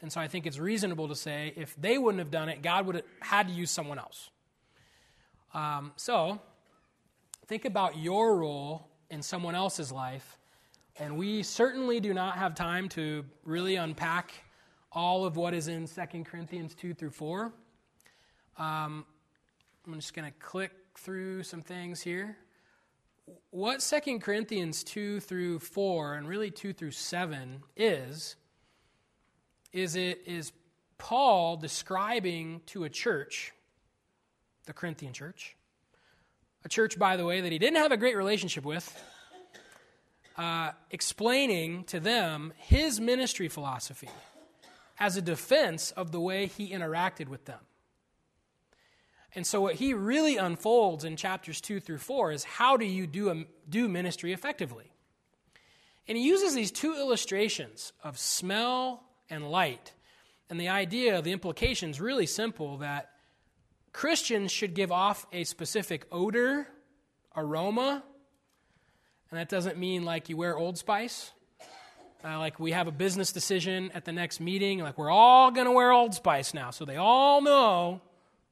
And 0.00 0.12
so 0.12 0.20
I 0.20 0.28
think 0.28 0.46
it's 0.46 0.58
reasonable 0.58 1.08
to 1.08 1.14
say 1.14 1.52
if 1.56 1.74
they 1.76 1.98
wouldn't 1.98 2.18
have 2.18 2.30
done 2.30 2.48
it, 2.48 2.62
God 2.62 2.86
would 2.86 2.96
have 2.96 3.04
had 3.20 3.48
to 3.48 3.54
use 3.54 3.70
someone 3.70 3.98
else. 3.98 4.30
Um, 5.52 5.92
so 5.96 6.40
think 7.46 7.64
about 7.64 7.96
your 7.96 8.36
role 8.36 8.88
in 9.10 9.22
someone 9.22 9.54
else's 9.54 9.92
life. 9.92 10.36
And 10.96 11.18
we 11.18 11.42
certainly 11.42 11.98
do 11.98 12.14
not 12.14 12.36
have 12.36 12.54
time 12.54 12.88
to 12.90 13.24
really 13.44 13.74
unpack 13.74 14.32
all 14.92 15.24
of 15.24 15.36
what 15.36 15.52
is 15.52 15.66
in 15.66 15.88
2 15.88 16.22
Corinthians 16.22 16.72
2 16.76 16.94
through 16.94 17.10
4. 17.10 17.52
Um, 18.58 19.04
I'm 19.86 19.94
just 19.94 20.14
going 20.14 20.30
to 20.30 20.38
click 20.38 20.70
through 20.96 21.42
some 21.42 21.62
things 21.62 22.00
here. 22.00 22.36
What 23.50 23.80
2 23.80 24.20
Corinthians 24.20 24.84
2 24.84 25.18
through 25.18 25.58
4, 25.58 26.14
and 26.14 26.28
really 26.28 26.52
2 26.52 26.72
through 26.72 26.92
7, 26.92 27.60
is, 27.76 28.36
is 29.72 29.96
it 29.96 30.22
is 30.26 30.52
Paul 30.98 31.56
describing 31.56 32.60
to 32.66 32.84
a 32.84 32.88
church, 32.88 33.52
the 34.66 34.72
Corinthian 34.72 35.12
church, 35.12 35.56
a 36.64 36.68
church, 36.68 36.98
by 37.00 37.16
the 37.16 37.24
way, 37.24 37.40
that 37.40 37.50
he 37.50 37.58
didn't 37.58 37.78
have 37.78 37.90
a 37.90 37.96
great 37.96 38.16
relationship 38.16 38.64
with, 38.64 38.96
uh, 40.36 40.72
explaining 40.90 41.84
to 41.84 42.00
them 42.00 42.52
his 42.56 43.00
ministry 43.00 43.48
philosophy 43.48 44.08
as 44.98 45.16
a 45.16 45.22
defense 45.22 45.90
of 45.92 46.12
the 46.12 46.20
way 46.20 46.46
he 46.46 46.70
interacted 46.70 47.28
with 47.28 47.44
them. 47.44 47.60
And 49.34 49.46
so, 49.46 49.60
what 49.60 49.76
he 49.76 49.94
really 49.94 50.36
unfolds 50.36 51.04
in 51.04 51.16
chapters 51.16 51.60
2 51.60 51.80
through 51.80 51.98
4 51.98 52.32
is 52.32 52.44
how 52.44 52.76
do 52.76 52.84
you 52.84 53.06
do, 53.06 53.30
a, 53.30 53.44
do 53.68 53.88
ministry 53.88 54.32
effectively? 54.32 54.92
And 56.06 56.16
he 56.16 56.24
uses 56.24 56.54
these 56.54 56.70
two 56.70 56.94
illustrations 56.94 57.92
of 58.02 58.18
smell 58.18 59.02
and 59.28 59.50
light. 59.50 59.92
And 60.48 60.60
the 60.60 60.68
idea, 60.68 61.20
the 61.22 61.32
implication 61.32 61.90
is 61.90 62.00
really 62.00 62.26
simple 62.26 62.78
that 62.78 63.10
Christians 63.92 64.52
should 64.52 64.74
give 64.74 64.92
off 64.92 65.26
a 65.32 65.44
specific 65.44 66.06
odor, 66.12 66.68
aroma, 67.34 68.04
and 69.30 69.38
that 69.38 69.48
doesn't 69.48 69.78
mean 69.78 70.04
like 70.04 70.28
you 70.28 70.36
wear 70.36 70.56
Old 70.56 70.78
Spice. 70.78 71.32
Uh, 72.24 72.38
like 72.38 72.58
we 72.58 72.72
have 72.72 72.86
a 72.86 72.92
business 72.92 73.32
decision 73.32 73.90
at 73.92 74.06
the 74.06 74.12
next 74.12 74.40
meeting, 74.40 74.78
like 74.78 74.96
we're 74.96 75.10
all 75.10 75.50
going 75.50 75.66
to 75.66 75.72
wear 75.72 75.92
Old 75.92 76.14
Spice 76.14 76.54
now, 76.54 76.70
so 76.70 76.84
they 76.84 76.96
all 76.96 77.42
know 77.42 78.00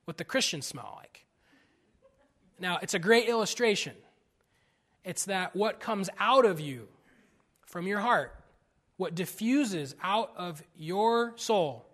what 0.05 0.19
the 0.19 0.25
Christians 0.25 0.67
smell 0.67 0.95
like. 0.99 1.25
Now, 2.59 2.79
it's 2.83 2.95
a 2.95 2.99
great 2.99 3.29
illustration. 3.29 3.95
It's 5.05 5.25
that 5.25 5.57
what 5.57 5.81
comes 5.81 6.11
out 6.19 6.45
of 6.45 6.61
you 6.61 6.87
from 7.67 7.87
your 7.87 8.01
heart, 8.01 8.35
what 8.99 9.15
diffuses 9.15 9.95
out 10.03 10.33
of 10.37 10.63
your 10.77 11.33
soul, 11.37 11.87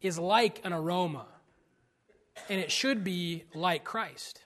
is 0.00 0.18
like 0.18 0.60
an 0.64 0.72
aroma 0.72 1.26
and 2.48 2.60
it 2.60 2.70
should 2.70 3.04
be 3.04 3.44
like 3.54 3.84
Christ. 3.84 4.44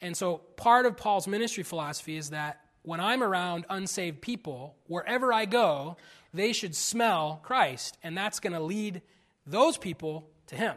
And 0.00 0.16
so 0.16 0.38
part 0.56 0.86
of 0.86 0.96
Paul's 0.96 1.26
ministry 1.26 1.62
philosophy 1.62 2.16
is 2.16 2.30
that 2.30 2.60
when 2.82 3.00
I'm 3.00 3.22
around 3.22 3.66
unsaved 3.68 4.20
people, 4.20 4.76
wherever 4.86 5.32
I 5.32 5.44
go, 5.44 5.96
they 6.32 6.52
should 6.52 6.74
smell 6.74 7.40
Christ. 7.42 7.98
And 8.02 8.16
that's 8.16 8.40
going 8.40 8.52
to 8.52 8.60
lead 8.60 9.02
those 9.46 9.76
people 9.76 10.28
to 10.48 10.56
him. 10.56 10.76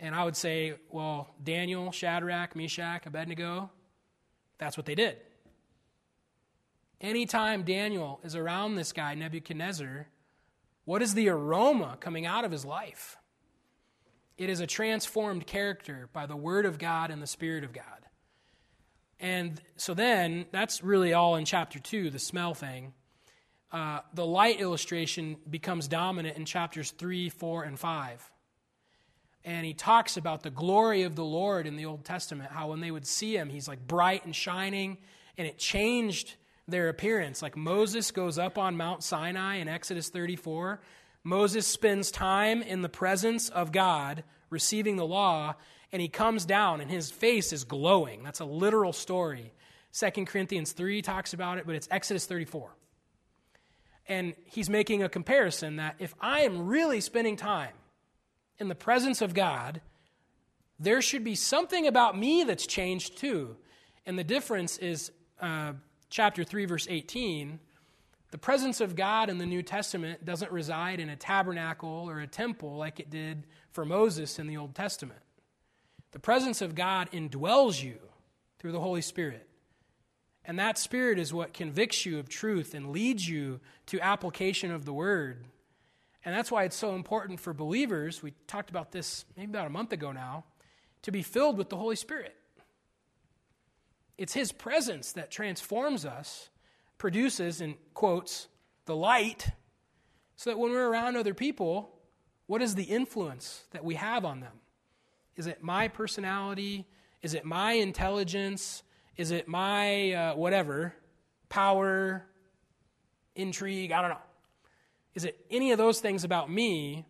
And 0.00 0.14
I 0.14 0.24
would 0.24 0.36
say, 0.36 0.74
well, 0.90 1.28
Daniel, 1.42 1.92
Shadrach, 1.92 2.56
Meshach, 2.56 3.06
Abednego, 3.06 3.70
that's 4.58 4.76
what 4.76 4.86
they 4.86 4.94
did. 4.94 5.16
Anytime 7.00 7.64
Daniel 7.64 8.20
is 8.22 8.36
around 8.36 8.76
this 8.76 8.92
guy, 8.92 9.14
Nebuchadnezzar, 9.14 10.06
what 10.84 11.02
is 11.02 11.14
the 11.14 11.28
aroma 11.28 11.96
coming 12.00 12.26
out 12.26 12.44
of 12.44 12.52
his 12.52 12.64
life? 12.64 13.16
It 14.38 14.48
is 14.48 14.60
a 14.60 14.66
transformed 14.66 15.46
character 15.46 16.08
by 16.12 16.26
the 16.26 16.36
Word 16.36 16.64
of 16.64 16.78
God 16.78 17.10
and 17.10 17.22
the 17.22 17.26
Spirit 17.26 17.64
of 17.64 17.72
God. 17.72 18.01
And 19.22 19.62
so 19.76 19.94
then, 19.94 20.46
that's 20.50 20.82
really 20.82 21.12
all 21.12 21.36
in 21.36 21.44
chapter 21.44 21.78
2, 21.78 22.10
the 22.10 22.18
smell 22.18 22.54
thing. 22.54 22.92
Uh, 23.70 24.00
the 24.12 24.26
light 24.26 24.60
illustration 24.60 25.36
becomes 25.48 25.86
dominant 25.86 26.36
in 26.36 26.44
chapters 26.44 26.90
3, 26.90 27.28
4, 27.28 27.62
and 27.62 27.78
5. 27.78 28.30
And 29.44 29.64
he 29.64 29.74
talks 29.74 30.16
about 30.16 30.42
the 30.42 30.50
glory 30.50 31.04
of 31.04 31.14
the 31.14 31.24
Lord 31.24 31.68
in 31.68 31.76
the 31.76 31.86
Old 31.86 32.04
Testament, 32.04 32.50
how 32.50 32.70
when 32.70 32.80
they 32.80 32.90
would 32.90 33.06
see 33.06 33.36
him, 33.36 33.48
he's 33.48 33.68
like 33.68 33.86
bright 33.86 34.24
and 34.24 34.34
shining, 34.34 34.98
and 35.38 35.46
it 35.46 35.56
changed 35.56 36.34
their 36.66 36.88
appearance. 36.88 37.42
Like 37.42 37.56
Moses 37.56 38.10
goes 38.10 38.38
up 38.38 38.58
on 38.58 38.76
Mount 38.76 39.04
Sinai 39.04 39.56
in 39.56 39.68
Exodus 39.68 40.08
34. 40.08 40.80
Moses 41.22 41.64
spends 41.64 42.10
time 42.10 42.60
in 42.60 42.82
the 42.82 42.88
presence 42.88 43.48
of 43.48 43.70
God, 43.70 44.24
receiving 44.50 44.96
the 44.96 45.06
law, 45.06 45.54
and 45.92 46.00
he 46.00 46.08
comes 46.08 46.46
down 46.46 46.80
and 46.80 46.90
his 46.90 47.10
face 47.10 47.52
is 47.52 47.64
glowing. 47.64 48.22
That's 48.22 48.40
a 48.40 48.44
literal 48.44 48.92
story. 48.92 49.52
2 49.92 50.24
Corinthians 50.24 50.72
3 50.72 51.02
talks 51.02 51.34
about 51.34 51.58
it, 51.58 51.66
but 51.66 51.74
it's 51.74 51.86
Exodus 51.90 52.24
34. 52.26 52.70
And 54.08 54.34
he's 54.46 54.70
making 54.70 55.02
a 55.02 55.08
comparison 55.08 55.76
that 55.76 55.96
if 55.98 56.14
I 56.20 56.40
am 56.40 56.66
really 56.66 57.00
spending 57.00 57.36
time 57.36 57.74
in 58.58 58.68
the 58.68 58.74
presence 58.74 59.20
of 59.20 59.34
God, 59.34 59.80
there 60.80 61.02
should 61.02 61.22
be 61.22 61.34
something 61.34 61.86
about 61.86 62.18
me 62.18 62.42
that's 62.42 62.66
changed 62.66 63.18
too. 63.18 63.56
And 64.06 64.18
the 64.18 64.24
difference 64.24 64.78
is 64.78 65.12
uh, 65.40 65.74
chapter 66.10 66.42
3, 66.42 66.64
verse 66.64 66.86
18. 66.88 67.60
The 68.32 68.38
presence 68.38 68.80
of 68.80 68.96
God 68.96 69.28
in 69.28 69.36
the 69.36 69.46
New 69.46 69.62
Testament 69.62 70.24
doesn't 70.24 70.50
reside 70.50 71.00
in 71.00 71.10
a 71.10 71.16
tabernacle 71.16 72.06
or 72.08 72.20
a 72.20 72.26
temple 72.26 72.76
like 72.76 72.98
it 72.98 73.10
did 73.10 73.44
for 73.70 73.84
Moses 73.84 74.38
in 74.38 74.46
the 74.46 74.56
Old 74.56 74.74
Testament. 74.74 75.20
The 76.12 76.18
presence 76.18 76.62
of 76.62 76.74
God 76.74 77.10
indwells 77.10 77.82
you 77.82 77.98
through 78.58 78.72
the 78.72 78.80
Holy 78.80 79.02
Spirit. 79.02 79.48
And 80.44 80.58
that 80.58 80.78
Spirit 80.78 81.18
is 81.18 81.32
what 81.32 81.52
convicts 81.54 82.04
you 82.04 82.18
of 82.18 82.28
truth 82.28 82.74
and 82.74 82.90
leads 82.90 83.28
you 83.28 83.60
to 83.86 84.00
application 84.00 84.70
of 84.70 84.84
the 84.84 84.92
Word. 84.92 85.44
And 86.24 86.34
that's 86.34 86.50
why 86.50 86.64
it's 86.64 86.76
so 86.76 86.94
important 86.94 87.40
for 87.40 87.52
believers, 87.52 88.22
we 88.22 88.32
talked 88.46 88.70
about 88.70 88.92
this 88.92 89.24
maybe 89.36 89.50
about 89.50 89.66
a 89.66 89.70
month 89.70 89.92
ago 89.92 90.12
now, 90.12 90.44
to 91.02 91.10
be 91.10 91.22
filled 91.22 91.58
with 91.58 91.68
the 91.68 91.76
Holy 91.76 91.96
Spirit. 91.96 92.36
It's 94.18 94.34
His 94.34 94.52
presence 94.52 95.12
that 95.12 95.30
transforms 95.30 96.04
us, 96.04 96.48
produces, 96.98 97.60
in 97.60 97.76
quotes, 97.94 98.48
the 98.84 98.94
light, 98.94 99.48
so 100.36 100.50
that 100.50 100.58
when 100.58 100.72
we're 100.72 100.88
around 100.88 101.16
other 101.16 101.34
people, 101.34 101.98
what 102.46 102.62
is 102.62 102.74
the 102.74 102.84
influence 102.84 103.64
that 103.70 103.84
we 103.84 103.94
have 103.94 104.24
on 104.24 104.40
them? 104.40 104.52
Is 105.36 105.46
it 105.46 105.62
my 105.62 105.88
personality? 105.88 106.86
Is 107.22 107.34
it 107.34 107.44
my 107.44 107.72
intelligence? 107.72 108.82
Is 109.16 109.30
it 109.30 109.48
my 109.48 110.12
uh, 110.12 110.34
whatever, 110.34 110.94
power, 111.48 112.26
intrigue? 113.34 113.92
I 113.92 114.00
don't 114.00 114.10
know. 114.10 114.16
Is 115.14 115.24
it 115.24 115.44
any 115.50 115.72
of 115.72 115.78
those 115.78 116.00
things 116.00 116.24
about 116.24 116.50
me? 116.50 117.06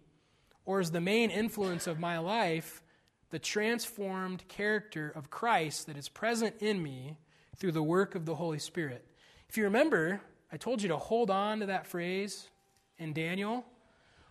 Or 0.64 0.80
is 0.80 0.90
the 0.90 1.00
main 1.00 1.30
influence 1.30 1.86
of 1.86 1.98
my 1.98 2.18
life 2.18 2.82
the 3.30 3.38
transformed 3.38 4.46
character 4.48 5.10
of 5.14 5.30
Christ 5.30 5.86
that 5.86 5.96
is 5.96 6.08
present 6.08 6.56
in 6.60 6.82
me 6.82 7.18
through 7.56 7.72
the 7.72 7.82
work 7.82 8.14
of 8.14 8.26
the 8.26 8.34
Holy 8.34 8.58
Spirit? 8.58 9.04
If 9.48 9.56
you 9.56 9.64
remember, 9.64 10.20
I 10.52 10.56
told 10.56 10.82
you 10.82 10.88
to 10.88 10.96
hold 10.96 11.30
on 11.30 11.60
to 11.60 11.66
that 11.66 11.86
phrase 11.86 12.48
in 12.98 13.12
Daniel 13.12 13.64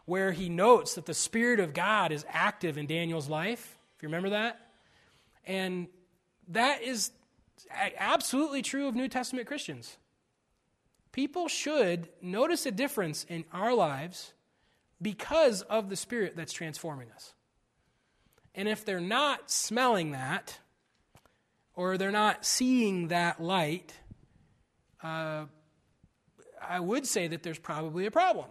where 0.06 0.32
he 0.32 0.50
notes 0.50 0.96
that 0.96 1.06
the 1.06 1.14
Spirit 1.14 1.60
of 1.60 1.74
God 1.74 2.12
is 2.12 2.26
active 2.30 2.78
in 2.78 2.86
Daniel's 2.86 3.30
life. 3.30 3.78
You 4.02 4.08
remember 4.08 4.32
that? 4.32 4.60
And 5.45 5.88
that 6.49 6.82
is 6.82 7.12
absolutely 7.97 8.62
true 8.62 8.88
of 8.88 8.95
New 8.95 9.08
Testament 9.08 9.47
Christians. 9.47 9.97
People 11.12 11.47
should 11.47 12.10
notice 12.22 12.66
a 12.66 12.72
difference 12.72 13.26
in 13.28 13.43
our 13.52 13.74
lives 13.74 14.34
because 15.02 15.62
of 15.64 15.89
the 15.89 15.95
Spirit 15.95 16.36
that's 16.36 16.54
transforming 16.54 17.12
us. 17.12 17.34
And 18.56 18.68
if 18.68 18.86
they're 18.86 18.99
not 18.99 19.49
smelling 19.49 20.12
that, 20.12 20.60
or 21.74 21.97
they're 21.97 22.12
not 22.12 22.45
seeing 22.45 23.08
that 23.10 23.41
light, 23.41 23.93
uh, 25.02 25.45
I 26.62 26.80
would 26.80 27.08
say 27.08 27.28
that 27.28 27.43
there's 27.43 27.60
probably 27.60 28.06
a 28.06 28.12
problem. 28.12 28.47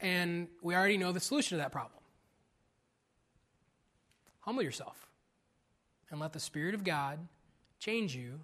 And 0.00 0.48
we 0.62 0.74
already 0.74 0.96
know 0.96 1.12
the 1.12 1.20
solution 1.20 1.58
to 1.58 1.62
that 1.62 1.72
problem. 1.72 1.93
Humble 4.44 4.62
yourself 4.62 5.08
and 6.10 6.20
let 6.20 6.34
the 6.34 6.40
Spirit 6.40 6.74
of 6.74 6.84
God 6.84 7.18
change 7.78 8.14
you 8.14 8.40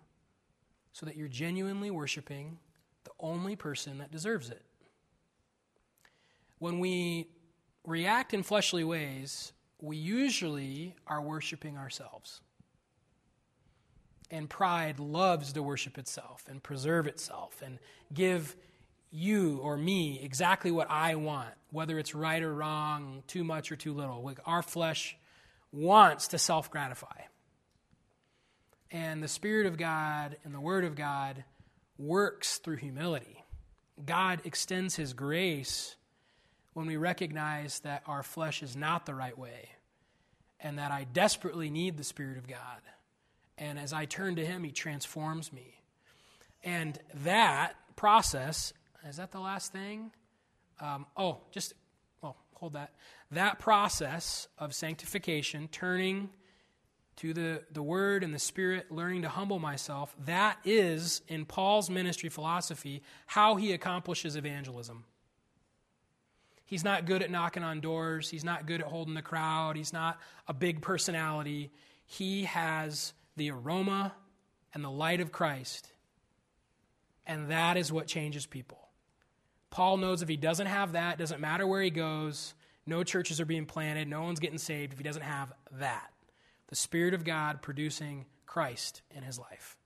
so 0.92 1.04
that 1.04 1.14
you're 1.14 1.28
genuinely 1.28 1.90
worshiping 1.90 2.58
the 3.04 3.10
only 3.20 3.54
person 3.54 3.98
that 3.98 4.10
deserves 4.10 4.48
it. 4.48 4.62
When 6.58 6.78
we 6.78 7.28
react 7.84 8.32
in 8.32 8.42
fleshly 8.42 8.82
ways, 8.82 9.52
we 9.78 9.98
usually 9.98 10.96
are 11.06 11.20
worshiping 11.20 11.76
ourselves. 11.76 12.40
And 14.30 14.48
pride 14.48 14.98
loves 15.00 15.52
to 15.52 15.62
worship 15.62 15.98
itself 15.98 16.44
and 16.48 16.62
preserve 16.62 17.06
itself 17.06 17.60
and 17.62 17.78
give 18.14 18.56
you 19.10 19.58
or 19.62 19.76
me 19.76 20.20
exactly 20.22 20.70
what 20.70 20.90
I 20.90 21.16
want, 21.16 21.50
whether 21.72 21.98
it's 21.98 22.14
right 22.14 22.42
or 22.42 22.54
wrong, 22.54 23.22
too 23.26 23.44
much 23.44 23.70
or 23.70 23.76
too 23.76 23.92
little. 23.92 24.22
Like 24.22 24.38
our 24.46 24.62
flesh 24.62 25.16
wants 25.72 26.28
to 26.28 26.38
self 26.38 26.70
gratify. 26.70 27.22
And 28.90 29.22
the 29.22 29.28
Spirit 29.28 29.66
of 29.66 29.76
God 29.76 30.36
and 30.44 30.54
the 30.54 30.60
Word 30.60 30.84
of 30.84 30.96
God 30.96 31.44
works 31.98 32.58
through 32.58 32.76
humility. 32.76 33.44
God 34.04 34.40
extends 34.44 34.96
His 34.96 35.12
grace 35.12 35.96
when 36.72 36.86
we 36.86 36.96
recognize 36.96 37.80
that 37.80 38.02
our 38.06 38.22
flesh 38.22 38.62
is 38.62 38.76
not 38.76 39.06
the 39.06 39.14
right 39.14 39.36
way 39.38 39.70
and 40.60 40.78
that 40.78 40.90
I 40.90 41.04
desperately 41.04 41.70
need 41.70 41.96
the 41.96 42.04
Spirit 42.04 42.38
of 42.38 42.48
God. 42.48 42.80
And 43.58 43.78
as 43.78 43.92
I 43.92 44.06
turn 44.06 44.36
to 44.36 44.44
Him, 44.44 44.64
He 44.64 44.72
transforms 44.72 45.52
me. 45.52 45.80
And 46.64 46.98
that 47.22 47.74
process, 47.96 48.72
is 49.08 49.16
that 49.16 49.32
the 49.32 49.40
last 49.40 49.72
thing? 49.72 50.10
Um, 50.80 51.06
oh, 51.16 51.38
just, 51.52 51.74
hold 52.60 52.74
that 52.74 52.92
that 53.30 53.58
process 53.58 54.48
of 54.58 54.74
sanctification, 54.74 55.68
turning 55.68 56.28
to 57.16 57.32
the, 57.32 57.62
the 57.72 57.82
Word 57.82 58.22
and 58.22 58.34
the 58.34 58.38
Spirit, 58.38 58.90
learning 58.90 59.22
to 59.22 59.28
humble 59.28 59.58
myself, 59.58 60.14
that 60.26 60.58
is, 60.64 61.22
in 61.28 61.44
Paul's 61.44 61.90
ministry 61.90 62.28
philosophy, 62.28 63.02
how 63.26 63.56
he 63.56 63.72
accomplishes 63.72 64.36
evangelism. 64.36 65.04
He's 66.64 66.84
not 66.84 67.04
good 67.04 67.22
at 67.22 67.30
knocking 67.30 67.62
on 67.62 67.80
doors. 67.80 68.30
He's 68.30 68.44
not 68.44 68.66
good 68.66 68.80
at 68.80 68.86
holding 68.86 69.14
the 69.14 69.22
crowd. 69.22 69.76
He's 69.76 69.92
not 69.92 70.18
a 70.46 70.54
big 70.54 70.82
personality. 70.82 71.70
He 72.06 72.44
has 72.44 73.12
the 73.36 73.50
aroma 73.50 74.14
and 74.72 74.84
the 74.84 74.90
light 74.90 75.20
of 75.20 75.32
Christ. 75.32 75.92
And 77.26 77.50
that 77.50 77.76
is 77.76 77.92
what 77.92 78.06
changes 78.06 78.46
people. 78.46 78.79
Paul 79.70 79.96
knows 79.98 80.22
if 80.22 80.28
he 80.28 80.36
doesn't 80.36 80.66
have 80.66 80.92
that, 80.92 81.18
doesn't 81.18 81.40
matter 81.40 81.66
where 81.66 81.82
he 81.82 81.90
goes, 81.90 82.54
no 82.86 83.04
churches 83.04 83.40
are 83.40 83.44
being 83.44 83.66
planted. 83.66 84.08
No 84.08 84.22
one's 84.22 84.40
getting 84.40 84.58
saved 84.58 84.92
if 84.92 84.98
he 84.98 85.04
doesn't 85.04 85.22
have 85.22 85.52
that 85.78 86.10
the 86.70 86.76
Spirit 86.76 87.14
of 87.14 87.24
God 87.24 87.60
producing 87.60 88.24
Christ 88.46 89.02
in 89.14 89.22
his 89.22 89.38
life. 89.38 89.76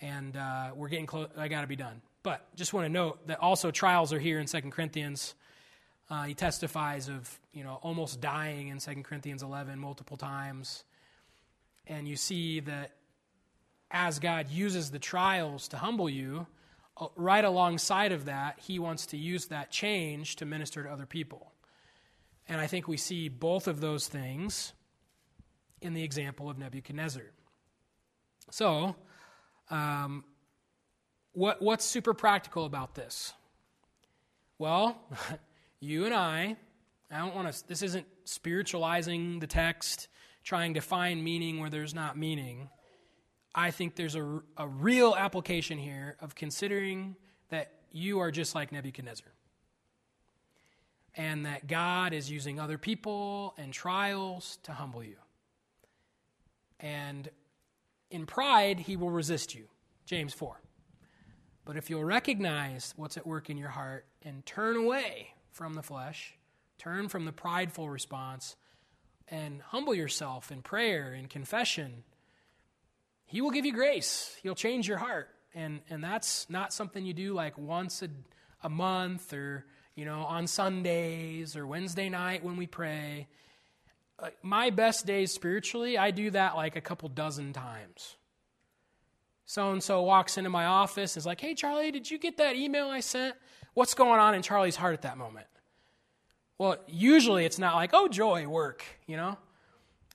And 0.00 0.36
uh, 0.36 0.70
we're 0.74 0.88
getting 0.88 1.06
close. 1.06 1.28
I 1.36 1.48
got 1.48 1.60
to 1.60 1.66
be 1.66 1.76
done. 1.76 2.00
But 2.22 2.54
just 2.56 2.72
want 2.72 2.86
to 2.86 2.88
note 2.88 3.26
that 3.28 3.38
also 3.38 3.70
trials 3.70 4.12
are 4.12 4.18
here 4.18 4.40
in 4.40 4.46
2 4.46 4.60
Corinthians. 4.70 5.34
Uh, 6.08 6.24
he 6.24 6.34
testifies 6.34 7.08
of 7.08 7.38
you 7.52 7.62
know 7.62 7.78
almost 7.82 8.20
dying 8.20 8.68
in 8.68 8.78
2 8.78 9.02
Corinthians 9.02 9.42
11 9.42 9.78
multiple 9.78 10.16
times. 10.16 10.84
And 11.86 12.08
you 12.08 12.16
see 12.16 12.60
that 12.60 12.92
as 13.90 14.18
God 14.18 14.48
uses 14.48 14.90
the 14.90 14.98
trials 14.98 15.68
to 15.68 15.76
humble 15.76 16.08
you, 16.08 16.46
right 17.16 17.44
alongside 17.44 18.12
of 18.12 18.26
that, 18.26 18.58
he 18.60 18.78
wants 18.78 19.06
to 19.06 19.16
use 19.16 19.46
that 19.46 19.70
change 19.70 20.36
to 20.36 20.44
minister 20.44 20.82
to 20.84 20.90
other 20.90 21.06
people. 21.06 21.52
And 22.48 22.60
I 22.60 22.66
think 22.66 22.88
we 22.88 22.96
see 22.96 23.28
both 23.28 23.68
of 23.68 23.80
those 23.80 24.08
things 24.08 24.72
in 25.80 25.94
the 25.94 26.02
example 26.02 26.50
of 26.50 26.58
Nebuchadnezzar. 26.58 27.22
So, 28.50 28.96
um, 29.70 30.24
what, 31.32 31.62
what's 31.62 31.84
super 31.84 32.12
practical 32.12 32.64
about 32.66 32.94
this? 32.94 33.32
Well, 34.58 35.00
you 35.80 36.04
and 36.04 36.14
I, 36.14 36.56
I 37.10 37.18
don't 37.18 37.34
want 37.34 37.52
to, 37.52 37.68
this 37.68 37.82
isn't 37.82 38.06
spiritualizing 38.24 39.38
the 39.38 39.46
text, 39.46 40.08
trying 40.44 40.74
to 40.74 40.80
find 40.80 41.22
meaning 41.22 41.60
where 41.60 41.70
there's 41.70 41.94
not 41.94 42.18
meaning. 42.18 42.68
I 43.54 43.70
think 43.70 43.96
there's 43.96 44.14
a, 44.14 44.42
a 44.56 44.68
real 44.68 45.14
application 45.16 45.78
here 45.78 46.16
of 46.20 46.34
considering 46.34 47.16
that 47.48 47.72
you 47.90 48.20
are 48.20 48.30
just 48.30 48.54
like 48.54 48.72
Nebuchadnezzar. 48.72 49.26
And 51.16 51.44
that 51.46 51.66
God 51.66 52.12
is 52.12 52.30
using 52.30 52.60
other 52.60 52.78
people 52.78 53.54
and 53.58 53.72
trials 53.72 54.58
to 54.62 54.72
humble 54.72 55.02
you. 55.02 55.16
And 56.78 57.28
in 58.10 58.26
pride, 58.26 58.78
he 58.78 58.96
will 58.96 59.10
resist 59.10 59.54
you. 59.54 59.66
James 60.06 60.32
4. 60.32 60.60
But 61.64 61.76
if 61.76 61.90
you'll 61.90 62.04
recognize 62.04 62.94
what's 62.96 63.16
at 63.16 63.26
work 63.26 63.50
in 63.50 63.56
your 63.56 63.68
heart 63.68 64.06
and 64.22 64.46
turn 64.46 64.76
away 64.76 65.34
from 65.52 65.74
the 65.74 65.82
flesh, 65.82 66.36
turn 66.78 67.08
from 67.08 67.24
the 67.24 67.32
prideful 67.32 67.90
response, 67.90 68.56
and 69.28 69.62
humble 69.62 69.94
yourself 69.94 70.50
in 70.50 70.62
prayer 70.62 71.12
and 71.12 71.28
confession, 71.28 72.02
he 73.30 73.40
will 73.40 73.52
give 73.52 73.64
you 73.64 73.72
grace. 73.72 74.36
He'll 74.42 74.56
change 74.56 74.88
your 74.88 74.98
heart. 74.98 75.28
And, 75.54 75.80
and 75.88 76.02
that's 76.02 76.50
not 76.50 76.72
something 76.72 77.06
you 77.06 77.14
do 77.14 77.32
like 77.32 77.56
once 77.56 78.02
a, 78.02 78.08
a 78.62 78.68
month 78.68 79.32
or, 79.32 79.64
you 79.94 80.04
know, 80.04 80.22
on 80.24 80.48
Sundays 80.48 81.54
or 81.56 81.64
Wednesday 81.64 82.08
night 82.08 82.42
when 82.44 82.56
we 82.56 82.66
pray. 82.66 83.28
My 84.42 84.70
best 84.70 85.06
days 85.06 85.32
spiritually, 85.32 85.96
I 85.96 86.10
do 86.10 86.30
that 86.32 86.56
like 86.56 86.74
a 86.74 86.80
couple 86.80 87.08
dozen 87.08 87.52
times. 87.52 88.16
So 89.46 89.70
and 89.70 89.82
so 89.82 90.02
walks 90.02 90.36
into 90.36 90.50
my 90.50 90.66
office 90.66 91.14
and 91.14 91.22
is 91.22 91.26
like, 91.26 91.40
hey, 91.40 91.54
Charlie, 91.54 91.92
did 91.92 92.10
you 92.10 92.18
get 92.18 92.36
that 92.38 92.56
email 92.56 92.88
I 92.88 93.00
sent? 93.00 93.36
What's 93.74 93.94
going 93.94 94.18
on 94.18 94.34
in 94.34 94.42
Charlie's 94.42 94.76
heart 94.76 94.94
at 94.94 95.02
that 95.02 95.18
moment? 95.18 95.46
Well, 96.58 96.76
usually 96.88 97.44
it's 97.44 97.58
not 97.60 97.76
like, 97.76 97.90
oh, 97.92 98.08
joy, 98.08 98.46
work, 98.48 98.84
you 99.06 99.16
know? 99.16 99.38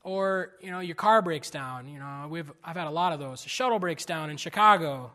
Or, 0.05 0.51
you 0.61 0.69
know, 0.69 0.81
your 0.81 0.95
car 0.95 1.23
breaks 1.23 1.49
down. 1.49 1.87
You 1.87 1.97
know, 1.97 2.27
we've, 2.29 2.51
I've 2.63 2.75
had 2.75 2.85
a 2.85 2.91
lot 2.91 3.11
of 3.11 3.19
those. 3.19 3.41
Shuttle 3.41 3.79
breaks 3.79 4.05
down 4.05 4.29
in 4.29 4.37
Chicago. 4.37 5.11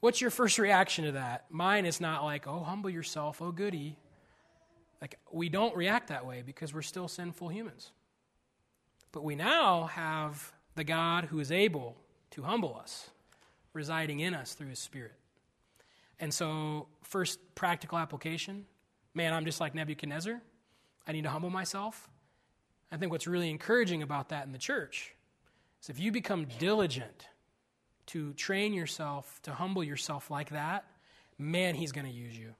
What's 0.00 0.20
your 0.20 0.30
first 0.30 0.58
reaction 0.58 1.04
to 1.04 1.12
that? 1.12 1.44
Mine 1.48 1.86
is 1.86 2.00
not 2.00 2.24
like, 2.24 2.48
oh, 2.48 2.64
humble 2.64 2.90
yourself, 2.90 3.40
oh, 3.40 3.52
goody. 3.52 3.96
Like, 5.00 5.20
we 5.30 5.48
don't 5.48 5.76
react 5.76 6.08
that 6.08 6.26
way 6.26 6.42
because 6.44 6.74
we're 6.74 6.82
still 6.82 7.06
sinful 7.06 7.48
humans. 7.48 7.92
But 9.12 9.22
we 9.22 9.36
now 9.36 9.84
have 9.84 10.52
the 10.74 10.82
God 10.82 11.26
who 11.26 11.38
is 11.38 11.52
able 11.52 11.96
to 12.32 12.42
humble 12.42 12.76
us 12.76 13.10
residing 13.74 14.18
in 14.18 14.34
us 14.34 14.54
through 14.54 14.70
his 14.70 14.80
spirit. 14.80 15.14
And 16.18 16.34
so, 16.34 16.88
first 17.02 17.38
practical 17.54 17.96
application 17.96 18.66
man, 19.14 19.32
I'm 19.32 19.44
just 19.44 19.60
like 19.60 19.76
Nebuchadnezzar. 19.76 20.40
I 21.06 21.12
need 21.12 21.22
to 21.22 21.30
humble 21.30 21.50
myself. 21.50 22.08
I 22.90 22.96
think 22.96 23.10
what's 23.12 23.26
really 23.26 23.50
encouraging 23.50 24.02
about 24.02 24.28
that 24.28 24.46
in 24.46 24.52
the 24.52 24.58
church 24.58 25.14
is 25.82 25.88
if 25.88 25.98
you 25.98 26.12
become 26.12 26.46
diligent 26.58 27.26
to 28.06 28.32
train 28.34 28.74
yourself, 28.74 29.40
to 29.42 29.52
humble 29.52 29.82
yourself 29.82 30.30
like 30.30 30.50
that, 30.50 30.84
man, 31.38 31.74
he's 31.74 31.92
going 31.92 32.06
to 32.06 32.12
use 32.12 32.36
you. 32.36 32.54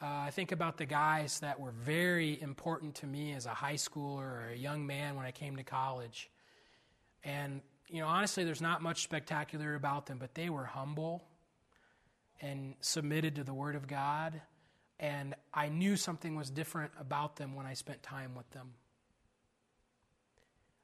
Uh, 0.00 0.06
I 0.06 0.30
think 0.30 0.52
about 0.52 0.76
the 0.76 0.86
guys 0.86 1.40
that 1.40 1.58
were 1.58 1.72
very 1.72 2.40
important 2.40 2.94
to 2.96 3.06
me 3.06 3.32
as 3.32 3.46
a 3.46 3.50
high 3.50 3.74
schooler 3.74 4.22
or 4.22 4.50
a 4.52 4.56
young 4.56 4.86
man 4.86 5.16
when 5.16 5.26
I 5.26 5.32
came 5.32 5.56
to 5.56 5.64
college. 5.64 6.30
And 7.24 7.60
you 7.88 8.00
know, 8.00 8.06
honestly, 8.06 8.44
there's 8.44 8.60
not 8.60 8.82
much 8.82 9.02
spectacular 9.02 9.74
about 9.74 10.06
them, 10.06 10.18
but 10.18 10.34
they 10.34 10.50
were 10.50 10.64
humble 10.64 11.24
and 12.40 12.74
submitted 12.80 13.36
to 13.36 13.44
the 13.44 13.54
Word 13.54 13.74
of 13.74 13.88
God. 13.88 14.40
And 15.00 15.34
I 15.54 15.68
knew 15.68 15.96
something 15.96 16.34
was 16.34 16.50
different 16.50 16.92
about 16.98 17.36
them 17.36 17.54
when 17.54 17.66
I 17.66 17.74
spent 17.74 18.02
time 18.02 18.34
with 18.34 18.50
them. 18.50 18.72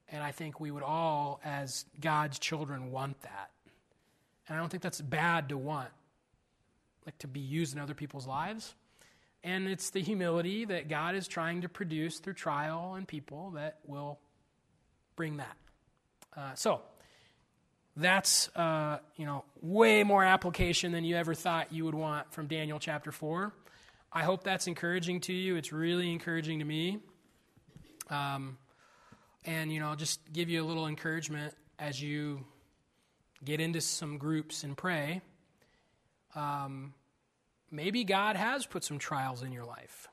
And 0.08 0.22
I 0.22 0.30
think 0.30 0.60
we 0.60 0.70
would 0.70 0.82
all, 0.82 1.40
as 1.44 1.84
God's 2.00 2.38
children, 2.38 2.92
want 2.92 3.20
that. 3.22 3.50
And 4.46 4.56
I 4.56 4.60
don't 4.60 4.68
think 4.68 4.82
that's 4.82 5.00
bad 5.00 5.48
to 5.48 5.58
want, 5.58 5.88
like 7.06 7.18
to 7.18 7.26
be 7.26 7.40
used 7.40 7.74
in 7.74 7.80
other 7.80 7.94
people's 7.94 8.26
lives. 8.26 8.74
And 9.42 9.66
it's 9.66 9.90
the 9.90 10.00
humility 10.00 10.64
that 10.66 10.88
God 10.88 11.14
is 11.14 11.26
trying 11.26 11.62
to 11.62 11.68
produce 11.68 12.18
through 12.18 12.34
trial 12.34 12.94
and 12.94 13.08
people 13.08 13.52
that 13.52 13.78
will 13.86 14.18
bring 15.16 15.38
that. 15.38 15.56
Uh, 16.36 16.54
so, 16.54 16.82
that's 17.96 18.48
uh, 18.56 18.98
you 19.16 19.24
know 19.24 19.44
way 19.60 20.02
more 20.02 20.24
application 20.24 20.92
than 20.92 21.04
you 21.04 21.16
ever 21.16 21.34
thought 21.34 21.72
you 21.72 21.84
would 21.84 21.94
want 21.94 22.32
from 22.32 22.46
Daniel 22.46 22.78
chapter 22.78 23.12
four. 23.12 23.52
I 24.16 24.22
hope 24.22 24.44
that's 24.44 24.68
encouraging 24.68 25.22
to 25.22 25.32
you. 25.32 25.56
It's 25.56 25.72
really 25.72 26.12
encouraging 26.12 26.60
to 26.60 26.64
me. 26.64 27.00
Um, 28.10 28.58
and 29.44 29.72
you 29.72 29.80
know, 29.80 29.88
I'll 29.88 29.96
just 29.96 30.20
give 30.32 30.48
you 30.48 30.62
a 30.62 30.66
little 30.66 30.86
encouragement 30.86 31.52
as 31.80 32.00
you 32.00 32.44
get 33.44 33.60
into 33.60 33.80
some 33.80 34.16
groups 34.18 34.62
and 34.62 34.76
pray. 34.76 35.20
Um, 36.36 36.94
maybe 37.72 38.04
God 38.04 38.36
has 38.36 38.66
put 38.66 38.84
some 38.84 38.98
trials 38.98 39.42
in 39.42 39.50
your 39.50 39.64
life. 39.64 40.08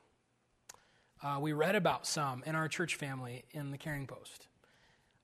Uh, 1.22 1.38
we 1.40 1.52
read 1.52 1.76
about 1.76 2.04
some 2.04 2.42
in 2.44 2.56
our 2.56 2.66
church 2.66 2.96
family 2.96 3.44
in 3.52 3.70
the 3.70 3.78
Caring 3.78 4.08
Post, 4.08 4.48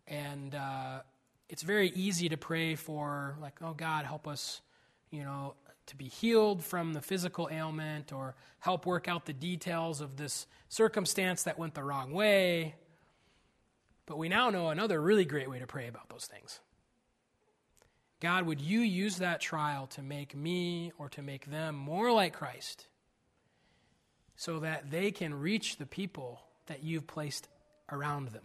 and 0.06 0.54
uh, 0.54 1.00
it's 1.48 1.62
very 1.62 1.90
easy 1.90 2.28
to 2.28 2.36
pray 2.36 2.76
for, 2.76 3.36
like, 3.42 3.54
oh, 3.60 3.74
God, 3.74 4.04
help 4.04 4.28
us, 4.28 4.60
you 5.10 5.24
know, 5.24 5.54
to 5.89 5.97
be 5.97 6.09
healed 6.09 6.64
from 6.64 6.93
the 6.93 7.01
physical 7.01 7.49
ailment 7.51 8.12
or 8.12 8.34
help 8.61 8.86
work 8.86 9.09
out 9.09 9.26
the 9.26 9.32
details 9.32 10.01
of 10.01 10.16
this 10.16 10.47
circumstance 10.68 11.43
that 11.43 11.59
went 11.59 11.74
the 11.74 11.82
wrong 11.82 12.12
way. 12.12 12.74
But 14.07 14.18
we 14.18 14.28
now 14.28 14.51
know 14.51 14.68
another 14.68 15.01
really 15.01 15.24
great 15.24 15.51
way 15.51 15.59
to 15.59 15.66
pray 15.66 15.89
about 15.89 16.09
those 16.09 16.26
things. 16.26 16.61
God, 18.20 18.47
would 18.47 18.61
you 18.61 18.80
use 18.80 19.18
that 19.18 19.41
trial 19.41 19.86
to 19.89 20.03
make 20.03 20.34
me 20.34 20.93
or 20.99 21.09
to 21.11 21.22
make 21.22 21.47
them 21.47 21.74
more 21.74 22.11
like 22.11 22.32
Christ 22.32 22.89
so 24.34 24.61
that 24.61 24.91
they 24.91 25.11
can 25.11 25.34
reach 25.34 25.76
the 25.76 25.86
people 25.86 26.41
that 26.66 26.82
you've 26.82 27.07
placed 27.07 27.49
around 27.91 28.28
them? 28.28 28.45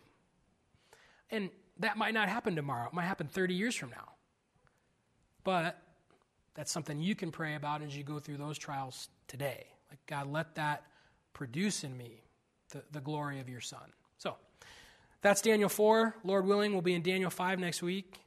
And 1.32 1.50
that 1.80 1.98
might 1.98 2.14
not 2.14 2.30
happen 2.30 2.56
tomorrow. 2.56 2.88
It 2.88 2.94
might 2.94 3.06
happen 3.06 3.28
30 3.28 3.56
years 3.56 3.76
from 3.76 3.90
now. 3.90 4.12
But 5.44 5.82
that's 6.56 6.72
something 6.72 7.00
you 7.00 7.16
can 7.16 7.32
pray 7.32 7.56
about 7.56 7.82
as 7.82 7.96
you 7.96 8.04
go 8.04 8.20
through 8.20 8.38
those 8.38 8.58
trials 8.58 9.10
today. 9.28 9.66
Like, 9.90 10.00
God, 10.08 10.32
let 10.32 10.56
that 10.56 10.84
produce 11.34 11.84
in 11.84 11.98
me 11.98 12.22
the, 12.70 12.84
the 12.92 13.02
glory 13.02 13.40
of 13.40 13.50
your 13.50 13.62
Son. 13.62 13.92
So, 14.18 14.36
that's 15.22 15.42
Daniel 15.42 15.70
4. 15.70 16.16
Lord 16.24 16.46
willing, 16.46 16.74
we'll 16.74 16.82
be 16.82 16.94
in 16.94 17.02
Daniel 17.02 17.30
5 17.30 17.60
next 17.60 17.82
week. 17.82 18.23